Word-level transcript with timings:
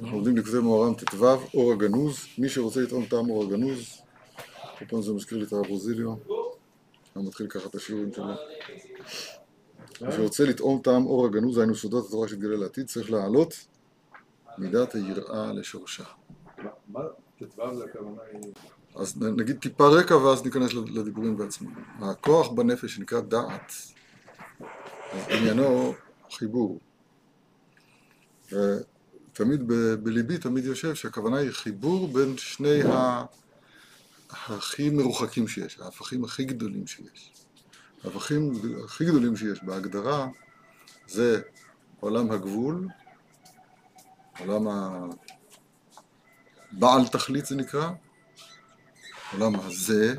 אנחנו 0.00 0.16
לומדים 0.16 0.36
לכתב 0.36 0.58
מוהר"ם 0.58 0.94
ט"ו, 0.94 1.26
אור 1.54 1.72
הגנוז. 1.72 2.26
מי 2.38 2.48
שרוצה 2.48 2.80
לטעום 2.80 3.04
טעם 3.04 3.30
אור 3.30 3.44
הגנוז, 3.44 4.02
כל 4.78 4.84
פעם 4.84 5.02
זה 5.02 5.12
מזכיר 5.12 5.38
לי 5.38 5.44
את 5.44 5.52
הרב 5.52 5.66
רוזיליו, 5.66 6.14
אני 7.16 7.26
מתחיל 7.26 7.46
ככה 7.46 7.68
את 7.68 7.74
השיעורים 7.74 8.12
שלו. 8.12 8.34
מי 10.00 10.12
שרוצה 10.12 10.44
לטעום 10.44 10.80
טעם 10.82 11.06
אור 11.06 11.26
הגנוז, 11.26 11.58
היינו 11.58 11.74
סודות 11.74 12.06
התורה 12.06 12.28
שהתגלה 12.28 12.56
לעתיד, 12.56 12.86
צריך 12.86 13.10
להעלות 13.10 13.54
מידת 14.58 14.94
היראה 14.94 15.52
לשורשה. 15.52 16.04
מה 16.88 17.00
ט"ו 17.38 17.76
זה 17.76 17.84
הכוונה 17.84 18.22
היא... 18.32 18.52
אז 18.96 19.22
נגיד 19.22 19.58
טיפה 19.58 19.88
רקע 19.88 20.16
ואז 20.16 20.44
ניכנס 20.44 20.74
לדיבורים 20.74 21.36
בעצמם. 21.36 21.74
הכוח 22.00 22.48
בנפש 22.48 22.94
שנקרא 22.94 23.20
דעת, 23.20 23.72
עניינו 25.28 25.94
חיבור. 26.30 26.78
ותמיד 29.34 29.62
ב- 29.66 29.94
בליבי 29.94 30.38
תמיד 30.38 30.64
יושב 30.64 30.94
שהכוונה 30.94 31.36
היא 31.36 31.50
חיבור 31.50 32.08
בין 32.08 32.36
שני 32.36 32.82
ה... 32.82 33.24
הכי 34.30 34.90
מרוחקים 34.90 35.48
שיש, 35.48 35.78
ההפכים 35.80 36.24
הכי 36.24 36.44
גדולים 36.44 36.86
שיש. 36.86 37.32
ההפכים 38.04 38.52
הכי 38.84 39.04
גדולים 39.04 39.36
שיש 39.36 39.64
בהגדרה 39.64 40.28
זה 41.08 41.40
עולם 42.00 42.30
הגבול, 42.30 42.88
עולם 44.38 44.68
הבעל 46.72 47.08
תכלית 47.08 47.46
זה 47.46 47.56
נקרא, 47.56 47.90
העולם 49.30 49.60
הזה, 49.60 50.14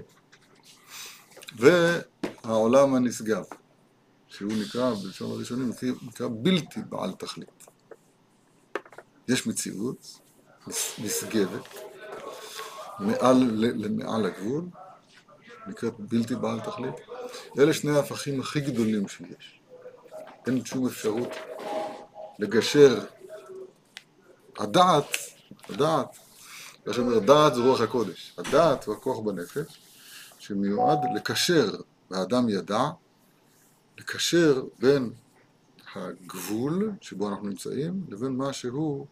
והעולם 1.56 2.96
הנשגב, 2.96 3.44
שהוא 4.28 4.54
נקרא, 4.54 4.94
בלשון 4.94 5.32
הראשונים, 5.32 5.72
נקרא 6.02 6.28
בלתי 6.32 6.80
בעל 6.90 7.12
תכלית. 7.14 7.55
יש 9.28 9.48
מציאות 9.48 10.20
נשגבת, 10.98 11.80
מעל, 13.00 13.38
למעל 13.56 14.26
הגבול, 14.26 14.64
נקראת 15.68 15.94
בלתי 16.00 16.36
בעל 16.36 16.60
תכלית. 16.60 16.96
אלה 17.60 17.74
שני 17.74 17.92
ההפכים 17.92 18.40
הכי 18.40 18.62
גדולים 18.62 19.08
שיש. 19.08 19.60
אין 20.48 20.66
שום 20.66 20.88
אפשרות 20.88 21.30
לגשר. 22.40 23.06
הדעת, 24.60 25.06
הדעת, 25.70 26.18
מה 26.86 26.94
שאומר 26.94 27.20
דעת 27.20 27.56
זה 27.56 27.62
רוח 27.62 27.82
הקודש. 27.82 28.34
הדעת 28.38 28.86
הוא 28.86 28.96
הכוח 28.96 29.20
בנפש 29.20 29.80
שמיועד 30.40 31.00
לקשר, 31.16 31.72
והאדם 32.12 32.50
ידע, 32.50 32.84
לקשר 33.98 34.64
בין 34.80 35.14
הגבול 35.96 36.92
שבו 37.02 37.30
אנחנו 37.30 37.48
נמצאים 37.48 38.06
לבין 38.10 38.32
מה 38.32 38.54
שהוא 38.54 39.06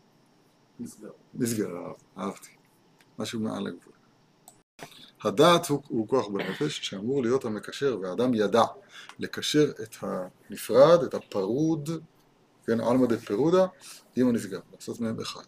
נשגב. 0.84 1.10
נשגב, 1.34 1.68
אהבתי, 2.18 2.50
משהו 3.20 3.40
מעל 3.40 3.68
הגבול. 3.68 3.94
הדעת 5.24 5.68
הוא, 5.68 5.82
הוא 5.88 6.08
כוח 6.08 6.28
בנפש 6.28 6.80
שאמור 6.82 7.24
להיות 7.24 7.46
המקשר, 7.46 7.98
והאדם 8.02 8.34
ידע 8.34 8.64
לקשר 9.20 9.72
את 9.84 9.96
הנפרד, 10.02 11.04
את 11.04 11.14
הפרוד, 11.14 11.90
כן, 12.66 12.82
עלמא 12.82 13.08
דפירודא, 13.08 13.68
עם 14.16 14.28
הנשגב, 14.28 14.60
לעשות 14.74 15.00
מהם 15.00 15.20
אחד. 15.20 15.44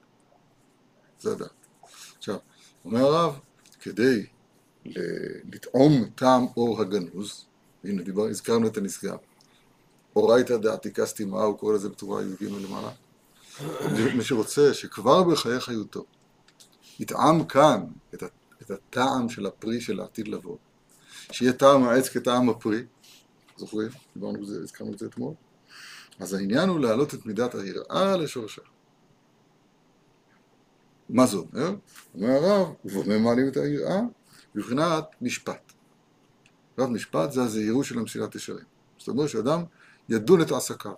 זה 1.19 1.31
הדעת. 1.31 1.67
עכשיו, 2.17 2.37
אומר 2.85 2.99
הרב, 2.99 3.39
כדי 3.79 4.25
ל- 4.85 5.55
לטעום 5.55 6.09
טעם 6.15 6.45
אור 6.57 6.81
הגנוז, 6.81 7.45
הנה 7.83 8.03
דיבר, 8.03 8.27
הזכרנו 8.27 8.67
את 8.67 8.77
הנשגב, 8.77 9.17
אורייתא 10.15 10.57
דעתיקה 10.57 11.05
סתימה, 11.05 11.43
הוא 11.43 11.57
קורא 11.57 11.73
לזה 11.73 11.89
בטורה 11.89 12.23
י"ג 12.23 12.43
למעלה. 12.43 12.91
מי 14.15 14.23
שרוצה 14.23 14.73
שכבר 14.73 15.23
בחיי 15.23 15.59
חיותו 15.59 16.05
יטעם 16.99 17.45
כאן 17.45 17.85
את, 18.13 18.23
את 18.61 18.71
הטעם 18.71 19.29
של 19.29 19.45
הפרי 19.45 19.81
של 19.81 19.99
העתיד 19.99 20.27
לבוא, 20.27 20.57
שיהיה 21.31 21.53
טעם 21.53 21.83
העץ 21.83 22.09
כטעם 22.09 22.49
הפרי, 22.49 22.83
זוכרים? 23.57 23.89
דיברנו 24.13 24.39
על 24.39 24.45
זה, 24.45 24.59
הזכרנו 24.63 24.93
את 24.93 24.99
זה 24.99 25.05
אתמול. 25.05 25.33
אז 26.19 26.33
העניין 26.33 26.69
הוא 26.69 26.79
להעלות 26.79 27.13
את 27.13 27.25
מידת 27.25 27.55
היראה 27.55 28.17
לשורשה. 28.17 28.61
מה 31.09 31.25
זה 31.25 31.37
אומר? 31.37 31.75
אומר 32.15 32.29
הרב, 32.29 32.73
ובמה 32.85 33.17
מעלים 33.17 33.47
את 33.47 33.57
היראה? 33.57 33.99
בבחינת 34.55 35.03
משפט. 35.21 35.71
רב 36.79 36.89
משפט 36.89 37.31
זה 37.31 37.41
הזהירות 37.41 37.85
של 37.85 37.99
המסילת 37.99 38.35
ישרים. 38.35 38.65
זאת 38.97 39.07
אומרת 39.07 39.29
שאדם 39.29 39.63
ידון 40.09 40.41
את 40.41 40.51
עסקיו. 40.51 40.93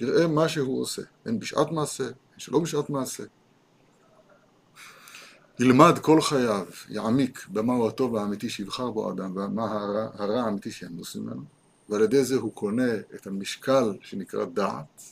יראה 0.00 0.26
מה 0.26 0.48
שהוא 0.48 0.82
עושה, 0.82 1.02
הן 1.26 1.38
בשעת 1.38 1.70
מעשה, 1.70 2.04
הן 2.04 2.38
שלא 2.38 2.58
בשעת 2.58 2.90
מעשה. 2.90 3.24
ילמד 5.60 5.98
כל 5.98 6.20
חייו, 6.20 6.66
יעמיק 6.88 7.46
במהו 7.52 7.88
הטוב 7.88 8.16
האמיתי 8.16 8.50
שיבחר 8.50 8.90
בו 8.90 9.08
האדם, 9.08 9.36
ומה 9.36 9.72
הרע, 9.72 10.08
הרע 10.14 10.40
האמיתי 10.40 10.70
שינוס 10.70 11.16
ממנו, 11.16 11.42
ועל 11.88 12.02
ידי 12.02 12.24
זה 12.24 12.36
הוא 12.36 12.52
קונה 12.52 12.94
את 13.14 13.26
המשקל 13.26 13.96
שנקרא 14.00 14.44
דעת. 14.44 15.02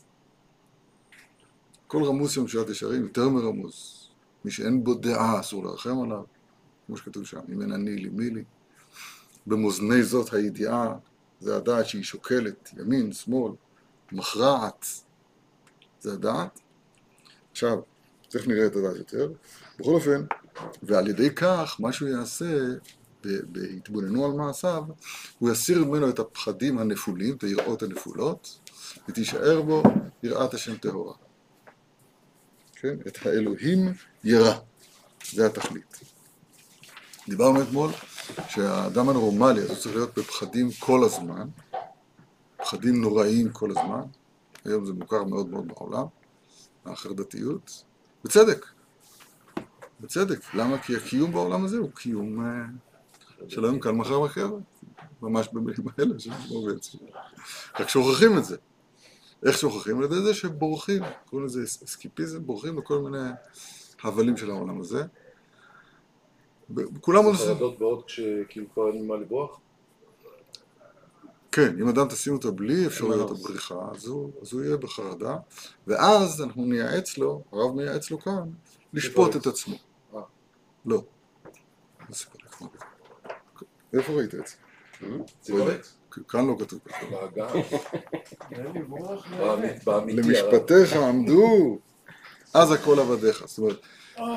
כל 1.86 2.04
רמוס 2.04 2.30
של 2.30 2.40
משעת 2.40 2.68
ישרים 2.68 3.02
יותר 3.02 3.28
מרמוס. 3.28 4.08
מי 4.44 4.50
שאין 4.50 4.84
בו 4.84 4.94
דעה 4.94 5.40
אסור 5.40 5.64
לרחם 5.64 6.02
עליו, 6.02 6.22
כמו 6.86 6.96
שכתוב 6.96 7.24
שם, 7.24 7.40
אם 7.52 7.62
אין 7.62 7.72
אני 7.72 7.96
לי 7.96 8.08
מי 8.08 8.30
לי. 8.30 8.44
במאזני 9.46 10.02
זאת 10.02 10.32
הידיעה, 10.34 10.94
זה 11.40 11.56
הדעת 11.56 11.86
שהיא 11.86 12.02
שוקלת, 12.02 12.70
ימין, 12.76 13.12
שמאל, 13.12 13.52
מכרעת, 14.12 14.86
זה 16.00 16.12
הדעת. 16.12 16.60
עכשיו, 17.52 17.78
תכף 18.28 18.46
נראה 18.46 18.66
את 18.66 18.76
הדעת 18.76 18.96
יותר. 18.96 19.28
בכל 19.78 19.90
אופן, 19.90 20.24
ועל 20.82 21.08
ידי 21.08 21.30
כך, 21.34 21.76
מה 21.78 21.92
שהוא 21.92 22.08
יעשה, 22.08 22.56
בהתבוננו 23.24 24.24
על 24.24 24.32
מעשיו, 24.32 24.84
הוא 25.38 25.50
יסיר 25.50 25.84
ממנו 25.84 26.10
את 26.10 26.18
הפחדים 26.18 26.78
הנפולים, 26.78 27.36
את 27.36 27.42
היראות 27.42 27.82
הנפולות, 27.82 28.58
ותישאר 29.08 29.62
בו 29.62 29.82
יראת 30.22 30.54
השם 30.54 30.76
טהורה. 30.76 31.14
כן? 32.76 32.96
את 33.06 33.26
האלוהים 33.26 33.92
ירא. 34.24 34.54
זה 35.32 35.46
התכלית. 35.46 36.00
דיברנו 37.28 37.62
אתמול 37.62 37.90
שהאדם 38.48 39.08
הנורמלי, 39.08 39.62
הוא 39.62 39.76
צריך 39.76 39.94
להיות 39.94 40.18
בפחדים 40.18 40.70
כל 40.78 41.04
הזמן, 41.04 41.48
פחדים 42.66 43.00
נוראיים 43.00 43.52
כל 43.52 43.70
הזמן, 43.70 44.00
היום 44.64 44.84
זה 44.86 44.92
מוכר 44.92 45.24
מאוד 45.24 45.48
מאוד 45.48 45.68
בעולם, 45.68 46.06
החרדתיות, 46.84 47.84
בצדק, 48.24 48.66
בצדק, 50.00 50.54
למה? 50.54 50.78
כי 50.78 50.96
הקיום 50.96 51.32
בעולם 51.32 51.64
הזה 51.64 51.78
הוא 51.78 51.90
קיום 51.94 52.46
אה, 52.46 52.64
של 53.48 53.64
היום 53.64 53.80
כאן 53.80 53.94
מחר 53.96 54.20
בחברה, 54.20 54.58
ממש 55.22 55.48
במילים 55.52 55.86
האלה 55.98 56.18
של 56.18 56.30
שלמה 56.48 56.72
בעצם, 56.72 56.98
רק 57.80 57.88
שוכחים 57.88 58.38
את 58.38 58.44
זה. 58.44 58.56
איך 59.46 59.58
שוכחים? 59.58 59.98
על 59.98 60.04
ידי 60.04 60.22
זה 60.22 60.34
שבורחים, 60.34 61.02
קוראים 61.30 61.46
לזה 61.46 61.64
אס- 61.64 61.82
אסקיפיזם, 61.82 62.46
בורחים 62.46 62.78
לכל 62.78 62.98
מיני 62.98 63.28
הבלים 64.02 64.36
של 64.36 64.50
העולם 64.50 64.80
הזה. 64.80 65.02
כולם 67.00 67.24
עושים, 67.24 67.46
חרדות 67.46 67.78
באות 67.78 68.06
כשכאילו 68.06 68.66
כבר 68.74 68.88
אין 68.88 69.04
ממה 69.04 69.16
לברוח? 69.16 69.60
כן, 71.56 71.80
אם 71.80 71.88
אדם 71.88 72.08
תשים 72.08 72.32
אותו 72.32 72.52
בלי 72.52 72.86
אפשרויות 72.86 73.30
מנוס. 73.30 73.44
הבריחה, 73.44 73.74
אז 73.94 74.06
הוא, 74.06 74.32
אז 74.42 74.52
הוא 74.52 74.62
יהיה 74.62 74.76
בחרדה, 74.76 75.36
ואז 75.86 76.42
אנחנו 76.42 76.64
נייעץ 76.64 77.18
לו, 77.18 77.42
הרב 77.52 77.76
מייעץ 77.76 78.10
לו 78.10 78.20
כאן, 78.20 78.50
לשפוט 78.92 79.36
את 79.36 79.46
עצמו. 79.46 79.74
אה. 80.14 80.20
לא. 80.86 81.02
לא. 82.10 82.66
איפה 83.92 84.12
ראית 84.12 84.34
את 84.34 84.46
זה? 84.46 84.54
ציבורית? 85.40 85.92
כאן 86.28 86.46
לא 86.46 86.56
כתוב 86.60 86.80
ככה. 86.84 87.06
למשפטיך 90.06 90.96
עמדו, 90.96 91.78
אז 92.54 92.72
הכל 92.72 92.98
עבדיך. 92.98 93.42
זאת 93.46 93.58
אומרת, 93.58 93.80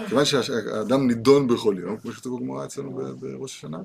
כיוון 0.08 0.26
שהאדם 0.26 1.08
נידון 1.08 1.48
בכל 1.48 1.76
יום, 1.80 1.98
כמו 1.98 2.12
שכתוב 2.12 2.40
בגמרא 2.40 2.66
אצלנו 2.66 3.00
בראש 3.20 3.58
השנה, 3.58 3.78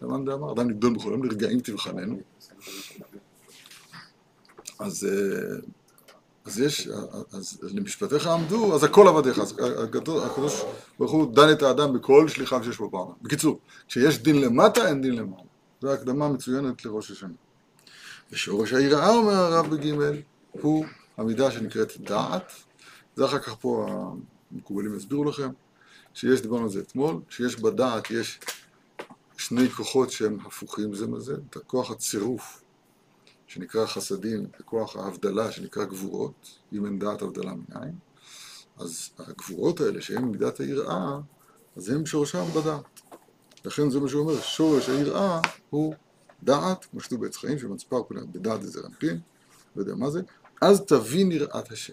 שלמן 0.00 0.24
דאמר, 0.24 0.52
אדם 0.52 0.68
נידון 0.68 0.94
בכל 0.94 1.10
יום, 1.10 1.24
לרגעים 1.24 1.60
תבחננו. 1.60 2.20
אז, 4.78 5.04
אה, 5.04 5.56
אז 6.44 6.60
יש, 6.60 6.88
אז 7.32 7.58
למשפטיך 7.62 8.26
עמדו, 8.26 8.74
אז 8.74 8.84
הכל 8.84 9.08
עבדיך. 9.08 9.38
אז 9.38 9.54
הקדוש 10.24 10.62
ברוך 10.98 11.12
הוא 11.12 11.34
דן 11.34 11.52
את 11.52 11.62
האדם 11.62 11.92
בכל 11.92 12.28
שליחיו 12.28 12.64
שיש 12.64 12.78
בו 12.78 12.90
בעולם. 12.90 13.12
בקיצור, 13.22 13.58
כשיש 13.88 14.18
דין 14.18 14.40
למטה, 14.40 14.88
אין 14.88 15.02
דין 15.02 15.14
למעלה. 15.14 15.42
זו 15.82 15.92
הקדמה 15.92 16.28
מצוינת 16.28 16.84
לראש 16.84 17.10
השנה. 17.10 17.34
ושורש 18.32 18.72
היראה, 18.72 19.14
אומר 19.14 19.32
הרב 19.32 19.70
בגימל, 19.70 20.16
הוא 20.52 20.84
המידה 21.16 21.50
שנקראת 21.50 21.92
דעת. 22.00 22.52
זה 23.16 23.24
אחר 23.24 23.38
כך 23.38 23.56
פה 23.60 23.86
המקובלים 24.52 24.96
יסבירו 24.96 25.24
לכם, 25.24 25.50
שיש, 26.14 26.40
דיברנו 26.40 26.62
על 26.62 26.70
זה 26.70 26.80
אתמול, 26.80 27.20
שיש 27.28 27.56
בדעת, 27.56 28.10
יש 28.10 28.40
שני 29.36 29.70
כוחות 29.70 30.10
שהם 30.10 30.38
הפוכים 30.46 30.94
זה 30.94 31.06
מזה, 31.06 31.34
את 31.50 31.56
הכוח 31.56 31.90
הצירוף 31.90 32.62
שנקרא 33.46 33.86
חסדים, 33.86 34.46
וכוח 34.60 34.96
ההבדלה 34.96 35.52
שנקרא 35.52 35.84
גבורות, 35.84 36.58
אם 36.72 36.86
אין 36.86 36.98
דעת 36.98 37.22
הבדלה 37.22 37.52
מניין. 37.54 37.94
אז 38.78 39.10
הגבורות 39.18 39.80
האלה 39.80 40.00
שהן 40.00 40.24
מידת 40.24 40.60
היראה, 40.60 41.18
אז 41.76 41.88
הם 41.88 42.06
שורשם 42.06 42.44
בדעת. 42.56 43.00
לכן 43.64 43.90
זה 43.90 44.00
מה 44.00 44.08
שהוא 44.08 44.22
אומר, 44.22 44.40
שורש 44.40 44.88
היראה 44.88 45.40
הוא 45.70 45.94
דעת, 46.42 46.84
כמו 46.84 47.00
שכתוב 47.00 47.20
בעץ 47.20 47.36
חיים, 47.36 47.58
שמצפר 47.58 48.02
כולם 48.02 48.32
בדעת 48.32 48.60
איזה 48.60 48.80
רנפין, 48.80 49.20
לא 49.76 49.82
יודע 49.82 49.94
מה 49.94 50.10
זה, 50.10 50.22
אז 50.60 50.80
תבין 50.80 51.32
יראת 51.32 51.72
השם. 51.72 51.92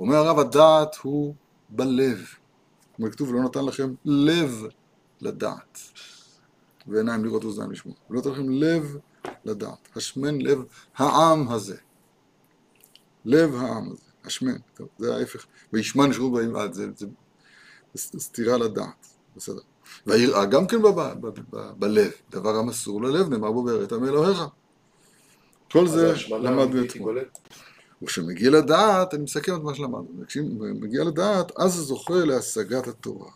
אומר 0.00 0.16
הרב, 0.16 0.38
הדעת 0.38 0.96
הוא 0.96 1.34
בלב. 1.68 2.26
כמו 2.96 3.10
כתוב, 3.10 3.34
לא 3.34 3.42
נתן 3.42 3.64
לכם 3.64 3.94
לב 4.04 4.64
לדעת. 5.20 5.78
ועיניים 6.86 7.24
לראות 7.24 7.44
ואוזניים 7.44 7.72
לשמוע. 7.72 7.94
ולא 8.10 8.20
נתן 8.20 8.30
לכם 8.30 8.48
לב 8.48 8.96
לדעת. 9.44 9.88
השמן 9.96 10.40
לב 10.40 10.64
העם 10.96 11.48
הזה. 11.48 11.76
לב 13.24 13.54
העם 13.54 13.90
הזה. 13.90 14.02
השמן. 14.24 14.56
טוב, 14.74 14.88
זה 14.98 15.16
ההפך. 15.16 15.46
וישמן 15.72 16.12
שירות 16.12 16.32
באים 16.32 16.56
עד 16.56 16.72
זה, 16.72 16.86
זה, 16.96 17.06
זה 17.94 18.20
סתירה 18.20 18.56
לדעת. 18.56 19.06
בסדר. 19.36 19.60
והיראה 20.06 20.46
גם 20.46 20.66
כן 20.66 20.82
בב, 20.82 21.00
ב, 21.00 21.26
ב, 21.26 21.40
ב, 21.50 21.72
בלב. 21.78 22.10
דבר 22.30 22.56
המסור 22.56 23.02
ללב, 23.02 23.28
נאמר 23.28 23.52
בו 23.52 23.64
ויראת 23.66 23.92
מאלוהיך. 23.92 24.38
כל 25.70 25.86
זה 25.86 26.14
למדנו 26.30 26.84
אתמול. 26.84 27.18
וכשמגיע 28.06 28.50
לדעת, 28.50 29.14
אני 29.14 29.22
מסכם 29.22 29.56
את 29.56 29.60
מה 29.62 29.74
שלמדנו, 29.74 30.26
כשמגיע 30.26 31.04
לדעת, 31.04 31.58
אז 31.58 31.72
זוכה 31.72 32.14
להשגת 32.14 32.86
התורה. 32.86 33.30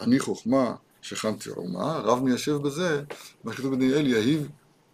אני 0.00 0.18
חוכמה 0.18 0.74
שכנתי 1.02 1.50
ערומה, 1.50 1.98
רב 1.98 2.22
מיישב 2.22 2.56
בזה, 2.56 3.02
מה 3.44 3.52
שכתוב 3.52 3.74
בדניאל, 3.74 4.06
יהיב, 4.06 4.48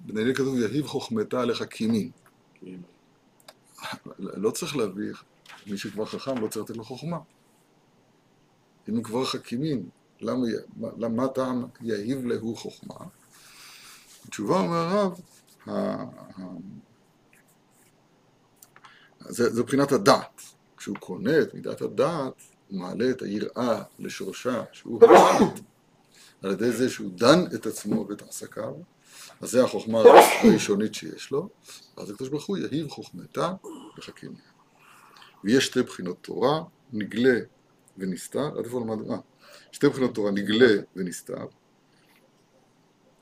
בדניאל 0.07 0.35
כתוב 0.35 0.59
יהיב 0.59 0.87
חוכמתה 0.87 1.45
לחכימים. 1.45 2.11
לא 4.19 4.51
צריך 4.51 4.77
להביא, 4.77 5.13
מי 5.67 5.79
שכבר 5.79 6.07
חכם 6.07 6.39
לא 6.39 6.49
צריך 6.49 6.65
לתת 6.65 6.77
לו 6.77 6.85
חוכמה. 6.85 7.19
אם 8.89 8.97
הם 8.97 9.03
כבר 9.03 9.25
חכימים, 9.25 9.89
למה, 10.21 10.47
למה 10.99 11.29
טעם 11.29 11.65
יהיב 11.81 12.27
להו 12.27 12.57
חוכמה? 12.57 12.97
התשובה 14.27 14.57
אומר 14.57 14.77
הרב, 14.77 15.21
זה, 19.29 19.51
זה 19.55 19.63
מבחינת 19.63 19.93
הדעת. 19.93 20.43
כשהוא 20.77 20.97
קונה 20.97 21.43
את 21.43 21.55
מידת 21.55 21.83
הדעת, 21.83 22.33
הוא 22.69 22.81
מעלה 22.81 23.11
את 23.11 23.23
היראה 23.23 23.83
לשורשה, 23.99 24.63
שהוא 24.73 25.05
הדעת, 25.05 25.61
על 26.43 26.51
ידי 26.51 26.73
זה 26.73 26.91
שהוא 26.91 27.11
דן 27.15 27.45
את 27.55 27.67
עצמו 27.67 28.07
ואת 28.09 28.23
עסקיו, 28.23 28.75
אז 29.41 29.51
זה 29.51 29.65
החוכמה 29.65 29.99
הראשונית 30.43 30.95
שיש 30.95 31.31
לו, 31.31 31.49
אז 31.97 32.11
הקדוש 32.11 32.29
ברוך 32.29 32.47
הוא 32.47 32.57
יהיב 32.57 32.89
חוכמתה 32.89 33.53
וחכים. 33.99 34.35
ויש 35.45 35.67
שתי 35.67 35.83
בחינות 35.83 36.17
תורה, 36.21 36.63
נגלה 36.93 37.39
ונסתר, 37.99 38.59
עד 38.59 38.65
איפה 38.65 38.81
למדנו? 38.81 39.13
אה, 39.13 39.19
שתי 39.73 39.89
בחינות 39.89 40.15
תורה, 40.15 40.31
נגלה 40.31 40.83
ונסתר. 40.97 41.47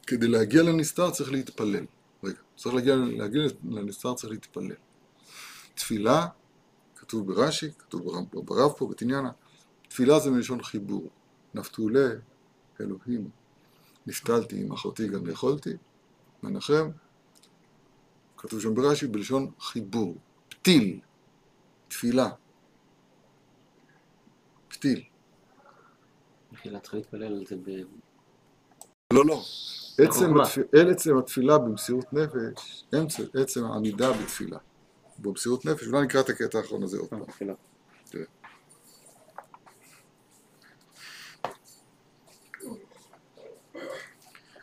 כדי 0.06 0.28
להגיע 0.28 0.62
לנסתר 0.62 1.10
צריך 1.10 1.32
להתפלל. 1.32 1.86
רגע, 2.24 2.38
צריך 2.56 2.74
להגיע, 2.74 2.96
להגיע 2.96 3.42
לנסתר 3.70 4.14
צריך 4.14 4.32
להתפלל. 4.32 4.74
תפילה, 5.80 6.26
כתוב 6.96 7.26
ברש"י, 7.26 7.72
כתוב 7.78 8.02
ברב 8.32 8.72
פה, 8.72 8.86
בתניאנה, 8.86 9.30
תפילה 9.88 10.18
זה 10.18 10.30
מלשון 10.30 10.62
חיבור. 10.62 11.10
נפתולי, 11.54 12.08
אלוהים, 12.80 13.30
נפתלתי 14.06 14.60
עם 14.60 14.72
אחותי 14.72 15.08
גם 15.08 15.26
יכולתי, 15.26 15.70
מנחם, 16.42 16.90
כתוב 18.36 18.60
שם 18.60 18.74
ברש"י 18.74 19.06
בלשון 19.06 19.50
חיבור, 19.60 20.16
פתיל, 20.48 21.00
תפילה, 21.88 22.30
פתיל. 24.68 25.02
תחילה 26.54 26.80
צריך 26.80 26.94
להתפלל 26.94 27.22
על 27.22 27.46
זה 27.46 27.56
ב... 27.56 27.70
לא, 29.12 29.26
לא. 29.26 29.42
עצם. 29.98 30.40
התפ... 30.40 31.06
התפילה 31.18 31.58
במסירות 31.58 32.12
נפש, 32.12 32.84
עצם 33.34 33.64
העמידה 33.64 34.12
בתפילה. 34.12 34.58
במסירות 35.20 35.64
נפש, 35.64 35.86
אולי 35.86 36.02
נקרא 36.02 36.20
את 36.20 36.28
הקטע 36.28 36.58
האחרון 36.58 36.82
הזה 36.82 36.98
עוד 36.98 37.08
פעם. 37.08 37.24
תחילה. 37.24 37.54
תראה. 38.10 38.24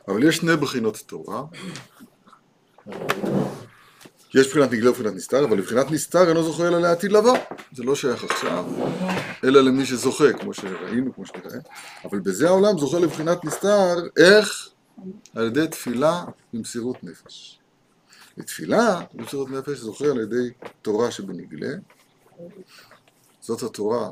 אבל 0.07 0.23
יש 0.23 0.35
שני 0.37 0.55
בחינות 0.55 0.97
תורה. 0.97 1.43
יש 4.35 4.47
בחינת 4.47 4.71
נגלה 4.71 4.89
ובחינת 4.89 5.13
נסתר, 5.13 5.45
אבל 5.45 5.57
לבחינת 5.57 5.91
נסתר 5.91 6.29
אינו 6.29 6.43
זוכה 6.43 6.67
אלא 6.67 6.79
לעתיד 6.79 7.11
לבוא. 7.11 7.37
זה 7.73 7.83
לא 7.83 7.95
שייך 7.95 8.23
עכשיו, 8.23 8.65
אלא 9.43 9.61
למי 9.61 9.85
שזוכה, 9.85 10.33
כמו 10.33 10.53
שראינו, 10.53 11.13
כמו 11.13 11.25
שנראה. 11.25 11.59
אבל 12.05 12.19
בזה 12.19 12.47
העולם 12.47 12.77
זוכה 12.77 12.99
לבחינת 12.99 13.45
נסתר, 13.45 13.95
איך? 14.17 14.69
על 15.35 15.47
ידי 15.47 15.67
תפילה 15.67 16.23
במסירות 16.53 17.03
נפש. 17.03 17.56
לתפילה 18.37 19.01
במסירות 19.13 19.49
נפש 19.49 19.77
זוכה 19.77 20.05
על 20.05 20.19
ידי 20.19 20.51
תורה 20.81 21.11
שבנגלה. 21.11 21.73
זאת 23.41 23.63
התורה, 23.63 24.11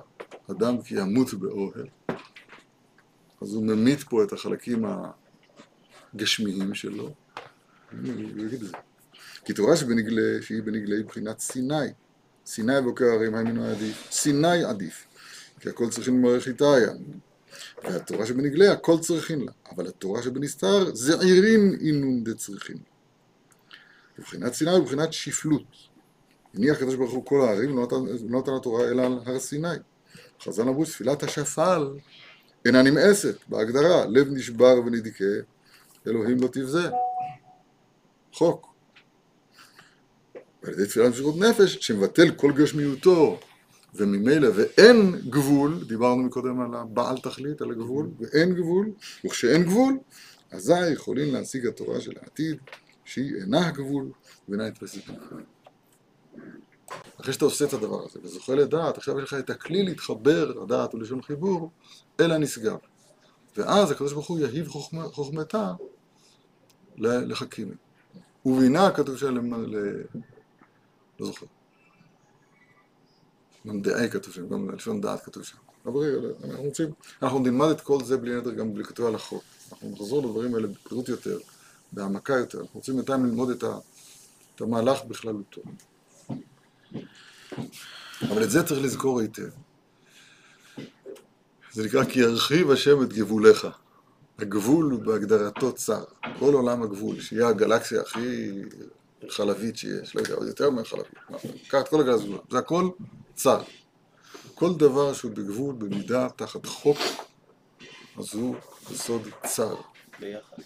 אדם 0.51 0.81
כי 0.81 0.95
ימות 0.99 1.33
באוהל. 1.33 1.87
אז 3.41 3.53
הוא 3.53 3.63
ממית 3.63 4.03
פה 4.03 4.23
את 4.23 4.33
החלקים 4.33 4.85
הגשמיים 6.13 6.73
שלו. 6.73 7.13
כי 9.45 9.53
תורה 9.53 9.77
שבנגלה, 9.77 10.41
שהיא 10.41 10.63
בנגלה, 10.63 10.95
היא 10.95 11.05
בחינת 11.05 11.39
סיני. 11.39 11.87
סיני 12.45 12.81
בוקר 12.81 13.05
הרים 13.05 13.35
היינו 13.35 13.65
עדיף. 13.65 14.07
סיני 14.11 14.63
עדיף. 14.63 15.07
כי 15.59 15.69
הכל 15.69 15.89
צריכים 15.89 16.17
למערך 16.17 16.47
איתיה. 16.47 16.93
והתורה 17.83 18.25
שבנגלה, 18.25 18.71
הכל 18.71 18.99
צריכים 19.01 19.45
לה. 19.45 19.51
אבל 19.75 19.87
התורה 19.87 20.23
שבנסתר, 20.23 20.95
זעירין 20.95 21.77
אינון 21.81 22.23
דצריכים. 22.23 22.94
ובחינת 24.19 24.53
סיני 24.53 24.71
הוא 24.71 24.85
בחינת 24.85 25.13
שפלות. 25.13 25.63
הניח 26.53 26.77
הקדוש 26.77 26.95
ברוך 26.95 27.11
הוא 27.11 27.25
כל 27.25 27.41
הערים, 27.41 27.75
לא 27.75 27.87
לא 28.29 28.39
נתן 28.39 28.51
התורה 28.53 28.83
אלא 28.89 29.01
על 29.01 29.19
הר 29.25 29.39
סיני. 29.39 29.67
חז"ל 30.41 30.61
אמרו, 30.61 30.85
תפילת 30.85 31.23
השפל 31.23 31.87
אינה 32.65 32.81
נמאסת, 32.81 33.35
בהגדרה, 33.47 34.05
לב 34.05 34.27
נשבר 34.31 34.75
ונדכה, 34.85 35.23
אלוהים 36.07 36.37
לא 36.41 36.47
תבזה. 36.47 36.89
חוק. 38.33 38.75
ועל 40.63 40.73
ידי 40.73 40.85
תפילת 40.85 41.11
משירות 41.11 41.35
נפש, 41.37 41.77
שמבטל 41.81 42.31
כל 42.31 42.51
גשמיותו, 42.51 43.39
וממילא 43.93 44.49
ואין 44.55 45.15
גבול, 45.29 45.83
דיברנו 45.87 46.23
מקודם 46.23 46.61
על 46.61 46.73
הבעל 46.73 47.17
תכלית, 47.17 47.61
על 47.61 47.71
הגבול, 47.71 48.09
ואין 48.19 48.55
גבול, 48.55 48.91
וכשאין 49.25 49.63
גבול, 49.63 49.97
אזי 50.51 50.91
יכולים 50.93 51.33
להשיג 51.33 51.67
התורה 51.67 52.01
של 52.01 52.11
העתיד, 52.21 52.57
שהיא 53.05 53.35
אינה 53.41 53.67
הגבול 53.67 54.11
ואינה 54.49 54.67
נתפסת 54.67 55.07
בגבול. 55.07 55.43
אחרי 57.21 57.33
שאתה 57.33 57.45
עושה 57.45 57.65
את 57.65 57.73
הדבר 57.73 58.05
הזה 58.05 58.19
וזוכה 58.23 58.55
לדעת, 58.55 58.97
עכשיו 58.97 59.19
יש 59.19 59.23
לך 59.23 59.33
את 59.33 59.49
הכלי 59.49 59.83
להתחבר, 59.83 60.63
הדעת 60.63 60.95
ולשון 60.95 61.21
חיבור, 61.21 61.71
אל 62.19 62.31
הנשגב. 62.31 62.77
ואז 63.57 63.91
הקדוש 63.91 64.13
ברוך 64.13 64.27
הוא 64.27 64.39
יהיב 64.39 64.67
חוכמה, 64.67 65.03
חוכמתה 65.03 65.73
לחכימים. 66.97 67.77
ובינה 68.45 68.91
כתוב 68.91 69.17
שם, 69.17 69.53
ל... 69.53 70.01
לא 71.19 71.25
זוכר. 71.25 71.45
ממדעי 73.65 74.09
כתוב 74.09 74.33
שם, 74.33 74.49
גם 74.49 74.69
לשון 74.69 75.01
דעת 75.01 75.25
כתוב 75.25 75.43
שם. 75.43 75.57
אבל 75.85 75.99
רגע, 75.99 76.27
אנחנו 76.43 76.63
רוצים, 76.63 76.89
אנחנו 77.21 77.39
נלמד 77.39 77.69
את 77.69 77.81
כל 77.81 78.03
זה 78.03 78.17
בלי 78.17 78.35
נדר 78.35 78.51
גם 78.51 78.73
בלי 78.73 78.83
כתוב 78.83 79.05
הלכות. 79.05 79.41
אנחנו 79.71 79.89
נחזור 79.89 80.23
לדברים 80.25 80.55
האלה 80.55 80.67
בפירוט 80.67 81.09
יותר, 81.09 81.37
בהעמקה 81.95 82.33
יותר. 82.33 82.59
אנחנו 82.59 82.79
רוצים 82.79 82.95
בינתיים 82.95 83.25
ללמוד 83.25 83.49
את, 83.49 83.63
ה, 83.63 83.77
את 84.55 84.61
המהלך 84.61 85.03
בכללותו. 85.03 85.61
אבל 88.21 88.43
את 88.43 88.51
זה 88.51 88.63
צריך 88.63 88.81
לזכור 88.83 89.19
היטב. 89.19 89.49
זה 91.71 91.85
נקרא 91.85 92.03
כי 92.03 92.19
ירחיב 92.19 92.71
השם 92.71 93.03
את 93.03 93.13
גבוליך. 93.13 93.67
הגבול 94.39 94.99
בהגדרתו 95.05 95.71
צר. 95.71 96.03
כל 96.39 96.53
עולם 96.53 96.83
הגבול, 96.83 97.19
שיהיה 97.19 97.47
הגלקסיה 97.47 98.01
הכי 98.01 98.51
חלבית 99.29 99.77
שיש, 99.77 100.15
לא 100.15 100.21
יודע, 100.21 100.33
עוד 100.33 100.47
יותר 100.47 100.69
מהחלבית. 100.69 101.13
קח 101.67 101.81
את 101.81 101.87
כל 101.87 102.01
הגלקסיה, 102.01 102.37
זה 102.51 102.57
הכל 102.57 102.89
צר. 103.35 103.61
כל 104.55 104.73
דבר 104.73 105.13
שהוא 105.13 105.31
בגבול, 105.31 105.75
במידה, 105.75 106.27
תחת 106.35 106.65
חוק, 106.65 106.97
אז 108.17 108.33
הוא 108.33 108.55
יסוד 108.91 109.21
צר. 109.45 109.75
ביחס. 110.19 110.59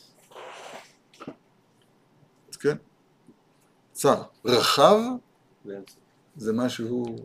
אז 2.50 2.58
כן? 2.60 2.78
צר. 4.00 4.22
רחב. 4.46 5.00
זה 6.36 6.54
משהו, 6.54 7.16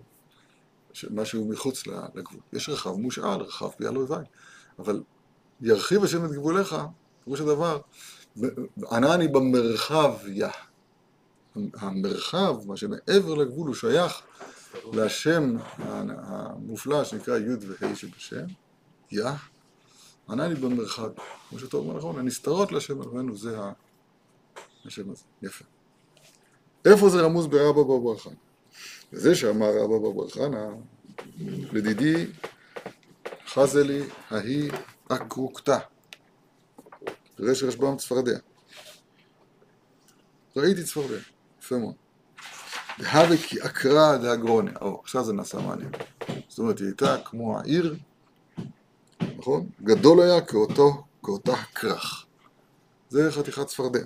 משהו 1.10 1.48
מחוץ 1.48 1.86
לגבול. 1.86 2.40
יש 2.52 2.68
רחב 2.68 2.90
מושאל, 2.90 3.40
רחב 3.40 3.68
פי 3.68 3.88
אלוהי, 3.88 4.24
אבל 4.78 5.02
ירחיב 5.60 6.04
השם 6.04 6.24
את 6.24 6.30
גבוליך, 6.32 6.76
פירוש 7.24 7.40
הדבר, 7.40 7.80
ענני 8.90 9.28
במרחב 9.28 10.14
יה. 10.26 10.50
המרחב, 11.74 12.56
מה 12.66 12.76
שמעבר 12.76 13.34
לגבול, 13.34 13.66
הוא 13.66 13.74
שייך 13.74 14.22
להשם 14.92 15.56
המופלא 15.78 17.04
שנקרא 17.04 17.38
י' 17.38 17.54
וה' 17.60 17.96
שבשם, 17.96 18.46
יא, 19.10 19.30
ענני 20.28 20.54
במרחק, 20.54 21.10
כמו 21.48 21.58
שאתה 21.58 21.76
אומר 21.76 21.96
נכון, 21.96 22.18
הנסתרות 22.18 22.72
להשם 22.72 23.02
אלוהינו 23.02 23.36
זה 23.36 23.58
השם 24.84 25.10
הזה, 25.10 25.24
יפה. 25.42 25.73
איפה 26.84 27.08
זה 27.08 27.20
רמוז 27.20 27.46
ברבא 27.46 27.82
בר 27.82 27.98
בר? 27.98 28.14
וזה 29.12 29.34
שאמר 29.34 29.66
רבא 29.66 29.98
בר 29.98 30.12
בר 30.12 30.70
לדידי 31.72 32.26
חזלי 33.46 34.02
ההיא 34.30 34.72
אקרוקתא, 35.08 35.78
רש 37.40 37.62
רשב"ם 37.62 37.96
צפרדע. 37.96 38.38
ראיתי 40.56 40.84
צפרדע, 40.84 41.16
יפה 41.62 41.78
מאוד. 41.78 41.94
דהווה 42.98 43.36
כי 43.36 43.62
אקרא 43.62 44.16
דאגרוניה, 44.16 44.72
או, 44.80 45.00
עכשיו 45.02 45.24
זה 45.24 45.32
נעשה 45.32 45.58
מעניין. 45.58 45.90
זאת 46.48 46.58
אומרת, 46.58 46.78
היא 46.78 46.86
הייתה 46.86 47.16
כמו 47.24 47.58
העיר, 47.58 47.96
נכון? 49.38 49.68
גדול 49.82 50.22
היה 50.22 50.40
כאותו, 50.40 51.04
כאותה 51.24 51.52
הכרך. 51.52 52.26
זה 53.08 53.32
חתיכת 53.32 53.66
צפרדע. 53.66 54.00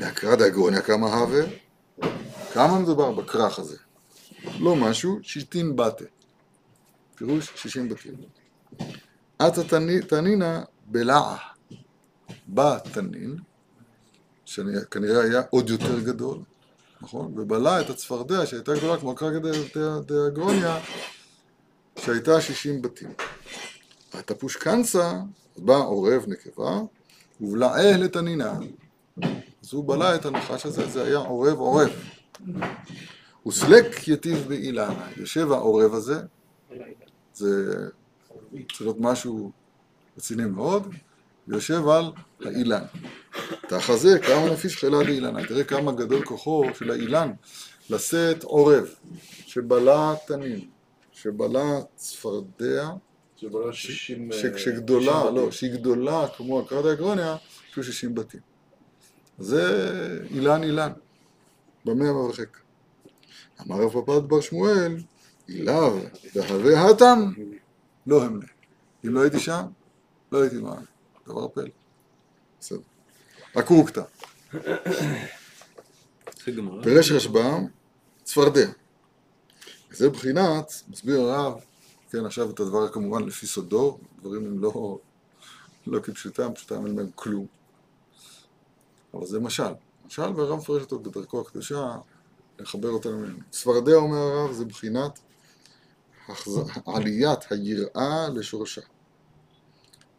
והקרא 0.00 0.34
דאגרוניה 0.36 0.82
כמה 0.82 1.06
הווה? 1.14 1.42
כמה 2.52 2.78
מדובר 2.78 3.12
בכרך 3.12 3.58
הזה? 3.58 3.76
לא 4.58 4.76
משהו, 4.76 5.18
שיטין 5.22 5.76
בתה. 5.76 6.04
פירוש 7.14 7.52
שישים 7.56 7.88
בתים. 7.88 8.14
עתה 9.38 9.64
תני- 9.64 10.00
תנינא 10.02 10.60
בלעה. 10.86 11.36
בא 12.46 12.78
תנין, 12.92 13.36
שכנראה 14.44 15.22
היה 15.22 15.42
עוד 15.50 15.70
יותר 15.70 16.00
גדול, 16.00 16.38
נכון? 17.00 17.38
ובלע 17.38 17.80
את 17.80 17.90
הצפרדע 17.90 18.46
שהייתה 18.46 18.74
גדולה 18.74 18.98
כמו 19.00 19.10
הקרקע 19.12 19.38
דאגרוניה, 20.06 20.78
שהייתה 21.98 22.40
שישים 22.40 22.82
בתים. 22.82 23.12
התפוש 24.14 24.56
קנסה, 24.56 25.12
בא 25.58 25.76
עורב 25.76 26.24
נקבה, 26.26 26.80
ובלעה 27.40 27.96
לתנינה. 27.96 28.58
אז 29.70 29.74
הוא 29.74 29.84
בלע 29.88 30.14
את 30.14 30.26
הנחש 30.26 30.66
הזה, 30.66 30.86
זה 30.88 31.04
היה 31.04 31.16
עורב 31.18 31.58
עורב. 31.58 31.90
וסלק 33.46 34.08
יטיב 34.08 34.44
באילנה. 34.48 35.08
יושב 35.16 35.52
העורב 35.52 35.94
הזה, 35.94 36.20
זה 37.34 37.74
צריך 38.68 38.80
להיות 38.80 38.96
משהו 39.00 39.50
רציני 40.16 40.44
מאוד, 40.44 40.94
ויושב 41.48 41.88
על 41.88 42.04
האילן. 42.44 42.82
תחזה 43.68 44.18
כמה 44.18 44.52
נפיש 44.52 44.76
חילה 44.76 45.02
לאילנה, 45.02 45.46
תראה 45.46 45.64
כמה 45.64 45.92
גדול 45.92 46.24
כוחו 46.24 46.64
של 46.78 46.90
האילן 46.90 47.32
לשאת 47.90 48.42
עורב, 48.44 48.88
שבלע 49.46 50.14
תנין, 50.26 50.60
שבלע 51.12 51.80
צפרדע, 51.96 52.90
שבעלה 53.36 53.72
60... 53.72 54.32
ש- 54.32 54.44
אה, 54.44 54.58
שגדולה, 54.58 55.20
60 55.22 55.34
לא. 55.36 55.50
שהיא 55.50 55.72
גדולה 55.72 56.26
כמו 56.36 56.60
הקרא 56.60 56.82
דאגרוניה, 56.82 57.36
יש 57.78 57.86
60 57.86 58.14
בתים. 58.14 58.49
זה 59.40 59.62
אילן 60.30 60.62
אילן, 60.62 60.92
במאה 61.84 62.16
והרחק. 62.16 62.56
אמר 63.60 63.76
רב 63.76 63.90
פפד 63.90 64.28
בר 64.28 64.40
שמואל, 64.40 64.96
אילהב 65.48 65.92
והווה 66.34 66.90
התם, 66.90 67.32
לא 68.06 68.26
אמנה. 68.26 68.46
אם 69.06 69.14
לא 69.14 69.22
הייתי 69.22 69.40
שם, 69.40 69.62
לא 70.32 70.42
הייתי 70.42 70.56
מאמין. 70.56 70.84
דבר 71.26 71.48
פלא. 71.48 71.68
בסדר. 72.60 72.78
גמרא. 76.56 76.82
פירש 76.82 77.12
רשב"ם, 77.12 77.66
צפרדע. 78.22 78.70
זה 79.90 80.10
בחינת, 80.10 80.72
מסביר 80.88 81.20
הרב, 81.20 81.60
כן, 82.10 82.26
עכשיו 82.26 82.50
את 82.50 82.60
הדבר 82.60 82.88
כמובן 82.88 83.22
לפי 83.22 83.46
סודו, 83.46 83.98
דברים 84.20 84.46
הם 84.46 84.58
לא, 84.58 84.98
לא 85.86 86.00
כפשוטם, 86.00 86.54
פשוטם 86.54 86.86
אין 86.86 86.96
בהם 86.96 87.10
כלום. 87.14 87.46
אבל 89.14 89.26
זה 89.26 89.40
משל. 89.40 89.72
משל, 90.06 90.32
והרב 90.36 90.58
מפרש 90.58 90.82
אותו 90.82 90.98
בדרכו 90.98 91.40
הקדושה, 91.40 91.96
לחבר 92.58 92.88
אותנו 92.88 93.18
ממנו. 93.18 93.38
צפרדע, 93.50 93.94
אומר 93.94 94.16
הרב, 94.16 94.52
זה 94.52 94.64
בחינת. 94.64 95.18
עליית 96.86 97.52
היראה 97.52 98.28
לשורשה. 98.34 98.80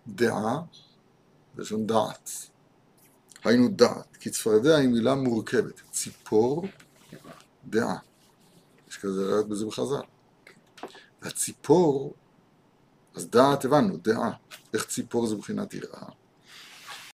דעה, 0.08 0.62
לשון 1.58 1.88
דעת. 1.88 2.32
היינו 3.44 3.68
דעת, 3.68 4.18
כי 4.20 4.30
צפרדע 4.30 4.78
היא 4.78 4.90
מילה 4.90 5.16
מורכבת. 5.16 5.82
ציפור, 5.92 6.66
דעה. 7.66 7.98
יש 8.90 8.98
כזה 8.98 9.26
ראיות 9.26 9.50
בזה 9.50 9.66
בחז"ל. 9.66 10.02
והציפור, 11.22 12.14
אז 13.16 13.28
דעת 13.28 13.66
הבנו, 13.66 13.98
דעה. 13.98 14.32
איך 14.74 14.86
ציפור 14.86 15.28
זה 15.28 15.36
בחינת 15.36 15.74
יראה? 15.74 16.10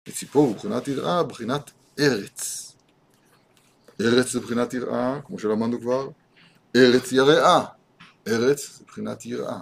וציפור 0.09 0.55
בחינת 0.55 0.89
יראה, 0.89 1.23
בחינת 1.23 1.71
ארץ. 1.99 2.73
ארץ 4.01 4.33
זה 4.33 4.41
בחינת 4.41 4.75
יראה, 4.75 5.21
כמו 5.27 5.39
שלמדנו 5.39 5.81
כבר, 5.81 6.09
ארץ 6.77 7.13
יראה. 7.13 7.65
ארץ 8.29 8.79
זה 8.79 8.85
בחינת 8.87 9.27
יראה. 9.27 9.59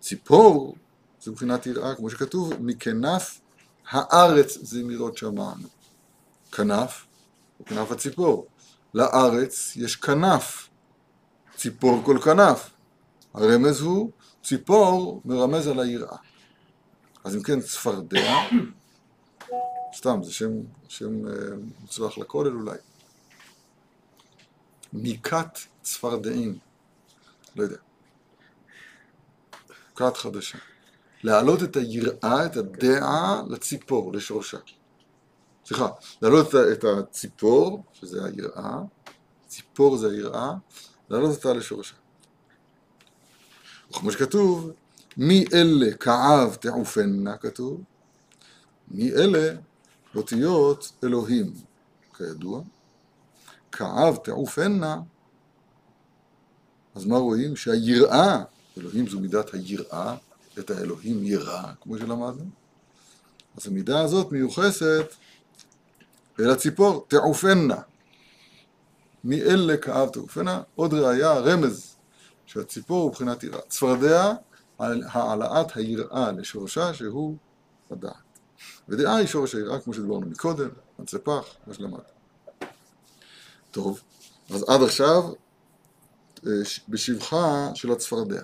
ציפור 0.00 0.76
זה 1.20 1.30
בחינת 1.30 1.66
יראה, 1.66 1.94
כמו 1.94 2.10
שכתוב, 2.10 2.52
מכנף 2.60 3.40
הארץ 3.90 4.58
זמירות 4.62 5.16
שמענו. 5.16 5.68
כנף, 6.52 7.06
הוא 7.58 7.66
כנף 7.66 7.90
הציפור. 7.90 8.46
לארץ 8.94 9.76
יש 9.76 9.96
כנף, 9.96 10.68
ציפור 11.56 12.02
כל 12.04 12.18
כנף. 12.24 12.70
הרמז 13.34 13.80
הוא, 13.80 14.10
ציפור 14.42 15.22
מרמז 15.24 15.66
על 15.66 15.80
היראה. 15.80 16.16
אז 17.24 17.36
אם 17.36 17.42
כן, 17.42 17.60
צפרדע, 17.60 18.34
סתם, 19.94 20.22
זה 20.22 20.32
שם, 20.32 20.50
שם 20.88 21.28
אה, 21.28 21.32
מוצלח 21.80 22.18
לכולל 22.18 22.56
אולי. 22.56 22.78
מיקת 24.92 25.58
צפרדעים, 25.82 26.58
לא 27.56 27.62
יודע. 27.62 27.76
כת 29.96 30.16
חדשה. 30.16 30.58
להעלות 31.22 31.62
את 31.62 31.76
היראה, 31.76 32.46
את 32.46 32.56
הדעה 32.56 33.42
לציפור, 33.48 34.12
לשורשה. 34.12 34.58
סליחה, 35.66 35.88
להעלות 36.22 36.54
את 36.72 36.84
הציפור, 36.84 37.84
שזה 37.92 38.24
היראה, 38.24 38.78
ציפור 39.46 39.96
זה 39.96 40.10
היראה, 40.10 40.52
להעלות 41.10 41.36
אותה 41.36 41.52
לשורשה. 41.52 41.94
וכמו 43.90 44.12
שכתוב, 44.12 44.70
מי 45.16 45.44
אלה 45.54 45.94
כאב 45.94 46.54
תעופנה, 46.54 47.36
כתוב, 47.36 47.80
מי 48.88 49.12
אלה 49.12 49.54
אותיות 50.16 50.92
אלוהים, 51.04 51.52
כידוע, 52.16 52.62
כאב 53.72 54.16
תעופנה, 54.16 55.00
אז 56.94 57.04
מה 57.04 57.16
רואים? 57.16 57.56
שהיראה, 57.56 58.44
אלוהים 58.78 59.08
זו 59.08 59.20
מידת 59.20 59.54
היראה, 59.54 60.16
את 60.58 60.70
האלוהים 60.70 61.24
יראה, 61.24 61.72
כמו 61.80 61.98
שלמדנו, 61.98 62.50
אז 63.56 63.66
המידה 63.66 64.00
הזאת 64.00 64.32
מיוחסת 64.32 65.06
אל 66.40 66.50
הציפור, 66.50 67.06
תעופנה. 67.08 67.80
מאלה 69.24 69.76
כאב 69.76 70.08
תעופנה, 70.08 70.62
עוד 70.74 70.94
ראיה, 70.94 71.32
רמז, 71.32 71.96
שהציפור 72.46 73.02
הוא 73.02 73.10
מבחינת 73.10 73.42
יראה. 73.42 73.60
צפרדע, 73.68 74.32
על 74.78 75.02
העלאת 75.06 75.76
היראה 75.76 76.32
לשורשה, 76.32 76.94
שהוא 76.94 77.36
הדעת. 77.90 78.31
ודעה 78.88 79.16
היא 79.16 79.26
שורש 79.26 79.54
היראה, 79.54 79.80
כמו 79.80 79.94
שדיברנו 79.94 80.26
מקודם, 80.26 80.68
אנצי 81.00 81.18
פח, 81.18 81.44
מה 81.66 81.74
שלמדנו. 81.74 81.98
טוב, 83.70 84.00
אז 84.50 84.64
עד 84.68 84.82
עכשיו, 84.82 85.22
אה, 86.46 86.50
בשבחה 86.88 87.70
של 87.74 87.92
הצפרדע. 87.92 88.42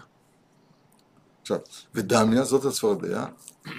עכשיו, 1.43 1.59
ודמיה, 1.95 2.45
זאת 2.45 2.65
הצפרדע, 2.65 3.25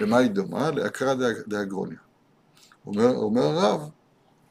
למה 0.00 0.16
היא 0.18 0.30
דומה? 0.30 0.70
דה- 0.70 1.42
דאגרוניה. 1.48 1.98
אומר, 2.86 3.10
אומר 3.16 3.42
הרב, 3.42 3.90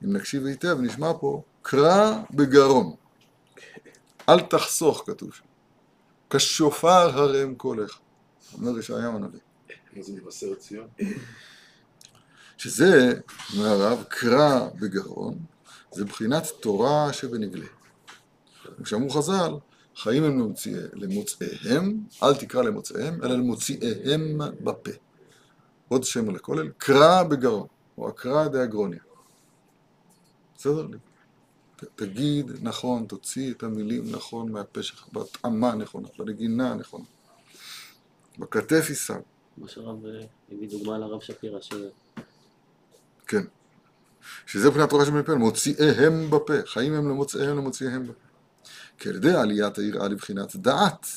אם 0.03 0.15
נקשיב 0.15 0.45
היטב, 0.45 0.77
נשמע 0.81 1.11
פה, 1.19 1.41
קרא 1.61 2.19
בגרון. 2.31 2.95
אל 4.29 4.39
תחסוך, 4.41 5.03
כתוב 5.05 5.33
שם. 5.33 5.43
כשופר 6.29 6.87
הרם 7.19 7.55
קולך. 7.55 7.99
אומר 8.53 8.79
ישעיהו 8.79 9.15
הנביא. 9.15 9.39
מה 9.93 10.03
זה 10.03 10.13
מבשרת 10.13 10.59
ציון? 10.59 10.87
שזה, 12.59 13.13
אומר 13.57 13.67
הרב, 13.67 14.03
קרא 14.09 14.69
בגרון, 14.79 15.37
זה 15.91 16.05
בחינת 16.05 16.47
תורה 16.59 17.13
שבנגלה. 17.13 17.65
כמו 18.77 18.85
שאמרו 18.85 19.09
חז"ל, 19.09 19.53
חיים 19.95 20.23
הם 20.23 20.39
למוצאי, 20.39 20.73
למוצאיהם, 20.93 22.03
אל 22.23 22.35
תקרא 22.35 22.61
למוצאיהם, 22.61 23.23
אלא 23.23 23.35
למוציאיהם 23.35 24.37
בפה. 24.63 24.91
עוד 25.87 26.03
שם 26.03 26.29
על 26.29 26.35
הכולל, 26.35 26.69
קרא 26.77 27.23
בגרון, 27.23 27.67
או 27.97 28.09
הקרא 28.09 28.47
דאגרוניה. 28.47 28.99
בסדר? 30.57 30.87
תגיד 31.95 32.51
נכון, 32.61 33.05
תוציא 33.05 33.53
את 33.53 33.63
המילים 33.63 34.03
נכון 34.11 34.51
מהפה 34.51 34.83
שלך, 34.83 35.07
בהתאמה 35.13 35.75
נכונה, 35.75 36.07
בנגינה 36.17 36.71
הנכונה. 36.71 37.05
בכתף 38.39 38.85
יישא, 38.89 39.17
מה 39.57 39.67
שהרב 39.67 40.05
אה, 40.05 40.25
הביא 40.51 40.69
דוגמה 40.69 40.97
לרב 40.97 41.21
שפירא. 41.21 41.59
כן. 43.29 43.43
שזה 44.45 44.67
מבחינת 44.67 44.89
תורה 44.89 45.05
שבן 45.05 45.23
פה, 45.23 45.35
מוציאיהם 45.35 46.29
בפה, 46.29 46.53
חיים 46.65 46.93
הם 46.93 47.09
למוצאיהם 47.09 47.57
למוציאיהם 47.57 48.07
בפה. 48.07 48.27
כי 48.97 49.09
על 49.09 49.15
ידי 49.15 49.33
עליית 49.33 49.77
היראה 49.77 50.07
לבחינת 50.07 50.55
דעת, 50.55 51.07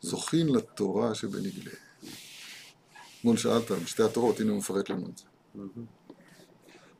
זוכין 0.00 0.48
לתורה 0.48 1.14
שבנגלה. 1.14 1.70
אתמול 3.18 3.36
שאלת, 3.36 3.70
בשתי 3.70 4.02
התורות, 4.02 4.40
הנה 4.40 4.50
הוא 4.50 4.58
מפרט 4.58 4.90
לנו 4.90 5.08
את 5.08 5.18
זה. 5.18 5.24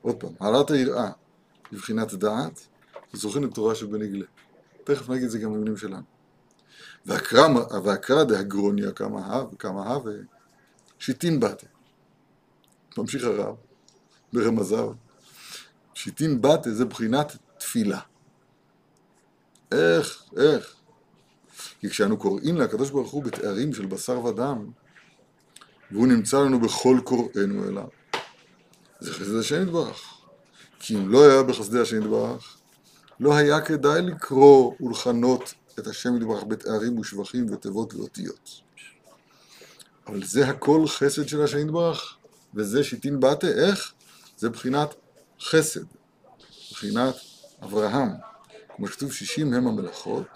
עוד 0.02 0.16
פעם, 0.16 0.32
העלאת 0.40 0.70
היראה 0.70 1.10
לבחינת 1.72 2.14
דעת, 2.14 2.66
זוכין 3.12 3.44
לתורה 3.44 3.74
שבנגלה. 3.74 4.26
תכף 4.84 5.10
נגיד 5.10 5.24
את 5.24 5.30
זה 5.30 5.38
גם 5.38 5.52
במילים 5.52 5.76
שלנו. 5.76 6.02
והקרא 7.06 8.24
דהגרוניה 8.24 8.92
כמה 9.58 9.92
הווה, 9.92 10.14
שיטין 10.98 11.40
בתה. 11.40 11.66
ממשיך 12.98 13.24
הרב 13.24 13.56
ברמזיו. 14.32 14.92
שיטין 15.94 16.42
בתה 16.42 16.70
זה 16.70 16.84
בחינת 16.84 17.36
תפילה. 17.58 18.00
איך, 19.72 20.22
איך? 20.36 20.74
כי 21.80 21.90
כשאנו 21.90 22.16
קוראים 22.16 22.56
לקדוש 22.56 22.90
ברוך 22.90 23.10
הוא 23.10 23.24
בתארים 23.24 23.74
של 23.74 23.86
בשר 23.86 24.24
ודם, 24.24 24.70
והוא 25.90 26.06
נמצא 26.06 26.38
לנו 26.38 26.60
בכל 26.60 27.00
קוראינו 27.04 27.68
אליו, 27.68 27.88
זה 29.00 29.12
חסד 29.12 29.34
השם 29.34 29.62
יתברך. 29.62 30.18
כי 30.80 30.94
אם 30.94 31.08
לא 31.08 31.30
היה 31.30 31.42
בחסדי 31.42 31.80
השם 31.80 32.02
יתברך, 32.02 32.56
לא 33.20 33.36
היה 33.36 33.60
כדאי 33.60 34.02
לקרוא 34.02 34.74
ולכנות 34.80 35.54
את 35.78 35.86
השם 35.86 36.16
יתברך 36.16 36.44
בתארים 36.44 36.98
ושבחים 36.98 37.52
ותיבות 37.52 37.94
ואותיות. 37.94 38.50
אבל 40.06 40.24
זה 40.24 40.48
הכל 40.48 40.86
חסד 40.86 41.28
של 41.28 41.42
השם 41.42 41.58
יתברך, 41.58 42.16
וזה 42.54 42.84
שיטין 42.84 43.20
בתה, 43.20 43.46
איך? 43.46 43.92
זה 44.38 44.50
בחינת 44.50 44.94
חסד, 45.40 45.84
בחינת 46.70 47.14
אברהם. 47.62 48.08
כמו 48.76 48.88
שכתוב 48.88 49.12
שישים 49.12 49.54
הם 49.54 49.66
המלאכות, 49.66 50.26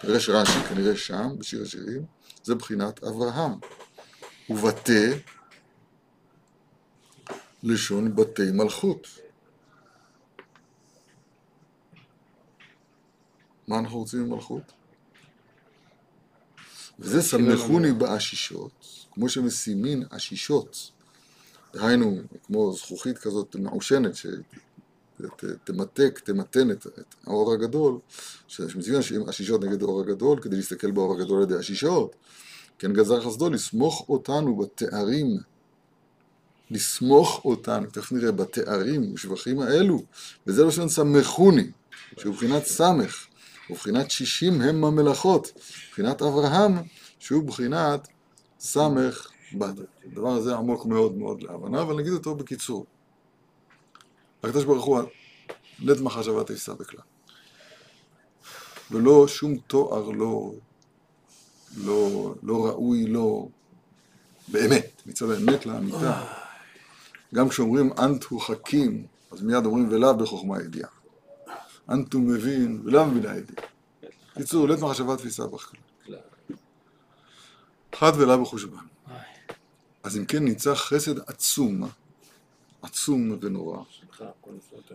פירש 0.00 0.28
רש"י 0.28 0.68
כנראה 0.68 0.96
שם, 0.96 1.28
בשיר 1.38 1.62
השירים, 1.62 2.04
זה 2.44 2.54
בחינת 2.54 3.04
אברהם. 3.04 3.52
ובתה, 4.50 4.92
לשון 7.62 8.16
בתי 8.16 8.50
מלכות. 8.52 9.08
מה 13.68 13.78
אנחנו 13.78 13.98
רוצים 13.98 14.20
ממלכות? 14.20 14.72
וזה 16.98 17.22
סמכוני 17.22 17.92
באשישות, 17.92 19.06
כמו 19.10 19.28
שמשימין 19.28 20.04
אשישות, 20.10 20.90
דהיינו, 21.78 22.20
כמו 22.46 22.72
זכוכית 22.72 23.18
כזאת 23.18 23.56
מעושנת, 23.56 24.12
שתמתק, 24.16 26.20
תמתן 26.24 26.70
את, 26.70 26.86
את 26.86 27.14
האור 27.26 27.52
הגדול, 27.52 27.98
שמציבים 28.48 29.28
אשישות 29.28 29.64
נגד 29.64 29.82
האור 29.82 30.00
הגדול, 30.00 30.42
כדי 30.42 30.56
להסתכל 30.56 30.90
באור 30.90 31.14
הגדול 31.14 31.36
על 31.36 31.42
ידי 31.42 31.60
אשישות, 31.60 32.16
כן 32.78 32.92
גזר 32.92 33.20
חסדו 33.20 33.50
לסמוך 33.50 34.08
אותנו 34.08 34.56
בתארים, 34.56 35.36
לסמוך 36.70 37.44
אותנו, 37.44 37.86
תכף 37.86 38.12
נראה, 38.12 38.32
בתארים 38.32 39.14
ושבחים 39.14 39.60
האלו, 39.60 40.02
וזה 40.46 40.64
לשון 40.64 40.88
סמכוני, 40.88 41.70
שהוא 42.18 42.34
בחינת 42.34 42.64
סמך, 42.64 43.26
ובחינת 43.70 44.10
שישים 44.10 44.60
הם 44.60 44.84
המלאכות, 44.84 45.52
בחינת 45.90 46.22
אברהם, 46.22 46.76
שהוא 47.18 47.42
בחינת 47.42 48.08
סמך 48.60 49.28
בת. 49.52 49.74
הדבר 50.04 50.28
הזה 50.28 50.56
עמוק 50.56 50.86
מאוד 50.86 51.16
מאוד 51.16 51.42
להבנה, 51.42 51.82
אבל 51.82 51.96
נגיד 51.96 52.12
אותו 52.12 52.34
בקיצור. 52.34 52.86
הקדוש 54.42 54.64
ברוך 54.64 54.84
הוא, 54.84 55.00
לית 55.78 56.00
מחשבה 56.00 56.44
תישא 56.44 56.72
בכלל. 56.72 57.00
ולא 58.90 59.28
שום 59.28 59.58
תואר 59.58 60.10
לא, 60.10 60.52
לא, 61.76 62.34
לא 62.42 62.66
ראוי, 62.66 63.06
לא... 63.06 63.48
באמת, 64.48 65.02
מצד 65.06 65.30
האמת 65.30 65.66
לאמיתה. 65.66 66.24
גם 67.34 67.48
כשאומרים 67.48 67.90
אנטו 67.98 68.38
חכים, 68.38 69.06
אז 69.30 69.42
מיד 69.42 69.66
אומרים 69.66 69.88
ולאו 69.90 70.16
בחוכמה 70.16 70.60
ידיעה. 70.60 70.88
אנטו 71.88 72.18
מבין 72.18 72.82
ולאו 72.84 73.06
מבינה 73.06 73.36
ידיעה. 73.36 73.66
קיצור, 74.34 74.68
לית 74.68 74.80
מחשבה 74.80 75.16
תפיסה 75.16 75.46
בכלל. 75.46 75.80
חד 77.94 78.12
ולאו 78.16 78.42
בחושבן. 78.42 78.86
אז 80.08 80.16
אם 80.16 80.24
כן 80.24 80.44
ניצח 80.44 80.74
חסד 80.74 81.18
עצום, 81.18 81.88
עצום 82.82 83.38
ונורא. 83.40 83.82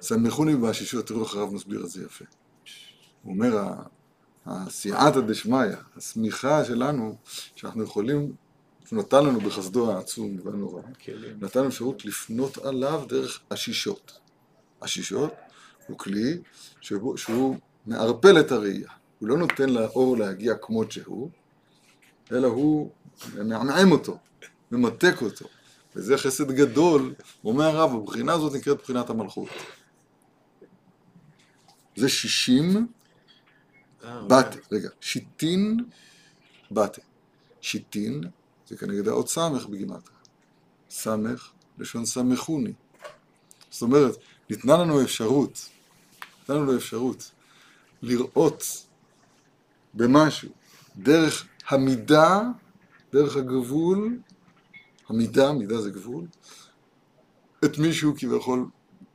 סמכוני 0.01 0.55
באשישות, 0.55 1.07
תראו 1.07 1.23
איך 1.23 1.35
הרב 1.35 1.53
מסביר 1.53 1.85
את 1.85 1.89
זה 1.89 2.03
יפה. 2.05 2.25
הוא 3.23 3.33
אומר, 3.33 3.73
הסייעתא 4.45 5.19
דשמיא, 5.19 5.75
השמיכה 5.97 6.65
שלנו, 6.65 7.15
שאנחנו 7.55 7.83
יכולים, 7.83 8.35
נתן 8.91 9.25
לנו 9.25 9.39
בחסדו 9.39 9.91
העצום 9.91 10.37
והנורא. 10.43 10.81
נתן 11.41 11.59
לנו 11.59 11.69
אפשרות 11.69 12.05
לפנות 12.05 12.57
עליו 12.57 13.03
דרך 13.07 13.39
אשישות. 13.49 14.19
אשישות 14.79 15.33
הוא 15.87 15.97
כלי 15.97 16.37
שבו, 16.81 17.17
שהוא 17.17 17.55
מערפל 17.85 18.39
את 18.39 18.51
הראייה. 18.51 18.89
הוא 19.19 19.29
לא 19.29 19.37
נותן 19.37 19.69
לאור 19.69 20.17
להגיע 20.17 20.55
כמות 20.61 20.91
שהוא, 20.91 21.29
אלא 22.31 22.47
הוא 22.47 22.91
מעמעם 23.35 23.91
אותו, 23.91 24.17
ממתק 24.73 25.15
אותו. 25.21 25.45
וזה 25.95 26.17
חסד 26.17 26.51
גדול, 26.51 27.13
אומר 27.43 27.65
הרב, 27.65 27.95
הבחינה 27.95 28.33
הזאת 28.33 28.53
נקראת 28.53 28.81
בחינת 28.81 29.09
המלכות. 29.09 29.49
זה 31.95 32.09
שישים 32.09 32.87
אה, 34.03 34.21
בתה, 34.21 34.57
רגע, 34.71 34.89
שיטין 35.01 35.85
בתה. 36.71 37.01
שיטין 37.61 38.23
זה 38.67 38.77
כנגד 38.77 39.07
האות 39.07 39.29
סמך 39.29 39.65
בגימטריה. 39.65 40.17
סמך, 40.89 41.51
לשון 41.77 42.05
סמכוני. 42.05 42.73
זאת 43.69 43.81
אומרת, 43.81 44.15
ניתנה 44.49 44.77
לנו 44.77 45.01
אפשרות, 45.01 45.69
ניתנה 46.39 46.55
לנו 46.55 46.75
אפשרות 46.75 47.31
לראות 48.01 48.85
במשהו 49.93 50.49
דרך 50.95 51.47
המידה, 51.67 52.41
דרך 53.13 53.35
הגבול, 53.35 54.17
המידה, 55.13 55.51
מידה 55.51 55.81
זה 55.81 55.89
גבול, 55.89 56.27
את 57.65 57.77
מישהו 57.77 58.13
כביכול 58.17 58.65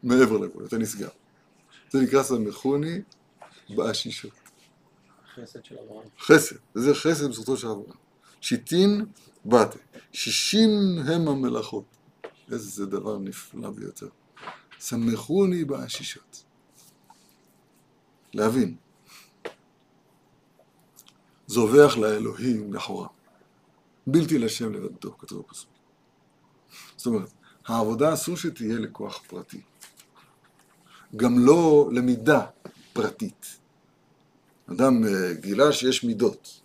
מעבר 0.03 0.39
לגבול, 0.39 0.67
את 0.67 0.73
הנסגר. 0.73 1.09
זה 1.91 2.03
נקרא 2.03 2.23
סמכוני 2.23 3.01
באשישות. 3.77 4.33
חסד 5.35 5.65
של 5.65 5.77
אברהם. 5.79 6.09
חסד, 6.21 6.57
וזה 6.77 6.95
חסד 6.95 7.29
בזכותו 7.29 7.57
של 7.57 7.67
אברהם. 7.67 7.97
שיטין 8.41 9.07
בתה, 9.47 9.79
שישים 10.13 10.71
הם 11.07 11.29
המלאכות. 11.29 11.85
איזה 12.53 12.87
דבר 12.87 13.19
נפלא 13.19 13.71
ביותר. 13.71 14.09
סמכוני 14.81 15.65
באשישות. 15.65 16.45
להבין. 18.35 18.77
זובח 21.47 21.97
לאלוהים 21.97 22.75
לכאורה. 22.75 23.09
בלתי 24.07 24.39
לשם 24.39 24.73
לבדו, 24.73 25.19
כתוב 25.19 25.45
בפסוק. 25.49 25.78
זאת 26.97 27.07
אומרת, 27.07 27.33
העבודה 27.67 28.15
אסור 28.15 28.37
שתהיה 28.37 28.79
לכוח 28.79 29.23
פרטי. 29.27 29.61
גם 31.17 31.39
לא 31.39 31.89
למידה 31.93 32.47
פרטית. 32.93 33.47
אדם 34.73 35.05
אה, 35.05 35.35
גילה 35.35 35.73
שיש 35.73 36.05
מידות, 36.05 36.61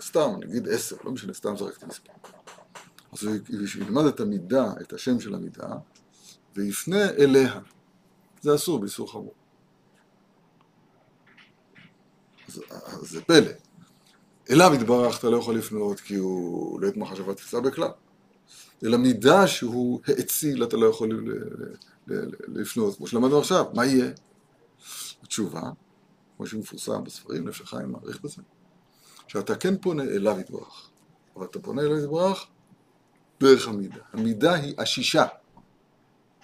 סתם, 0.00 0.30
נגיד 0.40 0.68
עשר, 0.68 0.96
לא 1.04 1.12
משנה, 1.12 1.34
סתם 1.34 1.56
זרקתי 1.56 1.86
מספר. 1.86 2.12
אז 3.12 3.24
הוא 3.24 3.34
ילמד 3.80 4.04
את 4.04 4.20
המידה, 4.20 4.64
את 4.80 4.92
השם 4.92 5.20
של 5.20 5.34
המידה, 5.34 5.68
ויפנה 6.56 7.10
אליה. 7.10 7.60
זה 8.40 8.54
אסור 8.54 8.78
באיסור 8.78 9.12
חמור. 9.12 9.34
אז, 12.48 12.62
אז 12.70 13.08
זה 13.08 13.20
פלא. 13.20 13.50
אליו 14.50 14.74
יתברך 14.74 15.18
אתה 15.18 15.30
לא 15.30 15.36
יכול 15.36 15.56
לפנות 15.56 16.00
כי 16.00 16.14
הוא 16.14 16.80
לא 16.80 16.88
את 16.88 16.96
מחשבה 16.96 17.34
תפיסה 17.34 17.60
בכלל. 17.60 17.90
אל 18.84 18.94
המידה 18.94 19.46
שהוא 19.46 20.00
האציל 20.06 20.64
אתה 20.64 20.76
לא 20.76 20.86
יכול 20.86 21.10
לפנות, 22.48 22.96
כמו 22.96 23.06
שלמדנו 23.06 23.38
עכשיו, 23.38 23.64
מה 23.74 23.86
יהיה? 23.86 24.10
התשובה, 25.22 25.62
כמו 26.36 26.46
שמפורסם 26.46 27.04
בספרים, 27.04 27.48
נפש 27.48 27.60
החיים 27.60 27.92
מעריך 27.92 28.20
בזה, 28.20 28.42
שאתה 29.26 29.56
כן 29.56 29.76
פונה 29.76 30.02
אליו 30.02 30.40
יתברך, 30.40 30.90
אבל 31.36 31.46
אתה 31.46 31.58
פונה 31.58 31.82
אליו 31.82 31.98
יתברך 31.98 32.46
דרך 33.40 33.68
המידה. 33.68 34.00
המידה 34.12 34.54
היא 34.54 34.74
השישה, 34.78 35.26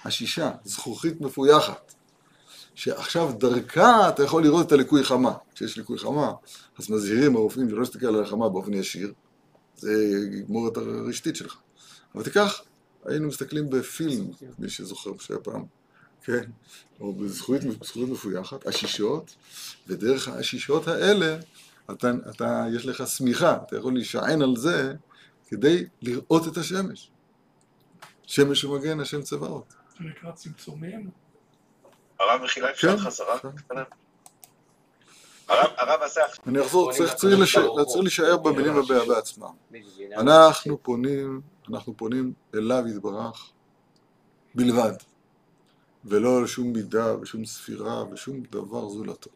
השישה, 0.04 0.50
זכוכית 0.64 1.20
מפויחת, 1.20 1.94
שעכשיו 2.74 3.32
דרכה 3.38 4.08
אתה 4.08 4.22
יכול 4.22 4.42
לראות 4.42 4.66
את 4.66 4.72
הליקוי 4.72 5.04
חמה. 5.04 5.32
כשיש 5.54 5.78
ליקוי 5.78 5.98
חמה, 5.98 6.32
אז 6.78 6.90
מזהירים 6.90 7.36
הרופאים 7.36 7.68
שלא 7.68 7.80
להסתכל 7.80 8.06
על 8.06 8.22
החמה 8.22 8.48
באופן 8.48 8.74
ישיר, 8.74 9.12
זה 9.76 9.92
יגמור 10.32 10.68
את 10.68 10.76
הרשתית 10.76 11.36
שלך. 11.36 11.56
אבל 12.14 12.24
תיקח, 12.24 12.60
היינו 13.04 13.28
מסתכלים 13.28 13.70
בפילם, 13.70 14.24
מי 14.58 14.68
שזוכר 14.68 15.10
שהיה 15.18 15.40
פעם, 15.40 15.64
כן, 16.24 16.44
או 17.00 17.12
בזכות 17.12 17.60
זכות 17.82 18.08
מפויחת, 18.08 18.66
עשישות, 18.66 19.34
ודרך 19.86 20.28
העשישות 20.28 20.88
האלה, 20.88 21.36
אתה, 21.90 22.10
אתה, 22.30 22.64
יש 22.76 22.86
לך 22.86 23.06
שמיכה, 23.06 23.56
אתה 23.66 23.76
יכול 23.76 23.94
להישען 23.94 24.42
על 24.42 24.56
זה 24.56 24.94
כדי 25.48 25.84
לראות 26.02 26.48
את 26.48 26.56
השמש. 26.56 27.10
שמש 28.26 28.64
ומגן, 28.64 29.00
השם 29.00 29.22
צבאות. 29.22 29.74
זה 29.98 30.04
נקרא 30.04 30.32
צמצומים. 30.32 31.10
הרב 32.20 32.42
מחילה 32.44 32.70
אפשר 32.70 32.96
כן, 32.96 33.02
חזרה 33.02 33.38
כן. 33.38 33.48
קטנה? 33.56 33.82
הרב 35.48 36.02
אסף, 36.02 36.36
אני 36.46 36.60
אחזור, 36.60 36.92
צריך, 36.92 37.24
להישאר 38.02 38.36
במילים 38.36 38.76
הבא- 38.76 39.04
בעצמם. 39.08 39.46
אנחנו 40.16 40.82
פונים, 40.82 41.40
אנחנו 41.68 41.96
פונים 41.96 42.32
אליו 42.54 42.84
יתברך 42.88 43.50
בלבד, 44.54 44.92
ולא 46.04 46.42
לשום 46.42 46.72
מידה 46.72 47.20
ושום 47.20 47.44
ספירה 47.44 48.04
ושום 48.12 48.42
דבר 48.50 48.88
זולתו. 48.88 49.30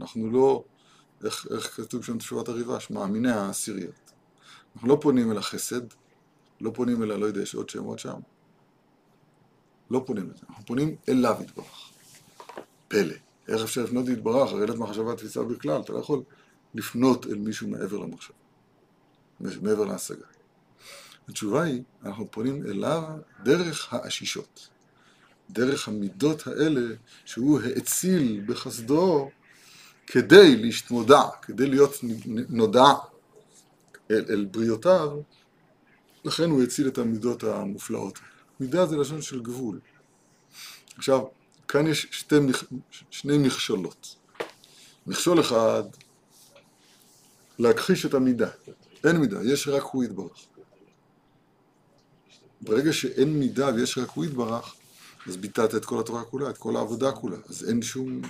אנחנו 0.00 0.30
לא, 0.30 0.64
איך, 1.24 1.46
איך 1.50 1.76
כתוב 1.76 2.04
שם 2.04 2.18
תשובת 2.18 2.48
הריבש, 2.48 2.90
מאמיני 2.90 3.30
העשיריות. 3.30 4.12
אנחנו 4.74 4.88
לא 4.88 4.98
פונים 5.00 5.32
אל 5.32 5.38
החסד, 5.38 5.80
לא 6.60 6.70
פונים 6.74 7.02
אל 7.02 7.10
הלא 7.10 7.26
יודע, 7.26 7.42
יש 7.42 7.54
עוד 7.54 7.68
שמות 7.68 7.98
שם. 7.98 8.20
לא 9.90 10.02
פונים 10.06 10.30
לזה, 10.30 10.46
אנחנו 10.48 10.66
פונים 10.66 10.96
אליו 11.08 11.36
יתברך. 11.42 11.90
פלא. 12.88 13.14
איך 13.48 13.62
אפשר 13.62 13.84
לפנות 13.84 14.08
להתברך? 14.08 14.52
הרי 14.52 14.62
אין 14.62 14.70
את 14.70 14.76
מחשבה 14.76 15.16
תפיסה 15.16 15.42
בכלל, 15.42 15.80
אתה 15.80 15.92
לא 15.92 15.98
יכול 15.98 16.22
לפנות 16.74 17.26
אל 17.26 17.34
מישהו 17.38 17.68
מעבר 17.68 17.98
למחשבה, 17.98 18.36
מעבר 19.40 19.84
להשגה. 19.84 20.26
התשובה 21.30 21.62
היא, 21.62 21.82
אנחנו 22.04 22.30
פונים 22.30 22.66
אליו 22.66 23.02
דרך 23.44 23.94
האשישות, 23.94 24.68
דרך 25.50 25.88
המידות 25.88 26.46
האלה 26.46 26.94
שהוא 27.24 27.60
האציל 27.60 28.42
בחסדו 28.46 29.30
כדי 30.06 30.56
להשתמודע, 30.56 31.22
כדי 31.42 31.66
להיות 31.66 31.94
נודע 32.48 32.92
אל, 34.10 34.24
אל 34.30 34.44
בריאותיו, 34.50 35.20
לכן 36.24 36.50
הוא 36.50 36.62
הציל 36.62 36.88
את 36.88 36.98
המידות 36.98 37.44
המופלאות. 37.44 38.18
מידה 38.60 38.86
זה 38.86 38.96
לשון 38.96 39.22
של 39.22 39.42
גבול. 39.42 39.80
עכשיו, 40.96 41.20
כאן 41.68 41.86
יש 41.86 42.06
שתי, 42.10 42.36
שני 43.10 43.38
מכשולות. 43.38 44.16
מכשול 45.06 45.40
אחד, 45.40 45.82
להכחיש 47.58 48.06
את 48.06 48.14
המידה. 48.14 48.50
אין 49.04 49.16
מידה, 49.16 49.42
יש 49.42 49.68
רק 49.68 49.82
הוא 49.82 50.04
יתברך. 50.04 50.46
ברגע 52.60 52.92
שאין 52.92 53.38
מידה 53.38 53.70
ויש 53.74 53.98
רק 53.98 54.08
הוא 54.10 54.24
יתברך, 54.24 54.74
אז 55.26 55.36
ביטאת 55.36 55.74
את 55.74 55.84
כל 55.84 56.00
התורה 56.00 56.24
כולה, 56.24 56.50
את 56.50 56.58
כל 56.58 56.76
העבודה 56.76 57.12
כולה. 57.12 57.36
אז 57.48 57.68
אין 57.68 57.82
שום 57.82 58.20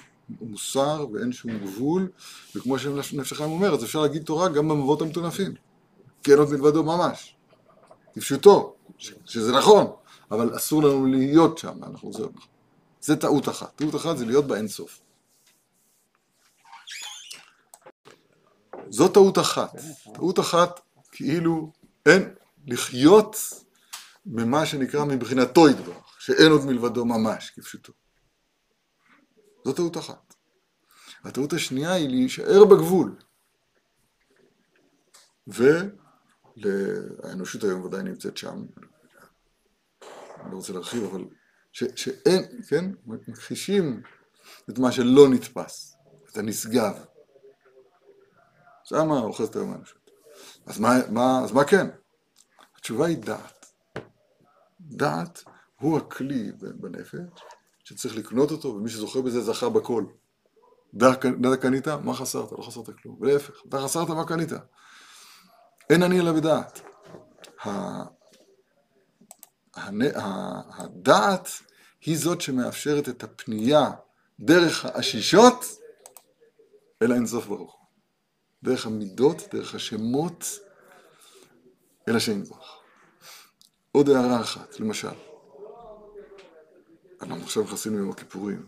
מוסר 0.40 1.06
ואין 1.12 1.32
שום 1.32 1.58
גבול, 1.58 2.08
וכמו 2.54 2.78
שנפש 2.78 3.32
החיים 3.32 3.50
אומרת, 3.50 3.78
אז 3.78 3.84
אפשר 3.84 4.02
להגיד 4.02 4.22
תורה 4.22 4.48
גם 4.48 4.68
במבואות 4.68 5.02
המטונפים. 5.02 5.54
כי 6.22 6.30
אין 6.30 6.38
עוד 6.38 6.50
מלבדו 6.50 6.84
ממש. 6.84 7.36
כפשוטו, 8.14 8.74
שזה 9.24 9.52
נכון, 9.52 9.86
אבל 10.30 10.56
אסור 10.56 10.82
לנו 10.82 11.06
להיות 11.06 11.58
שם, 11.58 11.84
אנחנו 11.84 12.12
זה, 12.12 12.22
זה 13.00 13.16
טעות 13.16 13.48
אחת. 13.48 13.76
טעות 13.76 13.94
אחת 13.94 14.18
זה 14.18 14.26
להיות 14.26 14.46
באינסוף. 14.46 15.00
זו 18.90 19.08
טעות 19.08 19.38
אחת. 19.38 19.72
טעות 20.14 20.40
אחת 20.40 20.80
כאילו 21.12 21.72
אין 22.06 22.34
לחיות 22.66 23.36
ממה 24.26 24.66
שנקרא 24.66 25.04
מבחינתו 25.04 25.68
יתברך, 25.68 26.16
שאין 26.18 26.52
עוד 26.52 26.64
מלבדו 26.64 27.04
ממש, 27.04 27.50
כפשוטו. 27.50 27.92
זו 29.64 29.72
טעות 29.72 29.96
אחת. 29.96 30.34
הטעות 31.24 31.52
השנייה 31.52 31.92
היא 31.92 32.08
להישאר 32.08 32.64
בגבול. 32.64 33.16
והאנושות 36.56 37.64
היום 37.64 37.84
ודאי 37.84 38.02
נמצאת 38.02 38.36
שם, 38.36 38.66
אני 40.40 40.50
לא 40.50 40.56
רוצה 40.56 40.72
להרחיב, 40.72 41.04
אבל 41.04 41.24
ש, 41.72 41.84
שאין, 41.96 42.42
כן, 42.68 42.84
מכחישים 43.06 44.02
את 44.70 44.78
מה 44.78 44.92
שלא 44.92 45.28
נתפס, 45.28 45.96
את 46.32 46.36
הנשגב. 46.36 47.04
שמה 48.84 49.20
אוחזת 49.20 49.56
היום 49.56 49.72
האנושות. 49.72 50.10
אז 50.66 50.80
מה, 50.80 50.88
מה, 51.10 51.40
אז 51.44 51.52
מה 51.52 51.64
כן? 51.64 51.86
התשובה 52.76 53.06
היא 53.06 53.18
דעת. 53.18 53.59
דעת 54.90 55.44
הוא 55.80 55.98
הכלי 55.98 56.52
בנפש 56.60 57.18
שצריך 57.84 58.16
לקנות 58.16 58.50
אותו, 58.50 58.68
ומי 58.68 58.90
שזוכה 58.90 59.20
בזה 59.20 59.40
זכה 59.40 59.68
בכל. 59.68 60.04
דעת 60.94 61.60
קנית, 61.60 61.88
מה 61.88 62.14
חסרת? 62.14 62.52
לא 62.52 62.62
חסרת 62.62 62.90
כלום. 63.02 63.16
ולהפך, 63.20 63.54
אתה 63.68 63.80
חסרת, 63.80 64.08
מה 64.08 64.26
קנית? 64.26 64.48
אין 65.90 66.02
אני 66.02 66.20
אלא 66.20 66.32
בדעת. 66.32 66.80
הדעת 70.74 71.48
היא 72.00 72.18
זאת 72.18 72.40
שמאפשרת 72.40 73.08
את 73.08 73.24
הפנייה 73.24 73.90
דרך 74.40 74.84
האשישות 74.84 75.64
אל 77.02 77.12
האינסוף 77.12 77.46
ברוך. 77.46 77.76
דרך 78.62 78.86
המידות, 78.86 79.42
דרך 79.54 79.74
השמות, 79.74 80.44
אל 82.08 82.16
השם 82.16 82.42
יתברך. 82.42 82.79
עוד 83.92 84.08
הערה 84.08 84.40
אחת, 84.40 84.80
למשל, 84.80 85.08
אנחנו 87.22 87.42
עכשיו 87.42 87.62
נכנסים 87.62 87.94
ליום 87.96 88.10
הכיפורים, 88.10 88.66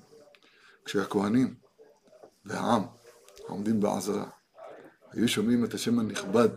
כשהכהנים 0.85 1.55
והעם 2.45 2.83
העומדים 3.49 3.81
בעזרה 3.81 4.31
היו 5.11 5.29
שומעים 5.29 5.65
את 5.65 5.75
השם 5.75 5.99
הנכבד, 5.99 6.49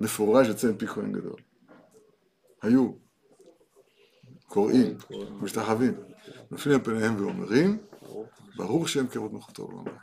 מפורש 0.00 0.46
יוצא 0.48 0.70
מפי 0.70 0.86
כהן 0.86 1.12
גדול. 1.12 1.40
היו 2.62 2.92
קוראים, 4.46 4.96
משתחווים, 5.42 5.94
נופלים 6.50 6.74
על 6.74 6.84
פניהם 6.84 7.16
ואומרים, 7.20 7.78
ברוך 8.56 8.88
שם 8.88 9.06
כבוד 9.06 9.34
מלכותו 9.34 9.68
לעולם. 9.70 9.96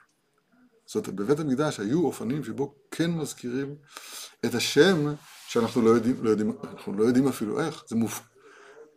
זאת 0.86 1.08
אומרת, 1.08 1.20
בבית 1.20 1.40
המקדש 1.40 1.80
היו 1.80 2.06
אופנים 2.06 2.44
שבו 2.44 2.76
כן 2.92 3.12
מזכירים 3.12 3.76
את 4.46 4.54
השם 4.56 5.14
שאנחנו 5.54 5.82
לא 5.82 5.90
יודעים, 5.90 6.24
לא 6.24 6.30
יודעים, 6.30 6.58
אנחנו 6.64 6.94
לא 6.94 7.04
יודעים 7.04 7.28
אפילו 7.28 7.62
איך, 7.62 7.84
זה 7.88 7.96
מופ... 7.96 8.22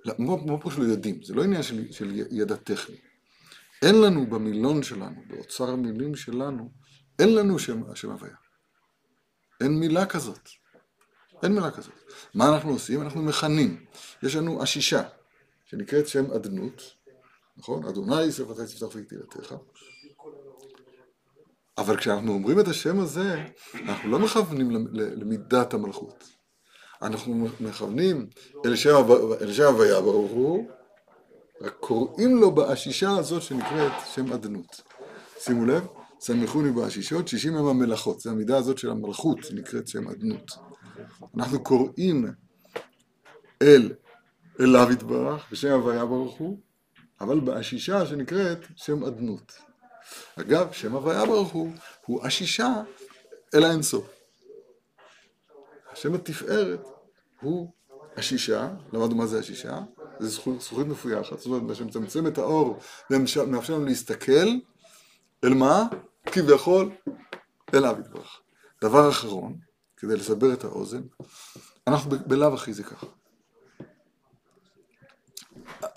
לא, 0.05 0.15
מה 0.19 0.61
פה 0.61 0.71
שלא 0.71 0.85
יודעים? 0.85 1.23
זה 1.23 1.35
לא 1.35 1.43
עניין 1.43 1.63
של, 1.63 1.93
של 1.93 2.13
ידע 2.31 2.57
טכני. 2.57 2.97
אין 3.83 4.01
לנו 4.01 4.27
במילון 4.27 4.83
שלנו, 4.83 5.23
באוצר 5.27 5.71
המילים 5.71 6.17
שלנו, 6.17 6.71
אין 7.19 7.35
לנו 7.35 7.59
שם, 7.59 7.95
שם 7.95 8.11
הוויה. 8.11 8.35
אין 9.61 9.81
מילה 9.81 10.07
כזאת. 10.07 10.49
אין 11.43 11.53
מילה 11.53 11.71
כזאת. 11.71 11.95
מה 12.35 12.55
אנחנו 12.55 12.71
עושים? 12.71 13.03
אנחנו 13.03 13.23
מכנים. 13.23 13.85
יש 14.23 14.37
לנו 14.37 14.63
עשישה, 14.63 15.03
שנקראת 15.65 16.09
שם 16.09 16.31
אדנות, 16.31 16.83
נכון? 17.57 17.85
אדוני 17.85 18.33
שפתי 18.33 18.67
צפתך 18.67 18.97
וקטילתך. 18.97 19.55
אבל 21.79 21.97
כשאנחנו 21.97 22.33
אומרים 22.33 22.61
את 22.61 22.69
השם 22.69 23.01
הזה, 23.01 23.45
אנחנו 23.75 24.11
לא 24.11 24.19
מכוונים 24.19 24.71
למידת 24.93 25.75
המלכות. 25.75 26.36
אנחנו 27.03 27.49
מכוונים 27.61 28.27
אל 28.67 28.77
שם 28.77 28.97
אל 29.41 29.53
שם 29.53 29.63
הוויה 29.63 30.01
ברוך 30.01 30.31
הוא, 30.31 30.69
רק 31.61 31.77
קוראים 31.81 32.37
לו 32.37 32.51
בעשישה 32.51 33.11
הזאת 33.11 33.43
שנקראת 33.43 33.93
שם 34.15 34.33
אדנות. 34.33 34.83
שימו 35.39 35.67
לב, 35.67 35.87
סמכוני 36.21 36.71
בעשישות, 36.71 37.29
שישים 37.29 37.57
הם 37.57 37.67
המלאכות, 37.67 38.21
זו 38.21 38.31
המידה 38.31 38.57
הזאת 38.57 38.79
של 38.79 38.91
המלכות 38.91 39.45
שנקראת 39.45 39.89
שם 39.89 40.09
אדנות. 40.09 40.53
אנחנו 41.37 41.63
קוראים 41.63 42.27
אל 43.63 43.93
אליו 44.61 44.93
יתברך 44.93 45.47
בשם 45.53 45.73
הוויה 45.73 46.05
ברוך 46.05 46.37
הוא, 46.39 46.59
אבל 47.21 47.41
בעשישה 47.41 48.07
שנקראת 48.07 48.59
שם 48.77 49.05
אדנות. 49.05 49.53
אגב, 50.37 50.73
שם 50.73 50.93
הוויה 50.93 51.27
ברוך 51.27 51.53
הוא, 51.53 51.71
הוא 52.07 52.25
עשישה 52.25 52.75
אל 53.55 53.65
האינסוף. 53.65 54.16
השם 55.97 56.15
התפארת 56.15 56.87
הוא 57.41 57.73
השישה, 58.17 58.71
למדנו 58.93 59.17
מה 59.17 59.27
זה 59.27 59.39
השישה, 59.39 59.79
זה 60.19 60.29
זכות 60.29 60.87
מפויחת, 60.87 61.39
זאת 61.39 61.47
אומרת, 61.47 61.77
שמצמצם 61.77 62.27
את 62.27 62.39
האור 62.39 62.79
ומאפשר 63.11 63.75
לנו 63.75 63.85
להסתכל 63.85 64.49
אל 65.45 65.55
מה? 65.55 65.85
כביכול 66.27 66.91
אליו 67.75 67.97
יתברך. 68.01 68.41
דבר 68.83 69.11
אחרון, 69.11 69.59
כדי 69.97 70.17
לסבר 70.17 70.53
את 70.53 70.65
האוזן, 70.65 71.03
אנחנו 71.87 72.11
בלאו 72.27 72.55
הכי 72.55 72.73
זה 72.73 72.83
ככה. 72.83 73.07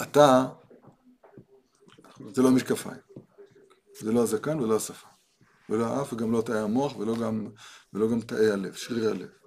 אתה, 0.02 0.48
זה 2.34 2.42
לא 2.42 2.52
משקפיים. 2.52 3.02
זה 4.00 4.12
לא 4.12 4.24
הזקן 4.24 4.60
ולא 4.60 4.76
השפה. 4.76 5.08
ולא 5.70 5.86
האף 5.86 6.14
וגם 6.14 6.32
לא 6.32 6.42
תאי 6.42 6.60
המוח 6.60 6.98
ולא 6.98 7.16
גם, 7.16 7.48
ולא 7.94 8.12
גם 8.12 8.22
תאי 8.22 8.52
הלב, 8.52 8.74
שרירי 8.74 9.08
הלב. 9.08 9.39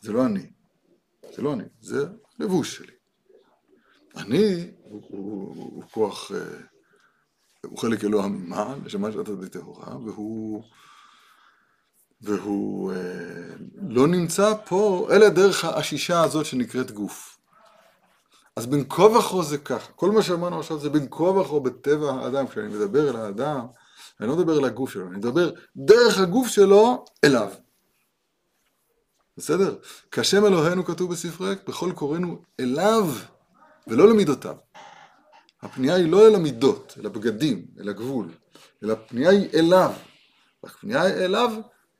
זה 0.00 0.12
לא 0.12 0.26
אני. 0.26 0.46
זה 1.36 1.42
לא 1.42 1.52
אני, 1.52 1.64
זה 1.80 2.06
לבוש 2.38 2.76
שלי. 2.76 2.92
אני 4.16 4.70
הוא, 4.82 5.02
הוא, 5.08 5.54
הוא, 5.56 5.72
הוא 5.74 5.84
כוח, 5.90 6.32
אה, 6.32 6.38
הוא 7.66 7.78
חלק 7.78 8.04
אלוה 8.04 8.28
ממעל, 8.28 8.88
של 8.88 9.20
עתת 9.20 9.52
טהורה, 9.52 9.96
והוא, 10.04 10.62
והוא 12.20 12.92
אה, 12.92 12.98
לא 13.88 14.06
נמצא 14.06 14.54
פה, 14.64 15.08
אלא 15.12 15.28
דרך 15.28 15.64
השישה 15.64 16.22
הזאת 16.22 16.46
שנקראת 16.46 16.90
גוף. 16.90 17.38
אז 18.56 18.66
בין 18.66 18.84
כה 18.88 19.02
וכה 19.02 19.42
זה 19.42 19.58
ככה. 19.58 19.92
כל 19.92 20.10
מה 20.10 20.22
שאמרנו 20.22 20.60
עכשיו 20.60 20.78
זה 20.78 20.90
בין 20.90 21.06
כה 21.10 21.22
וכה 21.22 21.60
בטבע 21.60 22.10
האדם. 22.10 22.46
כשאני 22.46 22.68
מדבר 22.68 23.10
אל 23.10 23.16
האדם, 23.16 23.66
אני 24.20 24.28
לא 24.28 24.36
מדבר 24.36 24.58
אל 24.58 24.64
הגוף 24.64 24.90
שלו, 24.90 25.08
אני 25.08 25.16
מדבר 25.16 25.50
דרך 25.76 26.18
הגוף 26.18 26.48
שלו 26.48 27.04
אליו. 27.24 27.52
בסדר? 29.38 29.76
כשם 30.10 30.46
אלוהינו 30.46 30.84
כתוב 30.84 31.12
בספרי, 31.12 31.54
בכל 31.68 31.92
קוראנו 31.94 32.42
אליו 32.60 33.06
ולא 33.86 34.08
למידותיו. 34.08 34.56
הפנייה 35.62 35.94
היא 35.94 36.10
לא 36.10 36.28
אל 36.28 36.34
המידות, 36.34 36.94
אל 37.00 37.06
הבגדים, 37.06 37.66
אל 37.80 37.88
הגבול, 37.88 38.34
אלא 38.82 38.92
הפנייה 38.92 39.30
היא 39.30 39.48
אליו. 39.54 39.92
הפנייה 40.64 41.02
היא 41.02 41.14
אליו 41.14 41.52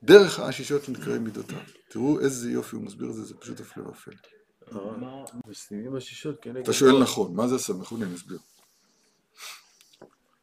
דרך 0.02 0.40
האשישות 0.40 0.84
שנקראים 0.84 1.24
מידותיו. 1.24 1.58
תראו 1.88 2.20
איזה 2.20 2.50
יופי 2.50 2.76
הוא 2.76 2.84
מסביר 2.84 3.10
את 3.10 3.14
זה, 3.14 3.24
זה 3.24 3.34
פשוט 3.34 3.60
הפלא 3.60 3.88
ופלא. 3.88 4.14
אתה 6.62 6.72
שואל 6.72 7.02
נכון, 7.02 7.34
מה 7.34 7.48
זה 7.48 7.54
הסמכות? 7.54 8.02
אני 8.02 8.14
אסביר. 8.14 8.38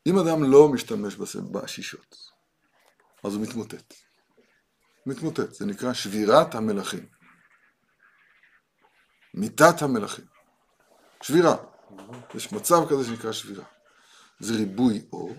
אם 0.07 0.19
אדם 0.19 0.43
לא 0.43 0.69
משתמש 0.69 1.15
באשישות, 1.51 2.17
אז 3.23 3.33
הוא 3.35 3.41
מתמוטט. 3.41 3.93
מתמוטט, 5.05 5.53
זה 5.53 5.65
נקרא 5.65 5.93
שבירת 5.93 6.55
המלכים. 6.55 7.05
מיתת 9.33 9.81
המלכים. 9.81 10.25
שבירה. 11.21 11.55
יש 12.35 12.51
מצב 12.51 12.89
כזה 12.89 13.05
שנקרא 13.05 13.31
שבירה. 13.31 13.63
זה 14.39 14.53
ריבוי 14.53 15.01
אור, 15.13 15.35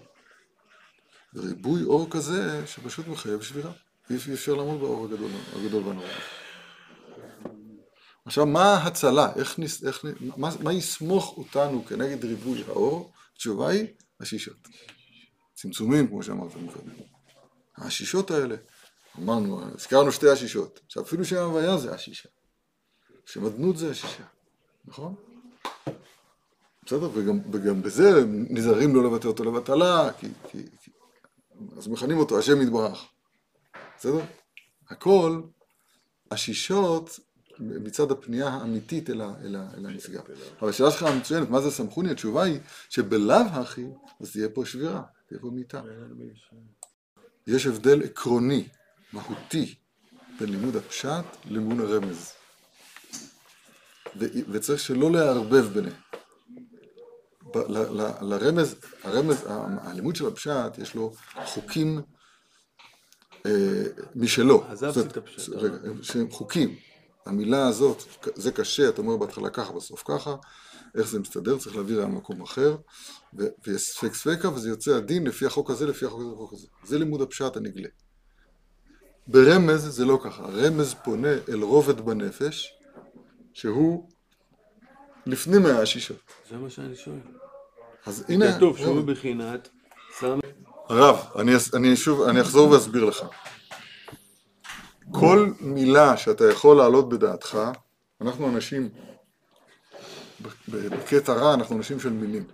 וריבוי 1.34 1.82
אור 1.82 2.10
כזה 2.10 2.66
שפשוט 2.66 3.06
מחייב 3.08 3.42
שבירה. 3.42 3.72
אי 4.10 4.16
אפשר 4.34 4.54
לעמוד 4.54 4.80
באור 4.80 5.04
הגדול, 5.04 5.30
הגדול 5.56 5.82
והנורא. 5.82 6.08
עכשיו, 8.24 8.46
מה 8.46 8.74
ההצלה? 8.74 9.32
איך, 9.36 9.58
נס, 9.58 9.84
איך, 9.84 10.04
מה, 10.36 10.48
מה 10.62 10.72
יסמוך 10.72 11.36
אותנו 11.36 11.84
כנגד 11.84 12.24
ריבוי 12.24 12.64
האור? 12.68 13.12
התשובה 13.32 13.68
היא 13.68 13.86
השישות. 14.20 14.68
צמצומים, 15.54 16.08
כמו 16.08 16.22
שאמרת 16.22 16.56
מקודם. 16.56 16.92
השישות 17.76 18.30
האלה, 18.30 18.56
אמרנו, 19.18 19.60
הזכרנו 19.74 20.12
שתי 20.12 20.28
השישות. 20.28 20.80
עכשיו, 20.86 21.02
אפילו 21.02 21.24
שם 21.24 21.36
הוויה 21.36 21.76
זה 21.76 21.94
השישה. 21.94 22.28
שם 23.26 23.46
אדנות 23.46 23.76
זה 23.76 23.90
השישה, 23.90 24.24
נכון? 24.84 25.14
בסדר, 26.84 27.10
וגם, 27.14 27.40
וגם 27.52 27.82
בזה 27.82 28.24
נזהרים 28.26 28.94
לא 28.94 29.04
לבטא 29.04 29.28
אותו 29.28 29.44
לבטלה, 29.44 30.12
כי, 30.18 30.26
כי, 30.50 30.62
כי... 30.82 30.90
אז 31.76 31.88
מכנים 31.88 32.18
אותו 32.18 32.38
השם 32.38 32.62
יתברך. 32.62 33.04
בסדר? 33.98 34.20
הכל, 34.88 35.42
השישות 36.30 37.20
מצד 37.58 38.10
הפנייה 38.10 38.48
האמיתית 38.48 39.10
אל, 39.10 39.20
ה, 39.20 39.34
אל, 39.44 39.56
ה, 39.56 39.68
אל 39.76 39.86
הנשגב. 39.86 40.22
אבל 40.60 40.68
השאלה 40.68 40.90
שלך 40.90 41.02
המצוינת, 41.02 41.50
מה 41.50 41.60
זה 41.60 41.70
סמכוני? 41.70 42.10
התשובה 42.10 42.42
היא 42.42 42.60
שבלאו 42.88 43.36
הכי, 43.36 43.84
אז 44.20 44.32
תהיה 44.32 44.48
פה 44.48 44.66
שבירה, 44.66 45.02
תהיה 45.26 45.40
פה 45.40 45.50
מיתה. 45.50 45.82
יש 47.46 47.66
הבדל 47.66 48.02
עקרוני, 48.02 48.68
מהותי, 49.12 49.74
בין 50.40 50.48
לימוד 50.48 50.76
הפשט 50.76 51.24
ללימוד 51.44 51.80
הרמז. 51.80 52.32
ו- 54.20 54.50
וצריך 54.52 54.80
שלא 54.80 55.10
לערבב 55.10 55.66
ביניהם. 55.74 55.94
ב- 57.54 57.58
ל- 57.58 58.00
ל- 58.02 58.14
לרמז, 58.22 58.74
הרמז, 59.02 59.46
ה- 59.46 59.66
הלימוד 59.90 60.16
של 60.16 60.26
הפשט, 60.26 60.78
יש 60.78 60.94
לו 60.94 61.12
חוקים 61.44 62.02
אה, 63.46 63.82
משלו. 64.14 64.64
עזבתי 64.68 65.00
את 65.00 65.16
הפשט. 65.16 65.48
רגע, 65.52 65.76
שהם 66.02 66.30
חוקים. 66.30 66.76
המילה 67.26 67.68
הזאת, 67.68 68.02
זה 68.34 68.52
קשה, 68.52 68.88
אתה 68.88 69.00
אומר 69.00 69.16
בהתחלה 69.16 69.50
ככה, 69.50 69.72
בסוף 69.72 70.02
ככה, 70.06 70.34
איך 70.94 71.06
זה 71.08 71.18
מסתדר, 71.18 71.58
צריך 71.58 71.76
להעביר 71.76 72.00
למקום 72.00 72.42
אחר, 72.42 72.76
ויש 73.34 73.82
ספק 73.82 74.14
ספקה, 74.14 74.48
וזה 74.48 74.68
יוצא 74.68 74.90
הדין 74.90 75.26
לפי 75.26 75.46
החוק 75.46 75.70
הזה, 75.70 75.86
לפי 75.86 76.06
החוק 76.06 76.20
הזה, 76.20 76.28
לפי 76.28 76.34
החוק 76.34 76.52
הזה. 76.52 76.66
זה 76.84 76.98
לימוד 76.98 77.22
הפשט 77.22 77.56
הנגלה. 77.56 77.88
ברמז 79.28 79.80
זה 79.80 80.04
לא 80.04 80.18
ככה, 80.24 80.42
רמז 80.42 80.94
פונה 81.04 81.32
אל 81.48 81.62
רובד 81.62 82.00
בנפש, 82.00 82.74
שהוא 83.52 84.08
לפנים 85.26 85.62
מהשישות. 85.62 86.16
זה 86.50 86.56
מה 86.56 86.70
שאני 86.70 86.96
שואל. 86.96 87.18
אז 88.06 88.24
הנה, 88.28 88.56
כתוב 88.56 88.78
שהוא. 88.78 89.00
בחינת. 89.00 89.68
הרב, 90.88 91.18
אני, 91.38 91.52
אני 91.74 91.96
שוב, 91.96 92.22
אני 92.22 92.40
אחזור 92.40 92.70
ואסביר 92.70 93.04
לך. 93.04 93.24
כל 95.12 95.50
מילה 95.60 96.16
שאתה 96.16 96.50
יכול 96.50 96.76
להעלות 96.76 97.08
בדעתך, 97.08 97.58
אנחנו 98.20 98.48
אנשים, 98.48 98.88
בקטע 100.68 101.32
רע 101.32 101.54
אנחנו 101.54 101.76
אנשים 101.76 102.00
של 102.00 102.12
מילים, 102.12 102.44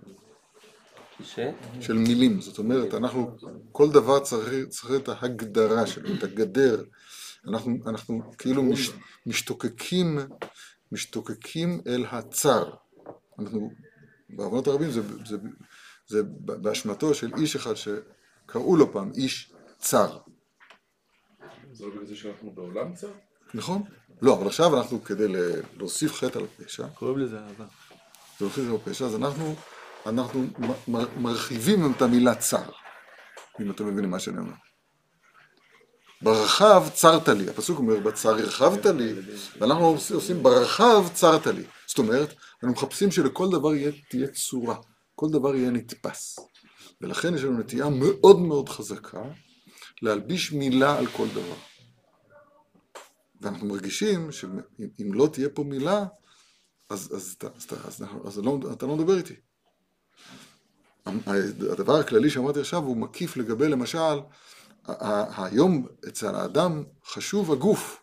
ש? 1.21 1.39
של 1.81 1.93
מילים, 1.93 2.41
זאת 2.41 2.57
אומרת, 2.57 2.93
אנחנו, 2.93 3.37
כל 3.71 3.91
דבר 3.91 4.19
צריך, 4.19 4.49
צריך 4.69 5.01
את 5.03 5.09
ההגדרה 5.09 5.87
שלו, 5.87 6.15
את 6.17 6.23
הגדר, 6.23 6.83
אנחנו, 7.47 7.77
אנחנו 7.87 8.21
כאילו 8.37 8.63
מש, 8.63 8.91
משתוקקים, 9.25 10.19
משתוקקים 10.91 11.81
אל 11.87 12.05
הצר, 12.11 12.69
אנחנו, 13.39 13.71
בעוונות 14.29 14.67
הרבים 14.67 14.91
זה, 14.91 15.01
זה, 15.25 15.37
זה 16.07 16.23
באשמתו 16.39 17.13
של 17.13 17.31
איש 17.37 17.55
אחד 17.55 17.73
שקראו 17.73 18.75
לו 18.75 18.93
פעם 18.93 19.11
איש 19.15 19.53
צר, 19.77 20.17
זה 21.73 21.85
לא 21.85 21.91
בגלל 21.91 22.05
זה 22.05 22.15
שאנחנו 22.15 22.51
בעולם 22.51 22.93
צר? 22.93 23.11
נכון? 23.53 23.83
לא, 24.21 24.33
אבל 24.33 24.47
עכשיו 24.47 24.77
אנחנו 24.77 25.03
כדי 25.03 25.27
להוסיף 25.77 26.13
חטא 26.13 26.39
על 26.39 26.45
הפשע, 26.45 26.87
קוראים 26.87 27.17
לזה 27.17 27.39
אהבה. 27.39 27.65
להוסיף 28.41 28.69
על 28.69 28.75
הפשע, 28.75 29.05
אז 29.05 29.15
אנחנו, 29.15 29.55
אנחנו 30.05 30.45
מרחיבים 31.17 31.91
את 31.91 32.01
המילה 32.01 32.35
צר, 32.35 32.69
אם 33.61 33.71
אתם 33.71 33.87
מבינים 33.87 34.11
מה 34.11 34.19
שאני 34.19 34.37
אומר. 34.37 34.53
ברחב 36.21 36.87
צרת 36.93 37.27
לי, 37.27 37.49
הפסוק 37.49 37.77
אומר 37.79 37.99
בצר 37.99 38.29
הרחבת 38.29 38.85
לי, 38.85 39.13
ואנחנו 39.59 39.85
עושים- 39.85 40.43
ברחב 40.43 41.05
צרת 41.13 41.47
לי. 41.47 41.63
זאת 41.87 41.97
אומרת, 41.97 42.29
אנחנו 42.53 42.71
מחפשים 42.71 43.11
שלכל 43.11 43.47
דבר 43.51 43.73
יהיה, 43.75 43.91
תהיה 44.09 44.27
צורה, 44.27 44.75
כל 45.15 45.27
דבר 45.31 45.55
יהיה 45.55 45.71
נתפס. 45.71 46.39
ולכן 47.01 47.35
יש 47.35 47.43
לנו 47.43 47.59
נטייה 47.59 47.89
מאוד 47.89 48.39
מאוד 48.39 48.69
חזקה 48.69 49.21
להלביש 50.01 50.51
מילה 50.51 50.97
על 50.97 51.07
כל 51.07 51.27
דבר. 51.27 51.55
ואנחנו 53.41 53.67
מרגישים 53.67 54.31
שאם 54.31 54.59
אם 55.01 55.13
לא 55.13 55.27
תהיה 55.33 55.49
פה 55.49 55.63
מילה, 55.63 56.05
אז, 56.89 57.13
אז, 57.15 57.35
אתה- 57.37 57.47
אז, 57.55 57.63
אתה- 57.63 57.87
אז, 57.87 58.01
אנחנו- 58.01 58.27
אז 58.27 58.37
לא, 58.39 58.59
אתה 58.73 58.85
לא 58.85 58.95
מדבר 58.95 59.17
איתי. 59.17 59.33
הדבר 61.71 61.95
הכללי 61.99 62.29
שאמרתי 62.29 62.59
עכשיו 62.59 62.83
הוא 62.83 62.97
מקיף 62.97 63.37
לגבי 63.37 63.67
למשל, 63.67 64.19
היום 65.37 65.87
אצל 66.07 66.35
האדם 66.35 66.83
חשוב 67.05 67.51
הגוף. 67.51 68.01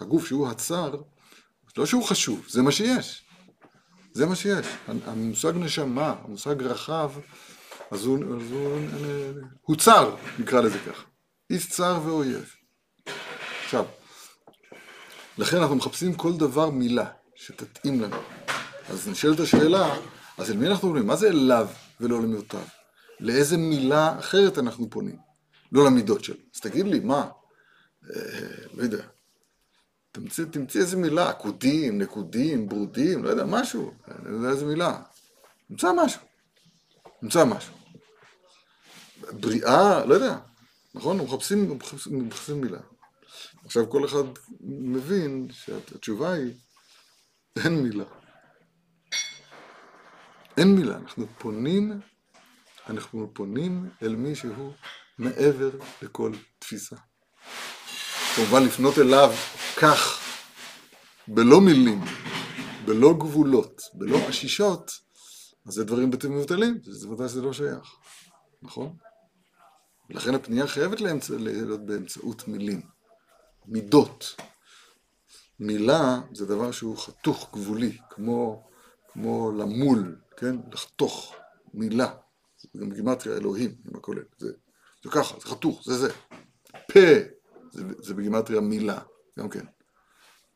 הגוף 0.00 0.26
שהוא 0.26 0.48
הצר, 0.48 0.94
לא 1.76 1.86
שהוא 1.86 2.04
חשוב, 2.04 2.46
זה 2.48 2.62
מה 2.62 2.72
שיש. 2.72 3.24
זה 4.12 4.26
מה 4.26 4.36
שיש. 4.36 4.66
המושג 5.06 5.52
נשמה, 5.56 6.14
המושג 6.24 6.62
רחב, 6.62 7.12
אז 7.90 8.04
הוא, 8.04 8.18
אז 8.18 8.52
הוא, 8.52 8.80
הוא 9.62 9.76
צר, 9.76 10.16
נקרא 10.38 10.60
לזה 10.60 10.78
ככה. 10.78 11.02
איש 11.50 11.68
צר 11.68 12.00
ואויב. 12.04 12.54
עכשיו, 13.64 13.84
לכן 15.38 15.56
אנחנו 15.56 15.76
מחפשים 15.76 16.14
כל 16.14 16.32
דבר 16.36 16.70
מילה 16.70 17.06
שתתאים 17.34 18.00
לנו. 18.00 18.16
אז 18.88 19.08
נשאלת 19.08 19.40
השאלה, 19.40 19.96
אז 20.38 20.50
אל 20.50 20.56
מי 20.56 20.66
אנחנו 20.66 20.88
פונים? 20.88 21.06
מה 21.06 21.16
זה 21.16 21.28
אליו 21.28 21.68
ולא 22.00 22.22
למיעוטיו? 22.22 22.62
לאיזה 23.20 23.56
מילה 23.56 24.18
אחרת 24.18 24.58
אנחנו 24.58 24.90
פונים? 24.90 25.16
לא 25.72 25.86
למידות 25.86 26.24
שלו. 26.24 26.36
אז 26.54 26.60
תגיד 26.60 26.86
לי, 26.86 27.00
מה? 27.00 27.28
אה, 28.10 28.20
לא 28.74 28.82
יודע. 28.82 29.04
תמציא, 30.12 30.44
תמציא 30.44 30.80
איזה 30.80 30.96
מילה, 30.96 31.30
עקודים, 31.30 31.98
נקודים, 31.98 32.68
ברודים, 32.68 33.24
לא 33.24 33.28
יודע, 33.28 33.44
משהו. 33.44 33.94
אני 34.08 34.32
לא 34.32 34.36
יודע 34.36 34.48
איזה 34.48 34.64
מילה. 34.64 35.02
נמצא 35.70 35.92
משהו. 35.92 36.20
נמצא 37.22 37.44
משהו. 37.44 37.72
בריאה, 39.32 40.04
לא 40.04 40.14
יודע. 40.14 40.38
נכון? 40.94 41.18
מחפשים, 41.18 41.76
מחפשים, 41.76 42.28
מחפשים 42.28 42.60
מילה. 42.60 42.78
עכשיו 43.64 43.90
כל 43.90 44.04
אחד 44.04 44.24
מבין 44.60 45.48
שהתשובה 45.50 46.32
היא, 46.32 46.52
אין 47.64 47.82
מילה. 47.82 48.04
אין 50.56 50.74
מילה, 50.74 50.96
אנחנו 50.96 51.26
פונים, 51.38 52.00
אנחנו 52.90 53.30
פונים 53.34 53.90
אל 54.02 54.16
מישהו 54.16 54.72
מעבר 55.18 55.70
לכל 56.02 56.32
תפיסה. 56.58 56.96
כמובן 58.36 58.62
לפנות 58.62 58.98
אליו 58.98 59.32
כך, 59.80 60.20
בלא 61.28 61.60
מילים, 61.60 62.00
בלא 62.84 63.12
גבולות, 63.18 63.82
בלא 63.94 64.18
עשישות, 64.28 64.90
אז 65.66 65.74
זה 65.74 65.84
דברים 65.84 66.10
בלתי 66.10 66.28
מבוטלים, 66.28 66.78
זה 66.82 67.08
ודאי 67.10 67.28
שזה 67.28 67.42
לא 67.42 67.52
שייך, 67.52 67.96
נכון? 68.62 68.96
לכן 70.10 70.34
הפנייה 70.34 70.66
חייבת 70.66 71.00
לאמצע, 71.00 71.34
להיות 71.38 71.86
באמצעות 71.86 72.48
מילים, 72.48 72.82
מידות. 73.66 74.34
מילה 75.60 76.20
זה 76.32 76.46
דבר 76.46 76.72
שהוא 76.72 76.98
חתוך 76.98 77.50
גבולי, 77.52 77.98
כמו, 78.10 78.68
כמו 79.16 79.52
למול, 79.52 80.16
כן? 80.36 80.56
לחתוך 80.72 81.34
מילה. 81.74 82.14
זה 82.72 82.80
גם 82.80 82.90
גימטריה 82.90 83.36
אלוהים, 83.36 83.74
עם 83.88 83.96
הכולל. 83.96 84.22
זה, 84.38 84.52
זה 85.04 85.10
ככה, 85.10 85.40
זה 85.40 85.46
חתוך, 85.46 85.82
זה 85.84 85.98
זה. 85.98 86.12
פה, 86.92 87.00
זה, 87.72 87.82
זה 87.98 88.14
בגימטריה 88.14 88.60
מילה, 88.60 88.98
גם 89.38 89.48
כן. 89.48 89.64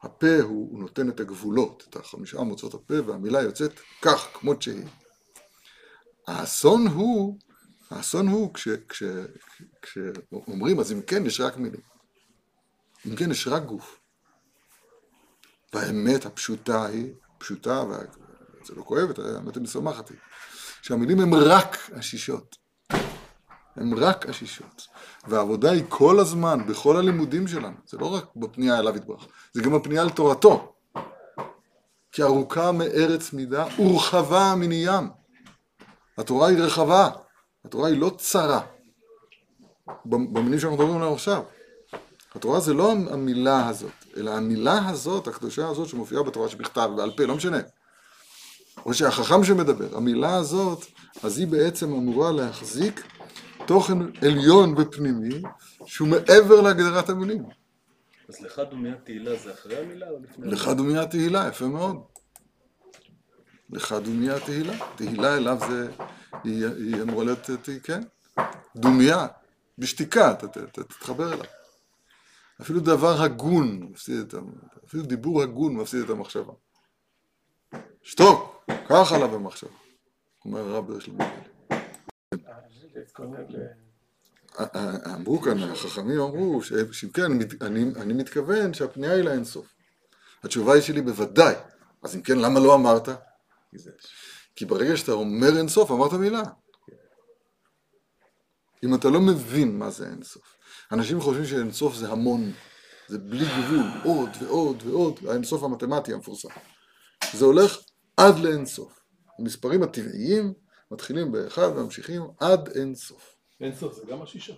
הפה 0.03 0.41
הוא, 0.43 0.71
הוא 0.71 0.81
נותן 0.81 1.09
את 1.09 1.21
הגבולות, 1.21 1.85
את 1.89 1.97
החמישה 1.97 2.41
מוצאות 2.41 2.75
הפה, 2.75 2.95
והמילה 3.07 3.43
יוצאת 3.43 3.81
כך, 4.03 4.29
כמות 4.35 4.63
שהיא. 4.63 4.87
האסון 6.27 6.87
הוא, 6.87 7.39
האסון 7.91 8.29
הוא 8.29 8.55
כש, 8.55 8.69
כש, 8.89 9.03
כשאומרים, 9.83 10.81
אז 10.81 10.93
אם 10.93 11.03
כן, 11.03 11.27
יש 11.27 11.41
רק 11.41 11.57
מילים. 11.57 11.81
אם 13.07 13.17
כן, 13.17 13.31
יש 13.31 13.49
רק 13.49 13.63
גוף. 13.63 14.01
והאמת 15.73 16.27
הפשוטה 16.27 16.87
היא, 16.87 17.13
פשוטה, 17.39 17.85
וזה 18.63 18.75
לא 18.77 18.83
כואב, 18.83 19.13
האמת 19.37 19.55
היא 19.55 19.63
משמחת 19.63 20.09
היא, 20.09 20.19
שהמילים 20.83 21.21
הן 21.21 21.35
רק 21.35 21.91
השישות. 21.97 22.57
הן 23.77 23.93
רק 23.97 24.29
השישות. 24.29 24.87
והעבודה 25.29 25.71
היא 25.71 25.85
כל 25.89 26.21
הזמן, 26.21 26.67
בכל 26.67 26.97
הלימודים 26.97 27.49
שלנו. 27.49 27.77
זה 27.87 27.99
לא 27.99 28.15
רק 28.15 28.25
בפנייה 28.37 28.79
אליו 28.79 28.97
יתברך, 28.97 29.27
זה 29.53 29.63
גם 29.63 29.75
הפנייה 29.75 30.05
לתורתו. 30.05 30.73
כי 32.13 32.23
ארוכה 32.23 32.73
מארץ 32.73 33.33
מידה 33.33 33.67
ורחבה 33.79 34.55
מני 34.57 34.85
ים. 34.87 35.11
התורה 36.19 36.49
היא 36.49 36.59
רחבה, 36.59 37.11
התורה 37.65 37.89
היא 37.89 37.99
לא 38.01 38.11
צרה. 38.19 38.61
במילים 40.05 40.59
שאנחנו 40.59 40.77
מדברים 40.77 40.97
עליהם 40.97 41.13
עכשיו. 41.13 41.43
התורה 42.35 42.61
זה 42.61 42.75
לא 42.75 42.93
המילה 42.93 43.69
הזאת, 43.69 43.93
אלא 44.17 44.31
המילה 44.31 44.89
הזאת, 44.89 45.29
הקדושה 45.29 45.69
הזאת 45.69 45.89
שמופיעה 45.89 46.23
בתורה 46.23 46.49
שבכתב, 46.49 46.91
בעל 46.97 47.11
פה, 47.17 47.25
לא 47.25 47.35
משנה. 47.35 47.59
או 48.87 48.95
שהחכם 48.95 49.45
שמדבר, 49.45 49.97
המילה 49.97 50.35
הזאת, 50.35 50.85
אז 51.23 51.39
היא 51.39 51.47
בעצם 51.47 51.93
אמורה 51.93 52.33
להחזיק 52.33 53.07
תוכן 53.67 53.99
עליון 54.27 54.75
ופנימי, 54.79 55.43
שהוא 55.87 56.09
מעבר 56.09 56.61
להגדרת 56.61 57.09
המילים. 57.09 57.45
אז 58.29 58.41
לך 58.41 58.61
דומיית 58.71 59.05
תהילה 59.05 59.37
זה 59.37 59.53
אחרי 59.53 59.79
המילה 59.79 60.11
או 60.11 60.17
לפני 60.23 60.49
לך 60.51 60.69
דומיית 60.69 61.11
תהילה, 61.11 61.49
יפה 61.49 61.67
מאוד. 61.67 61.97
לך 63.71 63.93
דומיית 64.05 64.45
תהילה. 64.45 64.75
תהילה 64.97 65.37
אליו 65.37 65.59
זה, 65.69 65.91
היא, 66.45 66.67
היא 66.67 67.03
אמורה 67.03 67.25
להיות, 67.25 67.49
כן, 67.83 68.01
דומיה, 68.77 69.27
בשתיקה, 69.79 70.35
תתחבר 70.73 71.33
אליו. 71.33 71.47
אפילו 72.61 72.81
דבר 72.81 73.23
הגון 73.23 73.83
מפסיד 73.91 74.19
את 74.19 74.35
אפילו 74.87 75.03
דיבור 75.03 75.43
הגון 75.43 75.77
מפסיד 75.77 76.01
את 76.05 76.11
המחשבה. 76.11 76.53
שתוק, 78.03 78.60
קח 78.91 79.13
עליו 79.13 79.29
במחשבה, 79.29 79.71
אומר 80.45 80.61
הרב 80.61 80.87
בריש 80.87 81.11
אמרו 85.15 85.41
כאן, 85.41 85.59
החכמים 85.63 86.21
אמרו, 86.21 86.61
כן, 87.15 87.33
אני, 87.61 87.85
אני 87.97 88.13
מתכוון 88.13 88.75
שהפנייה 88.75 89.13
היא 89.13 89.23
לאינסוף. 89.23 89.67
התשובה 90.43 90.75
היא 90.75 90.83
שלי 90.83 91.03
בוודאי. 91.03 91.55
אז 92.03 92.17
אם 92.17 92.23
כן, 92.23 92.39
למה 92.39 92.61
לא 92.61 92.75
אמרת? 92.75 93.09
כי 94.57 94.65
ברגע 94.65 94.97
שאתה 94.97 95.13
אומר 95.13 95.59
אינסוף, 95.59 95.91
אמרת 95.91 96.13
מילה. 96.13 96.43
אם 98.85 98.95
אתה 98.95 99.09
לא 99.09 99.21
מבין 99.21 99.79
מה 99.79 99.91
זה 99.91 100.07
אינסוף. 100.07 100.57
אנשים 100.93 101.21
חושבים 101.21 101.47
שאינסוף 101.47 101.95
זה 101.95 102.09
המון, 102.09 102.53
זה 103.09 103.19
בלי 103.19 103.45
גבול, 103.45 103.87
עוד 104.05 104.31
ועוד 104.41 104.83
ועוד, 104.87 105.21
האינסוף 105.29 105.63
המתמטי 105.63 106.13
המפורסם. 106.13 106.49
זה 107.33 107.45
הולך 107.45 107.79
עד 108.21 108.39
לאינסוף. 108.39 109.01
המספרים 109.39 109.83
הטבעיים 109.83 110.53
מתחילים 110.91 111.33
באחד 111.33 111.69
וממשיכים 111.77 112.23
עד 112.41 112.69
אינסוף. 112.77 113.35
אינסוף 113.61 113.95
זה 113.95 114.03
גם 114.11 114.23
השישה. 114.23 114.53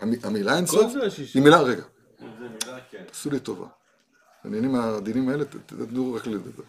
המילה 0.00 0.56
אינסוף 0.56 0.82
כל 0.82 0.90
זה 0.90 1.06
השישה. 1.06 1.38
היא 1.38 1.44
מילה, 1.44 1.60
רגע, 1.60 1.82
זה 2.20 2.26
מילה, 2.48 2.78
כן. 2.90 3.04
עשו 3.10 3.30
לי 3.30 3.40
טובה. 3.40 3.66
העניינים 4.44 4.74
העדינים 4.74 5.28
האלה, 5.28 5.44
ת- 5.44 5.56
תתנו 5.66 6.14
רק 6.14 6.26
לדבר. 6.26 6.62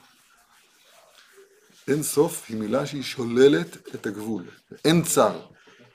אין 1.87 2.03
סוף 2.03 2.45
היא 2.49 2.57
מילה 2.57 2.85
שהיא 2.85 3.03
שוללת 3.03 3.95
את 3.95 4.05
הגבול. 4.05 4.43
אין 4.85 5.03
צר. 5.03 5.39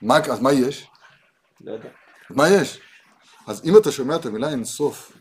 מה, 0.02 0.18
אז 0.18 0.40
מה 0.40 0.52
יש? 0.52 0.86
לא 1.60 1.72
יודע. 1.72 1.88
מה 2.30 2.48
יש? 2.48 2.80
אז 3.46 3.62
אם 3.64 3.76
אתה 3.78 3.92
שומע 3.92 4.16
את 4.16 4.26
המילה 4.26 4.50
אין 4.50 4.64
סוף, 4.64 5.12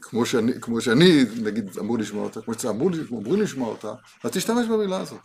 כמו 0.00 0.26
שאני, 0.26 0.52
כמו 0.60 0.80
שאני, 0.80 1.24
נגיד, 1.42 1.78
אמור 1.78 1.98
לשמוע 1.98 2.24
אותה, 2.24 2.40
כמו 2.42 2.54
שאמור 2.54 2.90
אמורים 3.10 3.42
לשמוע 3.42 3.68
אותה, 3.68 3.92
אז 4.24 4.30
תשתמש 4.30 4.66
במילה 4.66 5.00
הזאת. 5.00 5.20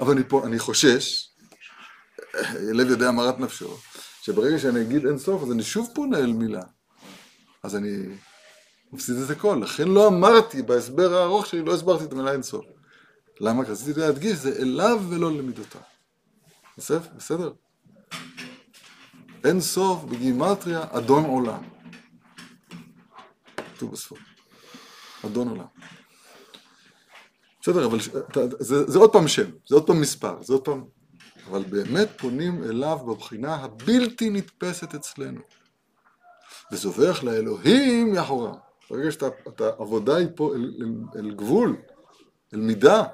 אבל 0.00 0.12
אני 0.12 0.22
פה, 0.28 0.46
אני 0.46 0.58
חושש, 0.58 1.28
לב 2.72 2.90
יודע 2.90 3.10
מרת 3.10 3.40
נפשו, 3.40 3.76
שברגע 4.22 4.58
שאני 4.58 4.82
אגיד 4.82 5.06
אין 5.06 5.18
סוף, 5.18 5.42
אז 5.42 5.52
אני 5.52 5.62
שוב 5.62 5.90
פונה 5.94 6.18
אל 6.18 6.32
מילה. 6.32 6.62
אז 7.62 7.76
אני 7.76 7.96
מפסיד 8.92 9.16
את 9.16 9.30
הכל. 9.30 9.60
לכן 9.62 9.88
לא 9.88 10.08
אמרתי, 10.08 10.62
בהסבר 10.62 11.14
הארוך 11.14 11.46
שלי, 11.46 11.62
לא 11.62 11.74
הסברתי 11.74 12.04
את 12.04 12.12
המילה 12.12 12.32
אין 12.32 12.42
סוף. 12.42 12.64
למה? 13.40 13.64
כי 13.64 13.70
רציתי 13.70 14.00
להדגיש, 14.00 14.32
זה 14.32 14.56
אליו 14.58 15.00
ולא 15.08 15.30
למידותיו. 15.30 15.80
בסדר? 16.78 17.00
בסדר? 17.16 17.52
אין 19.44 19.60
סוף 19.60 20.04
בגימטריה 20.04 20.84
אדון 20.90 21.24
עולם. 21.24 21.62
כתוב 23.78 23.92
בספור. 23.92 24.18
אדון 25.26 25.48
עולם. 25.48 25.66
בסדר, 27.62 27.86
אבל 27.86 27.98
זה, 28.58 28.86
זה 28.86 28.98
עוד 28.98 29.12
פעם 29.12 29.28
שם, 29.28 29.50
זה 29.68 29.74
עוד 29.74 29.86
פעם 29.86 30.00
מספר, 30.00 30.42
זה 30.42 30.52
עוד 30.52 30.64
פעם... 30.64 30.84
אבל 31.46 31.62
באמת 31.62 32.08
פונים 32.16 32.64
אליו 32.64 32.98
בבחינה 32.98 33.54
הבלתי 33.54 34.30
נתפסת 34.30 34.94
אצלנו. 34.94 35.40
וזובח 36.72 37.22
לאלוהים 37.22 38.14
יחורם. 38.14 38.54
ברגע 38.90 39.12
שאתה, 39.12 39.26
אתה, 39.48 39.68
עבודה 39.78 40.16
היא 40.16 40.28
פה 40.34 40.54
אל, 40.54 40.74
אל, 40.80 41.18
אל 41.18 41.34
גבול, 41.34 41.76
אל 42.54 42.60
מידה, 42.60 43.04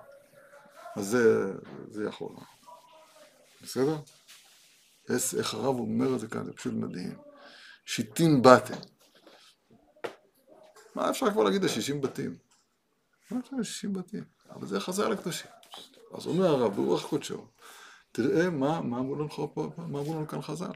אז 0.97 1.07
זה, 1.07 1.53
זה 1.91 2.05
יחורם. 2.05 2.43
בסדר? 3.63 3.97
איך, 5.39 5.55
הרב 5.55 5.79
אומר 5.79 6.15
את 6.15 6.21
זה 6.21 6.29
כאן, 6.29 6.45
זה 6.45 6.53
פשוט 6.53 6.75
מדהים. 6.75 7.17
שיטין 7.87 8.43
באתם. 8.43 8.94
מה 10.95 11.11
אפשר 11.11 11.31
כבר 11.31 11.43
להגיד 11.43 11.65
לשישים 11.65 12.01
בתים? 12.01 12.37
מה 13.31 13.41
אפשר 13.41 13.57
לשישים 13.57 13.93
בתים? 13.93 14.25
אבל 14.51 14.67
זה 14.67 14.81
חזר 14.81 15.09
לקדושים. 15.09 15.51
אז 16.15 16.27
אומר 16.27 16.47
הרב 16.47 16.75
ברוח 16.75 17.07
קודשו, 17.07 17.47
תראה 18.13 18.51
מה, 18.51 18.81
מה 18.81 18.99
אמרו 18.99 19.15
לנו 19.15 19.29
מה 19.79 19.99
אמרו 20.01 20.15
לנו 20.15 20.29
כאן 20.29 20.43
חז"ל. 20.43 20.71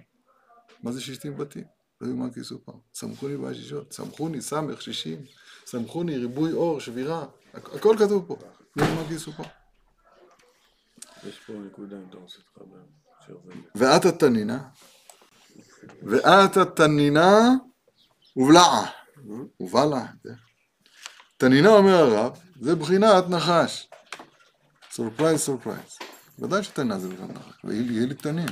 מה 0.82 0.92
זה 0.92 1.00
שישים 1.00 1.36
בתים? 1.36 1.64
לא 2.00 2.06
יאומן 2.08 2.30
כי 2.30 2.40
יסופר. 2.40 2.72
סמכוני 2.94 3.36
באשישות, 3.36 3.92
סמכוני, 3.92 4.42
סמך, 4.42 4.82
שישים, 4.82 5.24
סמכוני, 5.66 6.18
ריבוי 6.18 6.52
אור, 6.52 6.80
שבירה, 6.80 7.26
הכ- 7.54 7.76
הכל 7.76 7.96
כתוב 7.98 8.24
פה. 8.28 8.36
לא 8.76 8.84
יאומן 8.84 9.08
כי 9.08 9.14
יסופר. 9.14 9.42
יש 11.28 11.40
פה 11.46 11.52
נקודה 11.52 11.96
אם 11.96 12.04
אתה 12.10 12.16
רוצה. 12.16 12.38
ואת 13.74 14.04
התנינה, 14.04 14.68
ואת 16.02 16.56
התנינה 16.56 17.50
ובלעה, 18.36 18.90
ובלעה. 19.60 20.06
תנינה 21.36 21.68
אומר 21.68 21.94
הרב, 21.94 22.38
זה 22.60 22.74
בחינת 22.74 23.24
נחש. 23.28 23.88
Surprise 24.90 25.40
surprise. 25.40 25.98
ודאי 26.38 26.62
שתנינה 26.62 26.98
זה 26.98 27.08
בחינת 27.08 27.30
נחש, 27.30 27.64
ויהיה 27.64 28.06
לי 28.06 28.14
תנין. 28.14 28.48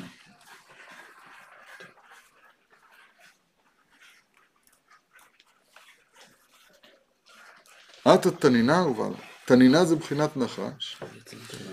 את 8.14 8.26
התנינה 8.26 8.86
ובלעה. 8.86 9.20
תנינה 9.46 9.84
זה 9.84 9.96
בחינת 9.96 10.36
נחש, 10.36 11.02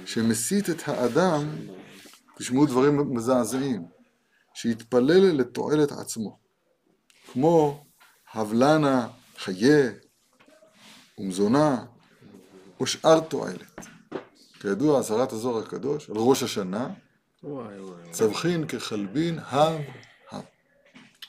שמסית 0.06 0.70
את 0.70 0.88
האדם 0.88 1.58
תשמעו 2.38 2.66
דברים 2.66 3.16
מזעזעים, 3.16 3.86
שיתפלל 4.54 5.40
לתועלת 5.40 5.92
עצמו, 5.92 6.40
כמו 7.32 7.86
הבלנה, 8.34 9.08
חיה 9.38 9.92
ומזונה, 11.18 11.86
או 12.80 12.88
שאר 12.88 13.20
תועלת. 13.20 13.80
כידוע, 14.60 15.00
אזהרת 15.00 15.32
הזוהר 15.32 15.64
הקדוש 15.64 16.10
על 16.10 16.16
ראש 16.18 16.44
השנה. 16.44 16.90
צווחין 18.12 18.68
ככלבין 18.68 19.40
הב 19.40 19.82
הב. 20.32 20.44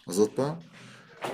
אז 0.07 0.19
עוד 0.19 0.31
פעם, 0.31 0.55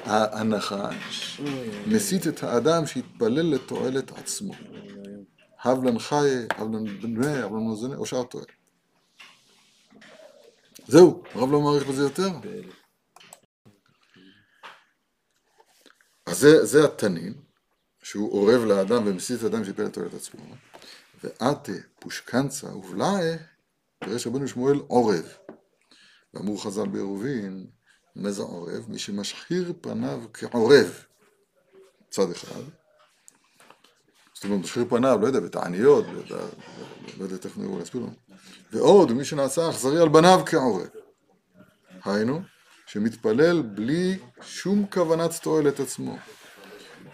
הנחש 0.05 1.41
מסית 1.87 2.27
את 2.27 2.43
האדם 2.43 2.87
שיתפלל 2.87 3.55
לתועלת 3.55 4.18
עצמו. 4.18 4.53
הב 5.62 5.85
לן 5.85 5.99
חי, 5.99 6.29
הב 6.51 6.75
לן 6.75 7.01
בני, 7.01 7.43
הב 7.43 7.53
לן 7.53 7.66
מזוני, 7.73 7.95
או 7.95 8.07
שאר 8.07 8.23
תועלת. 8.23 8.49
זהו, 10.87 11.23
הרב 11.35 11.53
לא 11.53 11.61
מעריך 11.61 11.87
בזה 11.87 12.03
יותר. 12.03 12.31
אז 16.31 16.39
זה, 16.39 16.64
זה 16.64 16.85
התנין, 16.85 17.35
שהוא 18.03 18.33
אורב 18.33 18.64
לאדם 18.64 19.03
ומסית 19.07 19.39
את 19.39 19.45
האדם 19.45 19.64
שיתפלל 19.64 19.85
לתועלת 19.85 20.14
עצמו. 20.14 20.41
ועתה 21.24 21.72
פושקנצה 21.99 22.74
ובלעי, 22.74 23.37
פירש 24.05 24.26
רבנו 24.26 24.49
שמואל 24.49 24.78
עורב. 24.87 25.33
ואמרו 26.35 26.59
חז"ל 26.59 26.89
בעירובין, 26.89 27.66
מה 28.16 28.31
זה 28.31 28.43
עורב? 28.43 28.85
מי 28.89 28.99
שמשחיר 28.99 29.72
פניו 29.81 30.20
כעורב, 30.33 31.05
צד 32.11 32.31
אחד. 32.31 32.62
זאת 34.35 34.45
אומרת, 34.45 34.61
משחיר 34.61 34.85
פניו, 34.89 35.18
לא 35.22 35.26
יודע, 35.26 35.41
בתעניות, 35.41 36.05
לא 37.18 37.24
יודע 37.24 37.37
תכף 37.37 37.59
נראו 37.59 37.78
להסביר 37.78 38.03
לנו. 38.03 38.14
ועוד, 38.72 39.12
מי 39.12 39.24
שנעשה 39.24 39.70
אכזרי 39.70 40.03
על 40.03 40.09
בניו 40.09 40.41
כעורב. 40.47 40.89
היינו, 42.05 42.41
שמתפלל 42.93 43.62
בלי 43.62 44.18
שום 44.43 44.86
כוונת 44.86 45.30
תועלת 45.43 45.80
עצמו, 45.80 46.16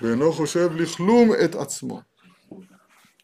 ואינו 0.03 0.33
חושב 0.33 0.71
לכלום 0.75 1.31
את 1.45 1.55
עצמו, 1.55 2.01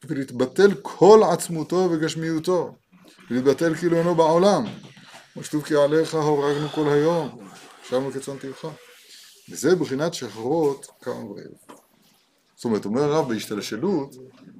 ולהתבטל 0.05 0.75
כל 0.83 1.21
עצמותו 1.33 1.89
וגשמיותו, 1.93 2.75
ולהתבטל 3.31 3.75
כאילו 3.75 3.99
אינו 3.99 4.15
בעולם. 4.15 4.65
כמו 5.33 5.45
שכתוב 5.45 5.65
כי 5.65 5.75
עליך 5.75 6.15
הורגנו 6.15 6.69
כל 6.69 6.89
היום, 6.89 7.39
שבנו 7.89 8.13
כצאן 8.13 8.39
טרחה. 8.39 8.69
וזה 9.51 9.77
בחינת 9.77 10.15
שחרות 10.15 10.87
כעורב. 11.03 11.45
זאת 12.55 12.65
אומרת, 12.65 12.85
אומר 12.85 13.03
הרב 13.03 13.29
בהשתלשלות, 13.29 14.15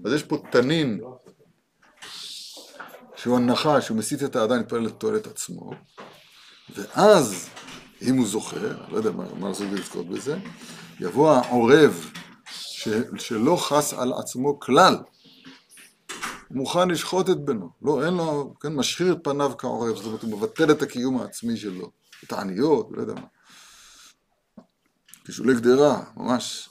אז 0.05 0.13
יש 0.13 0.23
פה 0.23 0.43
תנין 0.53 1.01
שהוא 3.17 3.37
הנחש, 3.37 3.87
שהוא 3.87 3.97
מסית 3.97 4.23
את 4.23 4.37
האדם 4.37 4.57
להתפלל 4.57 4.81
לתועלת 4.87 5.27
עצמו, 5.27 5.71
ואז, 6.77 7.49
אם 8.09 8.17
הוא 8.17 8.27
זוכר, 8.27 8.83
לא 8.89 8.97
יודע 8.97 9.11
מה, 9.11 9.25
מה 9.39 9.49
לעשות 9.49 9.67
ולזכות 9.71 10.09
בזה, 10.09 10.39
יבוא 11.01 11.31
העורב 11.31 12.11
ש, 12.53 12.89
שלא 13.19 13.57
חס 13.57 13.95
על 13.95 14.13
עצמו 14.13 14.61
כלל, 14.61 14.97
הוא 16.49 16.57
מוכן 16.59 16.89
לשחוט 16.89 17.31
את 17.31 17.45
בנו, 17.45 17.71
לא, 17.83 18.05
אין 18.07 18.15
לו, 18.15 18.55
כן, 18.61 18.75
משחיר 18.75 19.13
את 19.13 19.19
פניו 19.25 19.53
כעורב, 19.59 19.97
זאת 19.97 20.05
אומרת, 20.05 20.23
הוא 20.23 20.31
מבטל 20.39 20.71
את 20.71 20.83
הקיום 20.83 21.21
העצמי 21.21 21.57
שלו, 21.57 21.91
את 22.25 22.33
העניות, 22.33 22.89
לא 22.91 23.01
יודע 23.01 23.15
מה. 23.15 23.27
כשולי 25.25 25.55
גדרה, 25.55 26.03
ממש, 26.17 26.69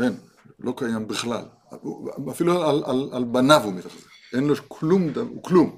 אין, 0.00 0.16
לא 0.60 0.74
קיים 0.76 1.08
בכלל. 1.08 1.44
הוא- 1.70 2.10
אפילו 2.30 2.68
על, 2.68 2.82
על, 2.86 3.10
על 3.12 3.24
בניו 3.24 3.60
הוא 3.64 3.72
מתאכזר, 3.72 4.06
אין 4.32 4.44
לו 4.46 4.54
כלום, 4.68 5.08
הוא 5.28 5.42
כלום, 5.42 5.76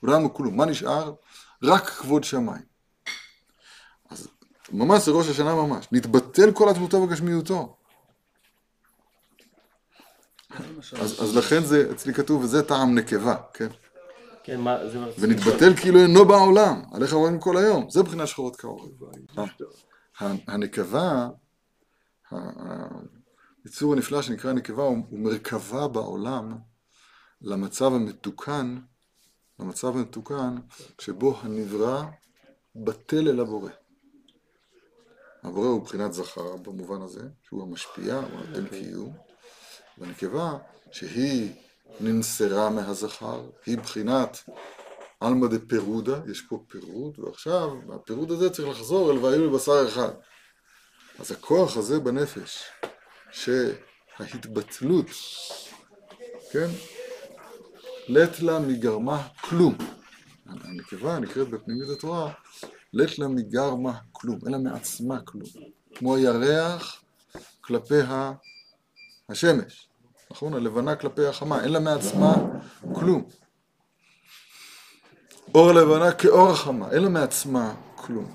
הוא 0.00 0.10
לא 0.10 0.22
לו 0.22 0.34
כלום, 0.34 0.56
מה 0.56 0.66
נשאר? 0.66 1.12
רק 1.62 1.88
כבוד 1.88 2.24
שמיים. 2.24 2.73
ממש 4.72 5.04
זה 5.04 5.10
ראש 5.10 5.28
השנה 5.28 5.54
ממש, 5.54 5.88
נתבטל 5.92 6.52
כל 6.52 6.68
עצמותו 6.68 6.96
וגשמיותו. 6.96 7.76
אז, 11.00 11.22
אז 11.22 11.36
לכן 11.36 11.60
זה, 11.64 11.88
אצלי 11.92 12.14
כתוב, 12.14 12.42
וזה 12.42 12.62
טעם 12.62 12.94
נקבה, 12.98 13.36
כן? 13.54 13.68
כן, 14.44 14.60
מה, 14.60 14.88
זה. 14.88 14.98
ונתבטל 15.18 15.76
כאילו 15.76 15.98
אינו 15.98 16.24
בעולם, 16.24 16.82
עליך 16.92 17.12
רואים 17.12 17.40
כל 17.40 17.56
היום, 17.56 17.90
זה 17.90 18.02
בחינת 18.02 18.28
שחורות 18.28 18.56
כעורב. 18.56 18.90
ה- 20.20 20.24
הנקבה, 20.48 21.28
היצור 23.64 23.92
הנפלא 23.92 24.22
שנקרא 24.22 24.52
נקבה, 24.52 24.82
הוא 24.82 25.18
מרכבה 25.18 25.88
בעולם 25.88 26.58
למצב 27.42 27.94
המתוקן, 27.94 28.78
למצב 29.60 29.96
המתוקן 29.96 30.56
שבו 31.00 31.36
הנברא 31.42 32.04
בטל 32.76 33.28
אל 33.28 33.40
הבורא. 33.40 33.70
הבורא 35.44 35.66
הוא 35.66 35.82
בחינת 35.82 36.12
זכר 36.12 36.56
במובן 36.56 37.02
הזה, 37.02 37.22
שהוא 37.42 37.62
המשפיע, 37.62 38.14
הוא 38.14 38.40
הנותן 38.40 38.66
קיום, 38.68 39.12
והנקבה 39.98 40.58
שהיא 40.92 41.52
ננסרה 42.00 42.70
מהזכר, 42.70 43.42
היא 43.66 43.78
בחינת 43.78 44.38
עלמא 45.20 45.46
דפירודה, 45.46 46.20
יש 46.30 46.40
פה 46.40 46.64
פירוד, 46.68 47.18
ועכשיו 47.18 47.70
מהפירוד 47.86 48.30
הזה 48.30 48.50
צריך 48.50 48.68
לחזור 48.68 49.12
אל 49.12 49.18
והיו 49.18 49.46
לבשר 49.46 49.88
אחד. 49.88 50.10
אז 51.18 51.32
הכוח 51.32 51.76
הזה 51.76 52.00
בנפש, 52.00 52.62
שההתבטלות, 53.32 55.06
כן, 56.52 56.68
לית 58.08 58.40
לה 58.40 58.58
מגרמה 58.58 59.28
כלום. 59.40 59.74
הנקבה 60.46 61.18
נקראת 61.18 61.48
בפנימית 61.48 61.88
התורה, 61.88 62.32
לית 62.94 63.18
לה 63.18 63.28
מגרמה 63.28 63.98
כלום, 64.12 64.38
אין 64.44 64.52
לה 64.52 64.58
מעצמה 64.58 65.20
כלום. 65.20 65.48
כמו 65.94 66.16
הירח 66.16 67.02
כלפי 67.60 67.98
השמש, 69.28 69.88
נכון? 70.30 70.54
הלבנה 70.54 70.96
כלפי 70.96 71.26
החמה, 71.26 71.62
אין 71.64 71.72
לה 71.72 71.80
מעצמה 71.80 72.34
כלום. 72.94 73.24
אור 75.54 75.70
הלבנה 75.70 76.12
כאור 76.12 76.50
החמה, 76.50 76.90
אין 76.90 77.02
לה 77.02 77.08
מעצמה 77.08 77.74
כלום. 77.94 78.34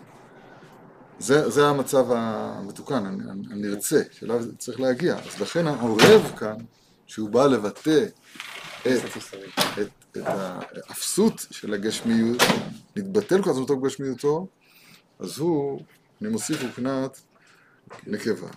זה, 1.19 1.49
זה 1.49 1.67
המצב 1.67 2.05
המתוקן, 2.11 3.05
הנ- 3.05 3.51
הנרצה, 3.51 4.01
שאליו 4.11 4.57
צריך 4.57 4.79
להגיע. 4.79 5.15
אז 5.17 5.41
לכן 5.41 5.67
העורב 5.67 6.33
כאן, 6.37 6.55
שהוא 7.07 7.29
בא 7.29 7.47
לבטא 7.47 8.05
את, 8.81 8.87
את, 9.79 9.87
את 10.11 10.17
האפסות 10.25 11.45
של 11.51 11.73
הגשמיות, 11.73 12.41
להתבטל 12.95 13.43
כל 13.43 13.49
עצמותו 13.49 13.77
בגשמיותו, 13.77 14.47
אז 15.19 15.39
הוא, 15.39 15.81
אני 16.21 16.29
מוסיף 16.29 16.63
מבחינת 16.63 17.21
נקבה. 18.07 18.47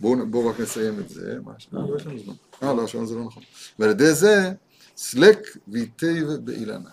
בואו 0.00 0.26
בוא 0.26 0.50
רק 0.50 0.60
נסיים 0.60 1.00
את 1.00 1.08
זה. 1.08 1.36
מה, 1.44 1.52
לא 1.72 1.96
יש 1.96 2.06
לנו 2.06 2.18
זמן. 2.18 2.34
אה, 2.62 2.74
לא, 2.74 2.84
השעון 2.84 3.06
זה 3.06 3.14
לא 3.14 3.24
נכון. 3.24 3.42
ועל 3.78 3.90
ידי 3.90 4.14
זה, 4.14 4.52
סלק 4.96 5.38
ויטב 5.68 6.26
באילנה. 6.44 6.90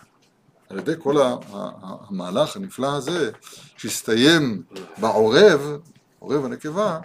על 0.69 0.79
ידי 0.79 0.93
כל 0.99 1.15
המהלך 1.51 2.55
הנפלא 2.55 2.95
הזה, 2.95 3.31
שהסתיים 3.77 4.63
בעורב, 4.97 5.61
עורב 6.19 6.45
הנקבה, 6.45 6.99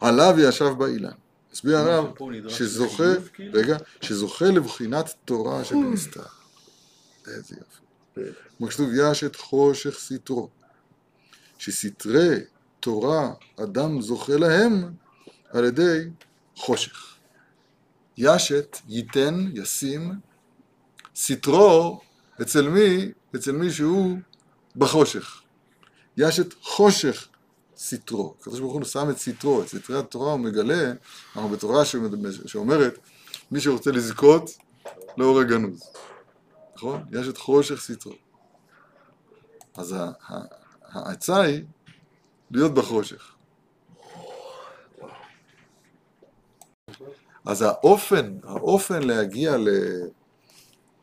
עליו 0.00 0.34
ישב 0.38 0.70
באילן. 0.78 1.12
הסביר 1.52 1.78
הרב 1.78 2.14
שזוכה, 2.48 3.04
כאילו? 3.32 3.60
רגע, 3.60 3.76
שזוכה 4.00 4.44
לבחינת 4.44 5.14
תורה 5.24 5.64
שבנסתר. 5.64 6.22
איזה 7.26 7.56
יופי. 7.58 8.32
כמו 8.58 8.70
שכתוב, 8.70 8.90
ישת 8.94 9.36
חושך 9.36 9.98
סתרו. 9.98 10.48
שסתרי 11.58 12.40
תורה 12.80 13.32
אדם 13.56 14.00
זוכה 14.00 14.36
להם 14.36 14.92
על 15.50 15.64
ידי 15.64 16.08
חושך. 16.56 17.14
ישת, 18.16 18.76
ייתן, 18.88 19.50
ישים, 19.54 20.12
סתרו, 21.16 22.00
אצל 22.42 22.68
מי? 22.68 23.12
אצל 23.36 23.52
מי 23.52 23.70
שהוא 23.70 24.18
בחושך. 24.76 25.42
ישת 26.16 26.54
חושך 26.60 27.28
סתרו. 27.82 28.34
הקדוש 28.40 28.60
ברוך 28.60 28.72
הוא 28.72 28.84
שם 28.84 29.10
את 29.10 29.18
סתרו, 29.18 29.62
את 29.62 29.68
סתרי 29.68 29.98
התורה 29.98 30.32
הוא 30.32 30.40
מגלה, 30.40 30.92
אנחנו 31.36 31.48
בתורה 31.48 31.84
שאומרת, 32.46 32.98
מי 33.50 33.60
שרוצה 33.60 33.90
לזכות 33.90 34.50
לאור 35.16 35.40
הגנוז. 35.40 35.82
נכון? 36.76 37.04
ישת 37.12 37.36
חושך 37.36 37.80
סתרו. 37.80 38.12
אז 39.74 39.96
העצה 40.82 41.40
היא 41.40 41.64
להיות 42.50 42.74
בחושך. 42.74 43.34
אז 47.44 47.62
האופן, 47.62 48.38
האופן 48.44 49.02
להגיע 49.02 49.56
ל... 49.56 49.68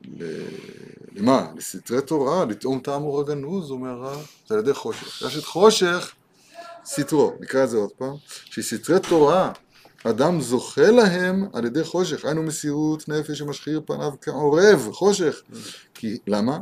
ל... 0.06 0.24
למה? 1.12 1.52
לסתרי 1.56 2.02
תורה, 2.02 2.46
לטעום 2.46 2.80
טעם 2.80 3.02
אור 3.02 3.20
הגנוז, 3.22 3.72
אומר 3.72 3.90
הרב, 3.90 4.28
זה 4.48 4.54
על 4.54 4.60
ידי 4.60 4.74
חושך. 4.74 5.22
יש 5.28 5.38
את 5.38 5.44
חושך, 5.44 6.14
סתרו, 6.86 7.34
נקרא 7.40 7.64
את 7.64 7.70
זה 7.70 7.78
עוד 7.78 7.92
פעם, 7.98 8.16
שסתרי 8.26 9.00
תורה, 9.10 9.52
אדם 10.04 10.42
זוכה 10.42 10.92
להם 10.92 11.48
על 11.54 11.66
ידי 11.66 11.84
חושך, 11.84 12.26
היינו 12.26 12.44
מסירות 12.44 13.10
נפש 13.10 13.40
שמשחיר 13.40 13.82
פניו 13.86 14.12
כעורב, 14.22 14.90
חושך. 14.92 15.42
כי, 15.94 16.18
למה? 16.28 16.60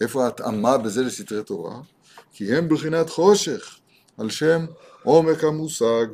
איפה 0.00 0.24
ההתאמה 0.24 0.78
בזה 0.78 1.02
לסתרי 1.02 1.44
תורה? 1.44 1.80
כי 2.32 2.56
הם 2.56 2.68
בחינת 2.68 3.10
חושך, 3.10 3.78
על 4.18 4.30
שם 4.30 4.66
עומק 5.02 5.44
המושג. 5.44 6.06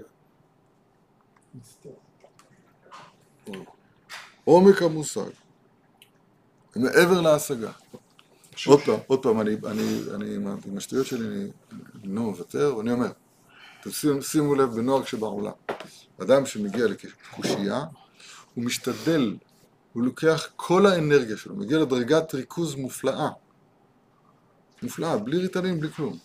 עומק 4.44 4.82
המושג, 4.82 5.30
מעבר 6.76 7.20
להשגה. 7.20 7.70
עוד 8.66 8.80
פעם, 8.80 8.98
עוד 9.06 9.22
פעם, 9.22 9.40
אני, 9.40 9.56
אני, 9.66 10.00
אני 10.14 10.34
עם 10.34 10.76
השטויות 10.76 11.06
שלי, 11.06 11.26
אני 11.28 11.50
לא 12.04 12.22
מוותר, 12.22 12.74
ואני 12.76 12.92
אומר, 12.92 13.10
תשימו, 13.90 14.22
שימו 14.22 14.54
לב 14.54 14.70
בנוהג 14.74 15.06
שבעולם. 15.06 15.52
אדם 16.22 16.46
שמגיע 16.46 16.86
לקושייה, 16.86 17.84
הוא 18.54 18.64
משתדל, 18.64 19.36
הוא 19.92 20.02
לוקח 20.02 20.48
כל 20.56 20.86
האנרגיה 20.86 21.36
שלו, 21.36 21.56
מגיע 21.56 21.78
לדרגת 21.78 22.34
ריכוז 22.34 22.74
מופלאה. 22.74 23.28
מופלאה, 24.82 25.16
בלי 25.18 25.38
ריטלין, 25.38 25.80
בלי 25.80 25.90
כלום. 25.92 26.18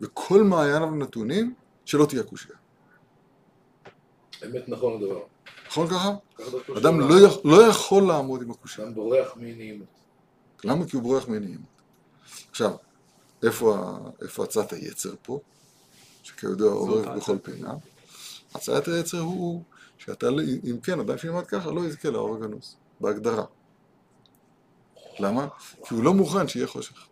וכל 0.00 0.42
מעייניו 0.42 0.90
נתונים, 0.90 1.54
שלא 1.84 2.06
תהיה 2.06 2.22
קושייה. 2.22 2.56
אמת 4.46 4.68
נכון 4.68 5.02
הדבר. 5.02 5.20
נכון 5.66 5.86
ככה? 5.88 6.10
אדם 6.78 7.00
לא, 7.00 7.16
לא 7.44 7.62
יכול 7.66 8.02
לעמוד 8.02 8.42
עם 8.42 8.50
הקושייה. 8.50 8.86
אדם 8.86 8.94
בורח 8.94 9.32
מנעימות. 9.36 9.86
למה? 10.64 10.86
כי 10.86 10.96
הוא 10.96 11.02
בורח 11.02 11.28
מנעימות. 11.28 11.66
עכשיו, 12.50 12.72
איפה, 13.42 13.76
ה- 13.78 14.10
איפה 14.24 14.44
עצת 14.44 14.72
היצר 14.72 15.14
פה? 15.22 15.40
שכידוע 16.26 16.72
עורב 16.72 17.16
בכל 17.16 17.38
פינה. 17.42 17.74
הצעת 18.54 18.88
היצר 18.88 19.20
הוא 19.20 19.62
שאתה, 19.98 20.28
אם 20.70 20.80
כן, 20.82 21.00
אדם 21.00 21.18
שילמד 21.18 21.46
ככה 21.46 21.70
לא 21.70 21.80
יזכה 21.80 22.10
לאור 22.10 22.36
הגנוז, 22.36 22.76
בהגדרה. 23.00 23.44
למה? 25.18 25.48
כי 25.84 25.94
הוא 25.94 26.04
לא 26.04 26.14
מוכן 26.14 26.48
שיהיה 26.48 26.66
חושך. 26.66 27.06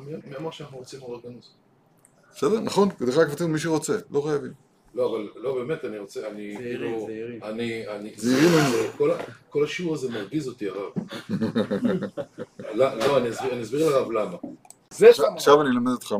מי 0.00 0.36
אמר 0.36 0.50
שאנחנו 0.50 0.78
רוצים 0.78 1.02
אור 1.02 1.16
הגנוז? 1.16 1.50
בסדר? 2.32 2.60
נכון? 2.60 2.88
ודרך 3.00 3.18
אגב 3.18 3.34
כתוב 3.34 3.50
מי 3.50 3.58
שרוצה, 3.58 3.98
לא 4.10 4.20
חייבים. 4.20 4.52
לא, 4.94 5.10
אבל 5.10 5.28
לא 5.36 5.54
באמת, 5.54 5.84
אני 5.84 5.98
רוצה, 5.98 6.28
אני 6.30 6.56
כאילו, 6.58 7.06
זהירים. 7.06 7.42
אני, 7.42 7.88
אני, 7.88 8.12
זהירים. 8.16 8.90
כל 8.96 9.10
כל 9.50 9.64
השיעור 9.64 9.94
הזה 9.94 10.10
מרגיז 10.10 10.48
אותי 10.48 10.68
הרב. 10.68 10.92
לא, 12.78 12.94
לא, 12.94 13.18
אני 13.18 13.30
אסביר 13.62 13.90
לרב 13.90 14.10
למה. 14.10 14.36
זה 14.90 15.08
עכשיו- 15.10 15.26
עכשיו 15.34 15.60
אני 15.60 15.70
אלמד 15.70 15.92
אותך, 15.92 16.14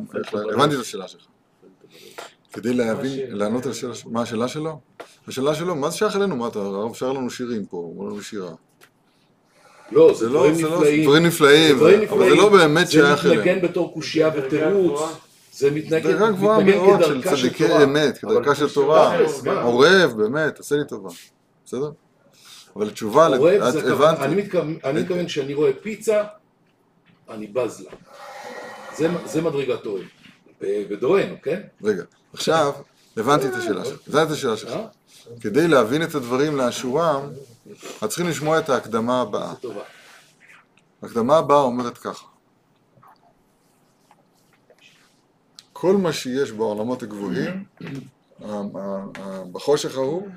הבנתי 0.55 0.75
את 0.75 0.81
השאלה 0.81 1.09
שלך. 1.09 1.23
כדי 2.53 2.75
להבין, 2.75 3.21
לענות 3.37 3.67
על 3.67 3.73
השאלה, 3.73 3.93
מה 4.07 4.23
השאלה 4.23 4.49
שלו? 4.49 4.81
השאלה 5.29 5.55
שלו, 5.55 5.75
מה 5.75 5.91
זה 5.91 5.97
שייך 5.97 6.17
אלינו? 6.17 6.37
מה 6.37 6.49
אתה, 6.49 6.59
הרב 6.59 6.95
שר 6.95 7.13
לנו 7.13 7.31
שירים 7.31 7.67
פה, 7.67 7.77
הוא 7.77 8.01
אומר 8.01 8.13
לנו 8.13 8.23
שירה. 8.23 8.51
לא, 9.93 10.13
זה 10.15 10.19
זה 10.19 10.33
לא, 10.33 10.39
דברים 10.41 10.55
זה 10.55 10.63
לא, 10.63 10.77
נפלאים. 10.77 11.03
דברים 11.05 11.27
נפלאים, 11.27 11.77
דברים 11.77 12.09
אבל 12.09 12.29
זה 12.31 12.35
לא 12.35 12.49
באמת 12.49 12.91
שייך 12.91 13.23
זה 13.23 13.29
אלינו. 13.29 13.43
מתנגן 13.43 13.61
בתור 13.69 13.95
קושייה 13.95 14.31
ותירוץ. 14.37 15.01
זה 15.53 15.71
מתנגן 15.71 16.03
דרגה 16.13 16.31
גבוהה 16.31 16.59
מתנגן 16.61 16.77
מאוד 16.77 17.03
של 17.05 17.23
צדיקי. 17.37 17.83
אמת, 17.85 18.19
כדרכה 18.19 18.55
של 18.55 18.75
תורה. 18.75 19.19
עורב, 19.63 20.13
באמת, 20.17 20.61
עשה 20.61 20.77
לי 20.77 20.85
טובה. 20.89 21.11
בסדר? 21.67 21.91
אבל 22.77 22.89
התשובה, 22.89 23.27
עורב 23.27 23.63
את 23.63 23.73
זה. 23.73 23.81
מתכוון- 24.37 24.77
אני 24.85 25.01
מתכוון 25.03 25.29
שאני 25.29 25.55
רואה 25.55 25.71
פיצה, 25.83 26.25
אני 27.31 27.47
בז 27.47 27.81
לה. 27.81 27.91
זה- 28.97 29.27
זה 29.27 29.43
מדרגת 29.43 29.87
אוהב. 29.87 30.05
ב- 30.61 30.87
בדורנו, 30.93 31.35
כן? 31.43 31.61
רגע, 31.85 32.03
עכשיו, 32.33 32.73
הבנתי 33.17 33.49
את 33.49 33.55
השאלה 33.55 33.85
שלך. 33.85 34.01
הבנתי 34.09 34.27
את 34.33 34.37
השאלה 34.37 34.57
שלך. 34.57 34.71
אה? 34.71 34.87
כדי 35.41 35.69
להבין 35.69 36.03
את 36.03 36.15
הדברים 36.15 36.57
לאשורם, 36.57 37.31
אז 38.03 38.09
צריכים 38.09 38.29
לשמוע 38.29 38.59
את 38.59 38.69
ההקדמה 38.69 39.21
הבאה. 39.21 39.55
ההקדמה 41.03 41.37
הבאה 41.39 41.61
אומרת 41.61 41.99
ככה: 41.99 42.27
כל 45.73 45.97
מה 45.97 46.13
שיש 46.13 46.53
בעולמות 46.53 47.03
הגבוהים, 47.03 47.65
בחושך 49.53 49.95
ההוא, 49.97 50.29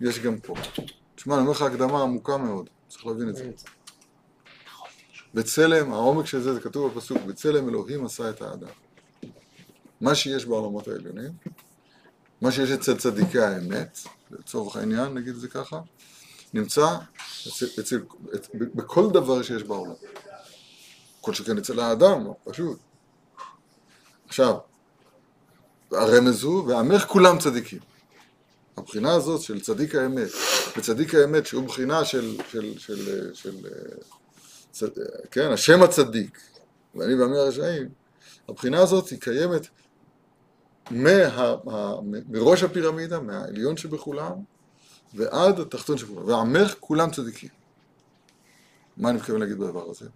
יש 0.00 0.18
גם 0.18 0.38
פה. 0.38 0.54
תשמע, 1.14 1.34
אני 1.34 1.42
אומר 1.42 1.52
לך 1.52 1.62
הקדמה 1.62 2.02
עמוקה 2.02 2.36
מאוד, 2.36 2.68
צריך 2.88 3.06
להבין 3.06 3.28
את 3.28 3.36
זה. 3.36 3.50
בצלם, 5.36 5.92
העומק 5.92 6.26
של 6.26 6.42
זה, 6.42 6.54
זה 6.54 6.60
כתוב 6.60 6.94
בפסוק, 6.94 7.18
בצלם 7.22 7.68
אלוהים 7.68 8.04
עשה 8.04 8.30
את 8.30 8.42
האדם. 8.42 8.68
מה 10.00 10.14
שיש 10.14 10.46
בעולמות 10.46 10.88
העליונים, 10.88 11.32
מה 12.40 12.52
שיש 12.52 12.70
אצל 12.70 12.96
צדיקי 12.96 13.40
האמת, 13.40 13.98
לצורך 14.30 14.76
העניין, 14.76 15.14
נגיד 15.14 15.34
את 15.34 15.40
זה 15.40 15.48
ככה, 15.48 15.80
נמצא 16.54 16.96
אצל, 17.48 17.66
אצל, 17.80 18.02
אצ, 18.34 18.48
בכל 18.54 19.10
דבר 19.10 19.42
שיש 19.42 19.62
בעולם. 19.62 19.94
כל 21.20 21.34
שכן 21.34 21.58
אצל 21.58 21.80
האדם, 21.80 22.26
פשוט. 22.44 22.78
עכשיו, 24.28 24.56
הרמז 25.92 26.42
הוא, 26.42 26.68
ועמך 26.68 27.04
כולם 27.04 27.38
צדיקים. 27.38 27.80
הבחינה 28.76 29.14
הזאת 29.14 29.42
של 29.42 29.60
צדיק 29.60 29.94
האמת, 29.94 30.28
וצדיק 30.76 31.14
האמת 31.14 31.46
שהוא 31.46 31.64
בחינה 31.64 32.04
של, 32.04 32.36
של, 32.50 32.78
של, 32.78 33.32
של, 33.34 33.34
של 33.34 33.66
צד, 34.76 34.88
כן, 35.30 35.52
השם 35.52 35.82
הצדיק, 35.82 36.40
ואני 36.94 37.14
ועמי 37.14 37.36
הרשעים, 37.38 37.88
הבחינה 38.48 38.78
הזאת 38.78 39.08
היא 39.08 39.20
קיימת 39.20 39.66
מה, 40.90 41.94
מראש 42.28 42.62
הפירמידה, 42.62 43.20
מהעליון 43.20 43.76
שבכולם, 43.76 44.32
ועד 45.14 45.60
התחתון 45.60 45.98
שבכולם, 45.98 46.28
ועמך 46.28 46.74
כולם 46.80 47.10
צדיקים. 47.10 47.48
מה 48.96 49.10
אני 49.10 49.16
מתכוון 49.18 49.40
להגיד 49.40 49.58
בדבר 49.58 49.90
הזה? 49.90 50.08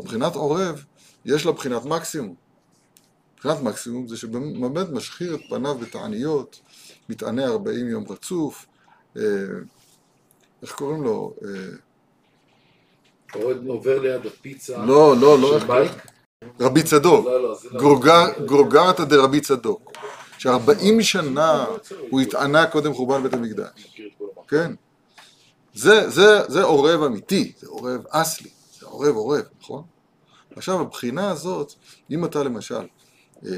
מבחינת 0.00 0.34
עורב, 0.34 0.84
יש 1.24 1.46
לה 1.46 1.52
בחינת 1.52 1.84
מקסימום. 1.84 2.34
בחינת 3.36 3.60
מקסימום 3.60 4.08
זה 4.08 4.16
שבאמת 4.16 4.88
משחיר 4.88 5.34
את 5.34 5.40
פניו 5.48 5.74
בתעניות, 5.78 6.60
מתענה 7.08 7.46
40 7.46 7.88
יום 7.88 8.04
רצוף, 8.08 8.66
אה, 9.16 9.22
איך 10.62 10.72
קוראים 10.72 11.02
לו? 11.02 11.34
אה, 11.44 11.87
עובר 13.66 13.98
ליד 13.98 14.26
הפיצה. 14.26 14.78
לא, 14.84 15.16
לא, 15.20 15.38
לא, 15.40 15.60
של 15.60 15.66
מייק. 15.66 15.92
רבי 16.60 16.82
צדוק, 16.82 17.24
לא, 17.26 17.42
לא, 17.42 17.56
לא. 17.72 17.80
גרוגר- 17.80 18.44
גרוגרתא 18.46 19.04
דרבי 19.04 19.40
צדוק, 19.40 19.92
שארבעים 20.38 21.02
שנה 21.02 21.66
הוא 22.10 22.20
התענה 22.20 22.66
קודם 22.66 22.94
חורבן 22.94 23.22
בית 23.22 23.32
המקדש. 23.34 23.98
כן? 24.48 24.72
זה, 25.74 26.10
זה, 26.10 26.40
זה 26.48 26.62
עורב 26.62 27.02
אמיתי, 27.02 27.52
זה 27.58 27.66
עורב 27.68 28.00
אסלי, 28.10 28.50
זה 28.80 28.86
עורב 28.86 29.14
עורב, 29.16 29.44
נכון? 29.60 29.82
עכשיו 30.56 30.80
הבחינה 30.80 31.30
הזאת, 31.30 31.72
אם 32.10 32.24
אתה 32.24 32.42
למשל 32.42 32.74
אה, 32.74 33.50
אה, 33.50 33.56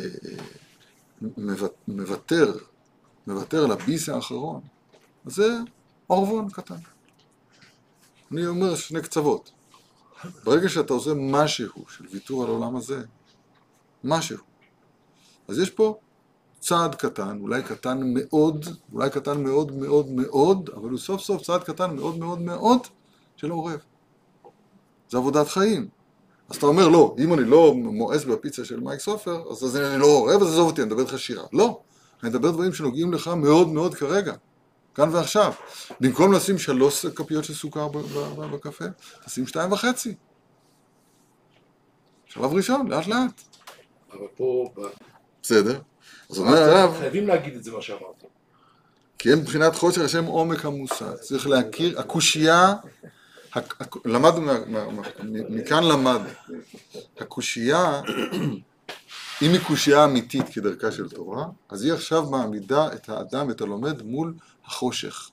מוות- 1.36 1.74
מוותר, 1.88 2.52
מוותר 3.26 3.66
לביס 3.66 4.08
האחרון, 4.08 4.60
אז 5.26 5.34
זה 5.34 5.56
עורבון 6.06 6.50
קטן. 6.50 6.74
אני 8.32 8.46
אומר 8.46 8.74
שני 8.74 9.02
קצוות. 9.02 9.50
ברגע 10.44 10.68
שאתה 10.68 10.92
עושה 10.92 11.10
משהו 11.14 11.84
של 11.88 12.04
ויתור 12.12 12.44
על 12.44 12.50
העולם 12.50 12.76
הזה, 12.76 13.02
משהו, 14.04 14.38
אז 15.48 15.58
יש 15.58 15.70
פה 15.70 15.98
צעד 16.60 16.94
קטן, 16.94 17.38
אולי 17.40 17.62
קטן 17.62 18.00
מאוד, 18.02 18.66
אולי 18.92 19.10
קטן 19.10 19.42
מאוד 19.42 19.72
מאוד 19.72 20.10
מאוד, 20.10 20.70
אבל 20.76 20.90
הוא 20.90 20.98
סוף 20.98 21.20
סוף 21.20 21.42
צעד 21.42 21.64
קטן 21.64 21.96
מאוד 21.96 22.18
מאוד 22.18 22.40
מאוד 22.40 22.80
של 23.36 23.50
עורב. 23.50 23.80
זה 25.10 25.18
עבודת 25.18 25.48
חיים. 25.48 25.88
אז 26.48 26.56
אתה 26.56 26.66
אומר, 26.66 26.88
לא, 26.88 27.14
אם 27.18 27.34
אני 27.34 27.44
לא 27.44 27.74
מואס 27.74 28.24
בפיצה 28.24 28.64
של 28.64 28.80
מייק 28.80 29.00
סופר, 29.00 29.42
אז, 29.50 29.64
אז 29.64 29.76
אני 29.76 30.00
לא 30.00 30.06
עורב, 30.06 30.42
אז 30.42 30.48
עזוב 30.48 30.66
אותי, 30.70 30.82
אני 30.82 30.86
מדבר 30.86 31.02
איתך 31.02 31.18
שירה. 31.18 31.44
לא, 31.52 31.80
אני 32.22 32.30
מדבר 32.30 32.50
דברים 32.50 32.72
שנוגעים 32.72 33.12
לך 33.12 33.28
מאוד 33.28 33.68
מאוד 33.68 33.94
כרגע, 33.94 34.34
כאן 35.00 35.14
ועכשיו. 35.14 35.52
במקום 36.00 36.32
לשים 36.32 36.58
שלוש 36.58 37.06
כפיות 37.06 37.44
של 37.44 37.54
סוכר 37.54 37.88
בקפה, 38.52 38.84
תשים 39.24 39.46
שתיים 39.46 39.72
וחצי. 39.72 40.14
שלב 42.26 42.52
ראשון, 42.54 42.88
לאט 42.90 43.06
לאט. 43.06 43.42
אבל 44.12 44.26
פה, 44.36 44.70
בסדר. 45.42 45.80
אז 46.30 46.38
אומר 46.38 46.56
הרב, 46.62 46.94
חייבים 46.98 47.26
להגיד 47.26 47.54
את 47.54 47.64
זה 47.64 47.72
מה 47.72 47.82
שאמרת. 47.82 48.24
כי 49.18 49.30
אין 49.30 49.38
מבחינת 49.38 49.74
חושר 49.74 50.04
השם 50.04 50.24
עומק 50.24 50.64
המושג. 50.64 51.14
צריך 51.14 51.46
להכיר, 51.46 52.00
הקושייה, 52.00 52.74
הק- 53.54 53.74
הק- 53.80 54.06
למדנו, 54.06 54.52
מכאן 55.50 55.84
למדנו. 55.84 56.28
הקושייה, 57.18 58.02
אם 59.42 59.50
היא 59.50 59.60
קושייה 59.66 60.04
אמיתית 60.04 60.48
כדרכה 60.52 60.92
של 60.92 61.08
תורה, 61.08 61.46
אז 61.68 61.84
היא 61.84 61.92
עכשיו 61.92 62.30
מעמידה 62.30 62.92
את 62.92 63.08
האדם, 63.08 63.50
את 63.50 63.60
הלומד, 63.60 64.02
מול 64.02 64.34
החושך. 64.64 65.30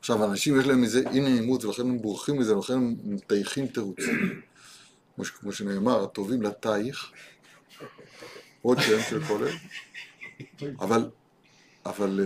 עכשיו, 0.00 0.24
אנשים 0.24 0.60
יש 0.60 0.66
להם 0.66 0.80
מזה 0.80 1.02
אי 1.10 1.20
נעימות, 1.20 1.64
ולכן 1.64 1.82
הם 1.82 2.02
בורחים 2.02 2.38
מזה, 2.38 2.56
ולכן 2.56 2.72
הם 2.72 2.96
מטייחים 3.04 3.66
תירוצים. 3.66 4.40
כמו, 5.16 5.24
כמו 5.24 5.52
שנאמר, 5.52 6.04
הטובים 6.04 6.42
לטייח, 6.42 7.10
עוד 8.62 8.78
שם 8.80 8.98
של 9.10 9.24
כולל, 9.24 9.52
אבל 10.80 11.08
אבל, 11.86 12.20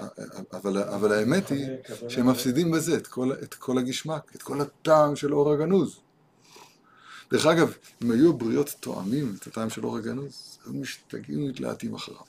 אה, 0.00 0.06
אבל, 0.52 0.78
אבל 0.82 1.12
האמת 1.12 1.48
היא 1.48 1.66
שהם 2.08 2.28
מפסידים 2.28 2.70
בזה 2.70 2.96
את 2.96 3.06
כל, 3.06 3.32
את 3.32 3.54
כל 3.54 3.78
הגשמק, 3.78 4.32
את 4.36 4.42
כל 4.42 4.60
הטעם 4.60 5.16
של 5.16 5.34
אור 5.34 5.52
הגנוז. 5.52 6.00
דרך 7.32 7.46
אגב, 7.46 7.72
אם 8.02 8.10
היו 8.10 8.30
הבריות 8.30 8.74
תואמים 8.80 9.36
את 9.38 9.46
הטעם 9.46 9.70
של 9.70 9.84
אור 9.84 9.96
הגנוז, 9.96 10.58
היו 10.64 10.74
משתגעים 10.74 11.44
ומתלהטים 11.44 11.94
אחריו. 11.94 12.20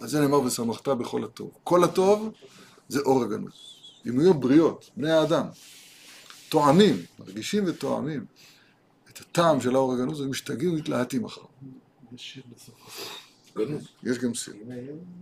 על 0.00 0.08
זה 0.08 0.20
נאמר 0.20 0.40
ושמחת 0.40 0.88
בכל 0.88 1.24
הטוב. 1.24 1.50
כל 1.64 1.84
הטוב 1.84 2.32
זה 2.88 3.00
אור 3.00 3.22
הגנוז. 3.22 3.52
דמויות 4.04 4.40
בריאות, 4.40 4.90
בני 4.96 5.10
האדם, 5.10 5.46
טועמים, 6.48 6.96
מרגישים 7.18 7.64
וטועמים 7.66 8.24
את 9.10 9.20
הטעם 9.20 9.60
של 9.60 9.74
האור 9.74 9.92
הגנוז 9.92 10.20
ומשתגעים 10.20 10.72
ומתלהטים 10.72 11.24
אחריו. 11.24 11.46
יש 14.02 14.18
גם 14.18 14.34
סיר, 14.34 14.54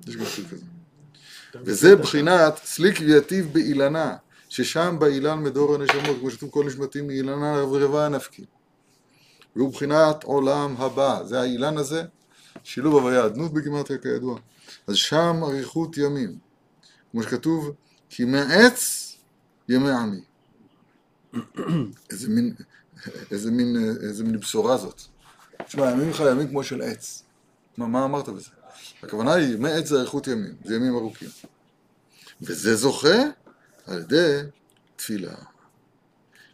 יש 0.07 0.17
גם 0.17 0.25
סיר 0.25 0.45
כזה. 0.49 0.65
וזה 1.55 1.97
בחינת 1.97 2.57
סליק 2.65 2.97
ויטיב 3.01 3.53
באילנה, 3.53 4.17
ששם 4.55 4.97
באילן 4.99 5.43
מדור 5.43 5.75
הנשמות, 5.75 6.17
כמו 6.21 6.31
שכתוב 6.31 6.51
כל 6.51 6.65
נשמתים 6.67 7.07
מאילנה 7.07 7.65
ורבע 7.65 8.09
נפקי. 8.09 8.45
והוא 9.57 9.73
בחינת 9.73 10.25
עולם 10.25 10.75
הבא, 10.79 11.21
זה 11.25 11.41
האילן 11.41 11.79
הזה, 11.79 12.05
שילוב 12.65 12.95
הוויה 12.95 13.27
אדנות 13.27 13.53
בגימטריה 13.53 13.99
כידוע. 13.99 14.39
אז 14.87 14.97
שם 14.97 15.41
אריכות 15.43 15.97
ימים, 15.97 16.39
כמו 17.13 17.23
שכתוב, 17.23 17.71
כי 18.09 18.25
מעץ 18.25 19.13
ימי 19.69 19.91
עמי. 19.91 20.21
איזה 22.11 22.29
מין, 22.29 22.55
איזה 23.31 23.51
מין, 23.51 23.77
איזה 24.03 24.25
מין 24.25 24.41
בשורה 24.41 24.77
זאת. 24.77 25.01
תשמע, 25.67 25.91
ימים 25.91 26.11
לך 26.11 26.23
ימים 26.31 26.49
כמו 26.49 26.65
של 26.65 26.83
עץ. 26.83 27.23
מה, 27.77 27.87
מה 27.87 28.05
אמרת 28.05 28.29
בזה? 28.29 28.51
הכוונה 29.03 29.35
היא, 29.35 29.55
ימי 29.55 29.73
עץ 29.73 29.89
זה 29.89 29.97
אריכות 29.97 30.27
ימים, 30.27 30.55
זה 30.65 30.75
ימים 30.75 30.95
ארוכים. 30.95 31.29
וזה 32.43 32.77
זוכה 32.77 33.19
על 33.87 33.99
ידי 33.99 34.39
תפילה. 34.97 35.35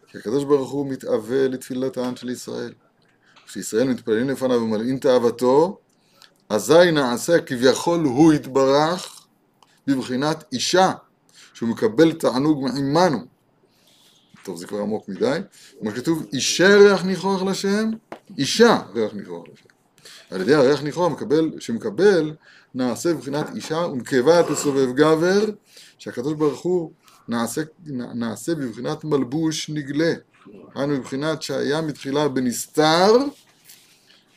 כי 0.08 0.18
הקדוש 0.18 0.44
ברוך 0.44 0.70
הוא 0.70 0.86
מתאווה 0.86 1.48
לתפילתן 1.48 2.16
של 2.16 2.30
ישראל. 2.30 2.72
כשישראל 3.46 3.88
מתפללים 3.88 4.28
לפניו 4.30 4.56
ומלאים 4.62 4.98
תאוותו, 4.98 5.78
אזי 6.48 6.90
נעשה 6.92 7.40
כביכול 7.40 8.00
הוא 8.00 8.32
יתברך 8.32 9.26
בבחינת 9.86 10.44
אישה, 10.52 10.92
שהוא 11.54 11.68
מקבל 11.68 12.12
תענוג 12.12 12.64
מעמנו. 12.64 13.18
טוב, 14.44 14.56
זה 14.56 14.66
כבר 14.66 14.78
עמוק 14.78 15.08
מדי. 15.08 15.40
כמו 15.80 15.90
שכתוב, 15.90 16.26
אישה 16.32 16.76
ריח 16.76 17.04
ניחוח 17.04 17.42
לשם, 17.42 17.90
אישה 18.38 18.82
ריח 18.94 19.14
ניחוח 19.14 19.44
לשם. 19.52 19.68
על 20.30 20.40
ידי 20.40 20.54
הריח 20.54 20.82
ניחוח 20.82 21.12
מקבל, 21.12 21.50
שמקבל, 21.60 22.34
נעשה 22.74 23.14
בבחינת 23.14 23.46
אישה 23.54 23.76
ונקבה 23.76 24.42
תסובב 24.42 24.92
גבר, 24.92 25.44
שהקדוש 25.98 26.34
ברוך 26.34 26.60
הוא 26.60 26.92
נעשה, 27.30 27.62
נעשה 28.14 28.54
בבחינת 28.54 29.04
מלבוש 29.04 29.70
נגלה. 29.70 30.12
היינו 30.74 30.96
בבחינת 30.96 31.42
שהיה 31.42 31.80
מתחילה 31.80 32.28
בנסתר, 32.28 33.12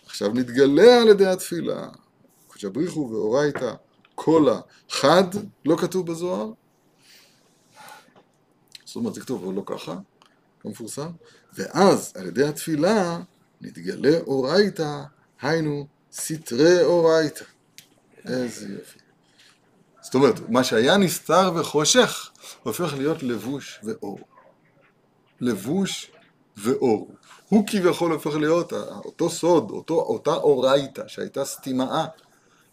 עכשיו 0.06 0.30
נתגלה 0.34 1.02
על 1.02 1.08
ידי 1.08 1.26
התפילה. 1.26 1.88
קודש 2.48 2.66
הבריחו 2.66 3.10
ואורייתא 3.12 3.74
קולה 4.16 4.60
חד, 4.90 5.24
לא 5.66 5.78
כתוב 5.78 6.12
בזוהר. 6.12 6.52
זאת 8.86 8.96
אומרת, 8.96 9.14
זה 9.14 9.22
כתוב, 9.22 9.44
אבל 9.44 9.54
לא 9.54 9.64
ככה, 9.66 9.96
לא 10.66 10.72
מפורסם. 10.72 11.10
ואז 11.54 12.14
על 12.16 12.28
ידי 12.28 12.44
התפילה 12.44 13.20
נתגלה 13.62 14.20
אורייתא, 14.20 15.04
היינו 15.42 15.88
סתרי 16.14 16.84
אורייתא. 16.84 17.46
איזה 18.26 18.68
יופי. 18.68 19.03
זאת 20.14 20.22
אומרת, 20.22 20.50
מה 20.50 20.64
שהיה 20.64 20.98
נסתר 20.98 21.52
וחושך, 21.56 22.30
הופך 22.64 22.94
להיות 22.98 23.24
לבוש 23.24 23.80
ואור. 23.84 24.20
לבוש 25.42 26.12
ואור. 26.58 27.12
הוא 27.50 27.68
כביכול 27.68 28.12
הופך 28.12 28.36
להיות 28.36 28.74
אותו 29.06 29.30
סוד, 29.30 29.72
אותו, 29.72 29.94
אותה 29.94 30.34
אורייתא 30.34 31.08
שהייתה 31.08 31.46
סתימאה, 31.46 32.06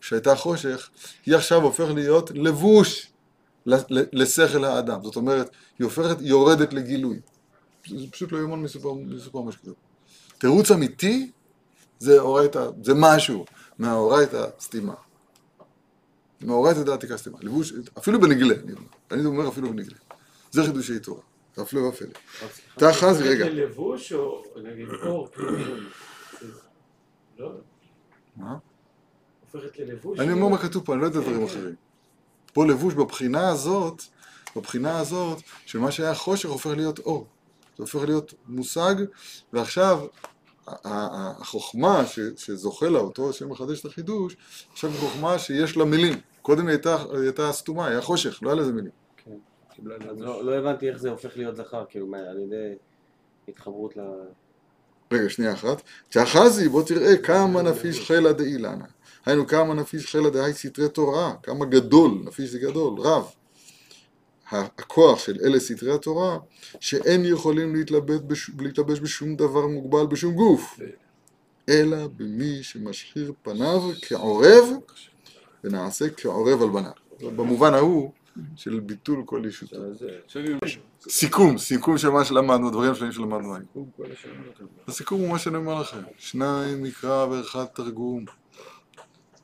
שהייתה 0.00 0.36
חושך, 0.36 0.90
היא 1.26 1.36
עכשיו 1.36 1.62
הופך 1.62 1.84
להיות 1.94 2.30
לבוש 2.34 3.06
לשכל 4.12 4.64
האדם. 4.64 5.02
זאת 5.02 5.16
אומרת, 5.16 5.50
היא 5.78 5.84
הופכת, 5.84 6.20
היא 6.20 6.28
יורדת 6.28 6.72
לגילוי. 6.72 7.20
זה 7.86 8.06
פשוט 8.10 8.32
לא 8.32 8.56
מסופר, 8.56 8.92
מסופר 8.92 9.40
מה 9.40 9.52
שכתוב. 9.52 9.74
תירוץ 10.38 10.70
אמיתי 10.70 11.30
זה 11.98 12.20
אורייתא, 12.20 12.66
זה 12.82 12.92
משהו 12.94 13.44
מהאורייתא 13.78 14.46
סתימה. 14.60 14.94
מאורייתא 16.40 16.82
דעתיקה 16.82 17.16
סתימה. 17.16 17.38
לבוש, 17.42 17.72
אפילו 17.98 18.20
בנגלה, 18.20 18.54
אני 18.54 18.72
אומר. 18.72 18.86
אני 19.10 19.24
אומר 19.24 19.48
אפילו 19.48 19.70
בנגלה. 19.70 19.96
זה 20.50 20.64
חידושי 20.64 20.98
תורה. 20.98 21.22
הפלא 21.56 21.80
ופלא. 21.80 22.08
תחז, 22.74 23.20
רגע. 23.20 23.44
זה 23.44 23.50
לבוש 23.50 24.12
או 24.12 24.42
נגיד 24.62 24.88
אור? 25.02 25.28
כאילו, 25.32 25.52
לא, 27.38 27.52
מה? 28.36 28.56
הופכת 29.40 29.78
ללבוש? 29.78 30.20
אני 30.20 30.32
אומר 30.32 30.48
מה 30.48 30.58
כתוב 30.58 30.84
פה, 30.84 30.92
אני 30.92 31.00
לא 31.00 31.06
יודע 31.06 31.20
דברים 31.20 31.44
אחרים. 31.44 31.74
פה 32.52 32.66
לבוש 32.66 32.94
בבחינה 32.94 33.48
הזאת, 33.48 34.02
בבחינה 34.56 34.98
הזאת, 34.98 35.38
שמה 35.66 35.90
שהיה 35.90 36.14
חושך 36.14 36.48
הופך 36.48 36.70
להיות 36.70 36.98
אור. 36.98 37.26
זה 37.76 37.82
הופך 37.82 38.02
להיות 38.02 38.34
מושג, 38.46 38.94
ועכשיו 39.52 40.06
החוכמה 40.66 42.02
שזוכה 42.36 42.88
לה, 42.88 42.98
אותו 42.98 43.30
השם 43.30 43.48
מחדש 43.48 43.80
את 43.80 43.84
החידוש, 43.84 44.36
עכשיו 44.72 44.90
חוכמה 45.00 45.38
שיש 45.38 45.76
לה 45.76 45.84
מילים. 45.84 46.20
קודם 46.42 46.66
היא 46.66 46.70
הייתה, 46.70 46.96
הייתה 47.22 47.52
סתומה, 47.52 47.86
היה 47.86 48.00
חושך, 48.00 48.38
לא 48.42 48.50
היה 48.50 48.60
לזה 48.60 48.72
מילים. 48.72 48.90
אז 50.10 50.20
לא 50.20 50.44
לא 50.44 50.54
הבנתי 50.54 50.88
איך 50.88 50.96
זה 50.96 51.10
הופך 51.10 51.36
להיות 51.36 51.56
זכר, 51.56 51.84
כאילו, 51.88 52.06
מה, 52.06 52.18
על 52.18 52.38
ידי 52.38 52.74
התחברות 53.48 53.96
ל... 53.96 54.00
רגע, 55.12 55.28
שנייה 55.28 55.52
אחת. 55.52 55.82
תאחזי, 56.08 56.68
בוא 56.68 56.82
תראה 56.82 57.16
כמה 57.16 57.62
נפיש 57.62 58.06
חילא 58.06 58.32
דאילנה. 58.32 58.84
היינו 59.26 59.46
כמה 59.46 59.74
נפיש 59.74 60.06
חילא 60.06 60.30
דהי 60.30 60.52
סתרי 60.52 60.88
תורה, 60.88 61.34
כמה 61.42 61.64
גדול, 61.64 62.10
נפיש 62.24 62.50
זה 62.50 62.58
גדול, 62.58 63.00
רב. 63.00 63.30
הכוח 64.52 65.18
של 65.18 65.38
אלה 65.44 65.60
סתרי 65.60 65.94
התורה, 65.94 66.38
שאין 66.80 67.24
יכולים 67.24 67.74
להתלבט 67.74 68.20
בש... 68.20 68.50
להתלבש 68.58 69.00
בשום 69.00 69.36
דבר 69.36 69.66
מוגבל 69.66 70.06
בשום 70.06 70.34
גוף, 70.34 70.78
אלא 71.68 72.06
במי 72.16 72.62
שמשחיר 72.62 73.32
פניו 73.42 73.80
כעורב, 74.02 74.64
ונעשה 75.64 76.10
כעורב 76.16 76.62
על 76.62 76.68
בניו. 76.68 76.92
במובן 77.36 77.74
ההוא 77.74 78.12
של 78.56 78.80
ביטול 78.80 79.22
כל 79.26 79.42
ישותו. 79.48 79.76
סיכום, 81.08 81.58
סיכום 81.58 81.98
של 81.98 82.08
מה 82.08 82.24
שלמדנו, 82.24 82.68
הדברים 82.68 82.92
השונים 82.92 83.12
שלמדנו 83.12 83.54
היום. 83.54 83.90
הסיכום 84.88 85.20
הוא 85.20 85.28
מה 85.28 85.38
שאני 85.38 85.56
אומר 85.56 85.80
לכם, 85.80 86.00
שניים 86.18 86.82
מקרא 86.82 87.26
ואחד 87.26 87.64
תרגום. 87.64 88.24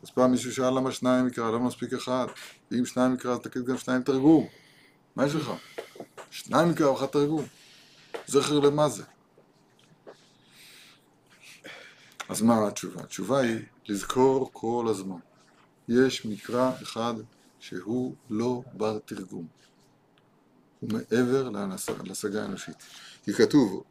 אז 0.03 0.11
פעם 0.11 0.31
מישהו 0.31 0.53
שאל 0.53 0.71
למה 0.71 0.93
שניים 0.93 1.27
מקרא, 1.27 1.51
למה 1.51 1.67
מספיק 1.67 1.93
אחד? 1.93 2.27
ואם 2.71 2.85
שניים 2.85 3.13
מקרא, 3.13 3.33
אז 3.33 3.39
תגיד 3.39 3.65
גם 3.65 3.79
שניים 3.79 4.03
תרגום. 4.03 4.47
מה 5.17 5.27
יש 5.27 5.35
לך? 5.35 5.53
שניים 6.31 6.69
מקרא 6.69 6.91
ואחד 6.91 7.07
תרגום. 7.07 7.45
זכר 8.27 8.59
למה 8.61 8.89
זה? 8.89 9.03
אז 12.29 12.43
מה 12.43 12.69
התשובה? 12.69 13.03
התשובה 13.03 13.39
היא 13.39 13.59
לזכור 13.89 14.51
כל 14.53 14.87
הזמן. 14.89 15.19
יש 15.89 16.27
מקרא 16.27 16.73
אחד 16.83 17.15
שהוא 17.61 18.15
לא 18.31 18.63
בר 18.73 18.99
תרגום. 18.99 19.47
הוא 20.81 20.91
מעבר 20.93 21.51
להשגה 22.05 22.43
האנושית. 22.43 22.77
כי 23.25 23.33
כתוב, 23.33 23.83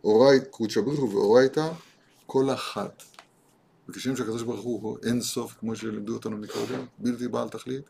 קודשא 0.50 0.82
בריחו 0.82 1.10
ואורייתא 1.10 1.72
כל 2.26 2.54
אחת. 2.54 3.04
וכשם 3.89 4.16
שהקדוש 4.16 4.43
ברוך 4.43 4.62
הוא 4.62 4.98
אין 5.04 5.22
סוף, 5.22 5.56
כמו 5.60 5.76
שלימדו 5.76 6.14
אותנו 6.14 6.38
מקודם, 6.38 6.86
בלתי 6.98 7.28
בעל 7.28 7.50
תכלית, 7.50 7.89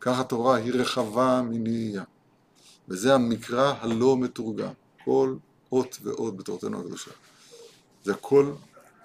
כך 0.00 0.18
התורה 0.18 0.56
היא 0.56 0.72
רחבה 0.72 1.42
מנהייה. 1.42 2.04
וזה 2.88 3.14
המקרא 3.14 3.74
הלא 3.80 4.16
מתורגם. 4.16 4.72
כל 5.04 5.36
אות 5.72 5.98
ואות 6.02 6.36
בתורתנו 6.36 6.80
הקדושה. 6.80 7.10
זה 8.04 8.12
הכל, 8.12 8.52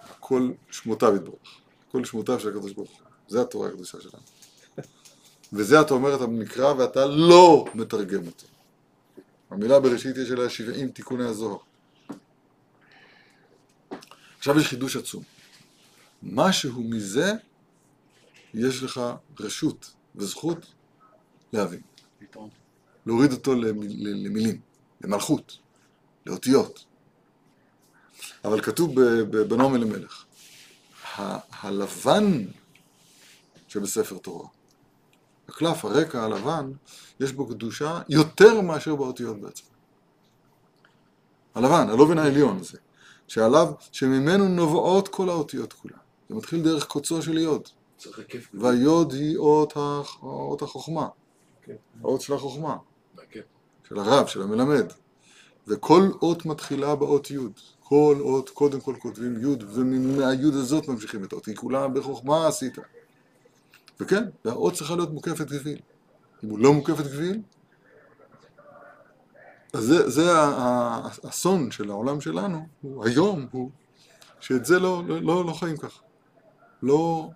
הכל 0.03 0.51
שמותיו 0.71 1.15
יתברך. 1.15 1.59
הכל 1.87 2.05
שמותיו 2.05 2.39
של 2.39 2.49
הקדוש 2.49 2.73
ברוך 2.73 2.91
הוא. 2.91 3.12
זה 3.27 3.41
התורה 3.41 3.69
הקדושה 3.69 3.97
שלנו. 4.01 4.23
וזה 5.53 5.81
אתה 5.81 5.93
אומר 5.93 6.15
את 6.15 6.21
המקרא 6.21 6.73
ואתה 6.73 7.05
לא 7.05 7.65
מתרגם 7.73 8.27
אותו. 8.27 8.47
המילה 9.49 9.79
בראשית 9.79 10.17
יש 10.17 10.31
עליה 10.31 10.49
70 10.49 10.91
תיקוני 10.91 11.25
הזוהר. 11.25 11.57
עכשיו 14.37 14.59
יש 14.59 14.67
חידוש 14.67 14.95
עצום. 14.95 15.23
משהו 16.23 16.83
מזה 16.83 17.33
יש 18.53 18.83
לך 18.83 19.01
רשות 19.39 19.91
וזכות 20.15 20.65
להבין. 21.53 21.81
להוריד 23.05 23.31
אותו 23.31 23.55
למיל, 23.55 24.25
למילים, 24.25 24.61
למלכות, 25.01 25.57
לאותיות. 26.25 26.85
אבל 28.45 28.61
כתוב 28.61 29.01
בנעמי 29.31 29.77
למלך, 29.77 30.25
הלבן 31.61 32.45
שבספר 33.73 34.17
תורה, 34.17 34.47
הקלף, 35.49 35.85
הרקע 35.85 36.23
הלבן, 36.23 36.71
יש 37.19 37.31
בו 37.31 37.47
קדושה 37.47 38.01
יותר 38.09 38.61
מאשר 38.61 38.95
באותיות 38.95 39.41
בעצם. 39.41 39.63
הלבן, 41.55 41.89
הלובן 41.89 42.17
העליון 42.17 42.57
הזה, 42.59 42.77
שעליו, 43.27 43.73
שממנו 43.91 44.47
נובעות 44.47 45.07
כל 45.07 45.29
האותיות 45.29 45.73
כולן. 45.73 45.97
זה 46.29 46.35
מתחיל 46.35 46.63
דרך 46.63 46.87
קוצו 46.87 47.21
של 47.21 47.37
יוד. 47.37 47.69
והיוד 48.53 49.13
היא 49.13 49.37
אות, 49.37 49.73
הח... 49.75 50.23
אות 50.23 50.61
החוכמה, 50.61 51.07
כן. 51.61 51.75
האות 52.01 52.21
של 52.21 52.33
החוכמה. 52.33 52.77
של 53.89 53.99
הרב, 53.99 54.27
של 54.27 54.41
המלמד. 54.41 54.91
וכל 55.67 56.09
אות 56.21 56.45
מתחילה 56.45 56.95
באות 56.95 57.31
י'. 57.31 57.37
כל 57.79 58.17
אות, 58.19 58.49
קודם 58.49 58.81
כל 58.81 58.95
כותבים 58.99 59.41
י', 59.41 59.65
ומהי' 59.67 60.47
הזאת 60.53 60.87
ממשיכים 60.87 61.23
את 61.23 61.33
האות. 61.33 61.45
היא 61.45 61.55
כולה 61.55 61.87
בחוכמה 61.87 62.47
עשית. 62.47 62.77
וכן, 64.03 64.23
והאות 64.45 64.73
צריכה 64.73 64.95
להיות 64.95 65.11
מוקפת 65.11 65.47
גביל. 65.51 65.79
אם 66.43 66.49
הוא 66.49 66.59
לא 66.59 66.73
מוקפת 66.73 67.05
גביל, 67.05 67.41
אז 69.73 69.83
זה, 69.83 70.09
זה 70.09 70.31
האסון 70.31 71.71
של 71.71 71.89
העולם 71.89 72.21
שלנו, 72.21 72.67
הוא, 72.81 73.05
היום 73.05 73.47
הוא, 73.51 73.69
שאת 74.39 74.65
זה 74.65 74.79
לא, 74.79 75.03
לא, 75.07 75.21
לא, 75.21 75.45
לא 75.45 75.53
חיים 75.53 75.77
ככה. 75.77 76.01
לא, 76.83 77.29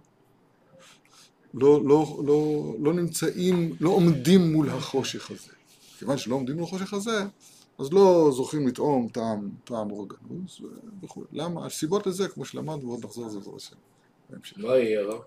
לא, 1.53 1.81
לא, 1.85 2.21
לא, 2.25 2.73
לא 2.79 2.93
נמצאים, 2.93 3.75
לא 3.79 3.89
עומדים 3.89 4.53
מול 4.53 4.69
החושך 4.69 5.31
הזה. 5.31 5.51
כיוון 5.99 6.17
שלא 6.17 6.35
עומדים 6.35 6.55
מול 6.55 6.63
החושך 6.63 6.93
הזה, 6.93 7.25
אז 7.79 7.93
לא 7.93 8.29
זוכים 8.33 8.67
לטעום 8.67 9.07
טעם, 9.07 9.49
טעם 9.63 9.91
אורגנוס 9.91 10.61
וכו'. 11.03 11.23
למה? 11.31 11.65
הסיבות 11.65 12.07
לזה, 12.07 12.27
כמו 12.27 12.45
שלמדנו, 12.45 12.91
עוד 12.91 13.05
נחזור 13.05 13.27
לזה 13.27 13.37
בעזרת 13.37 13.55
השם. 13.55 13.75
מה 14.57 14.77
יהיה 14.77 15.01
הרב? 15.01 15.21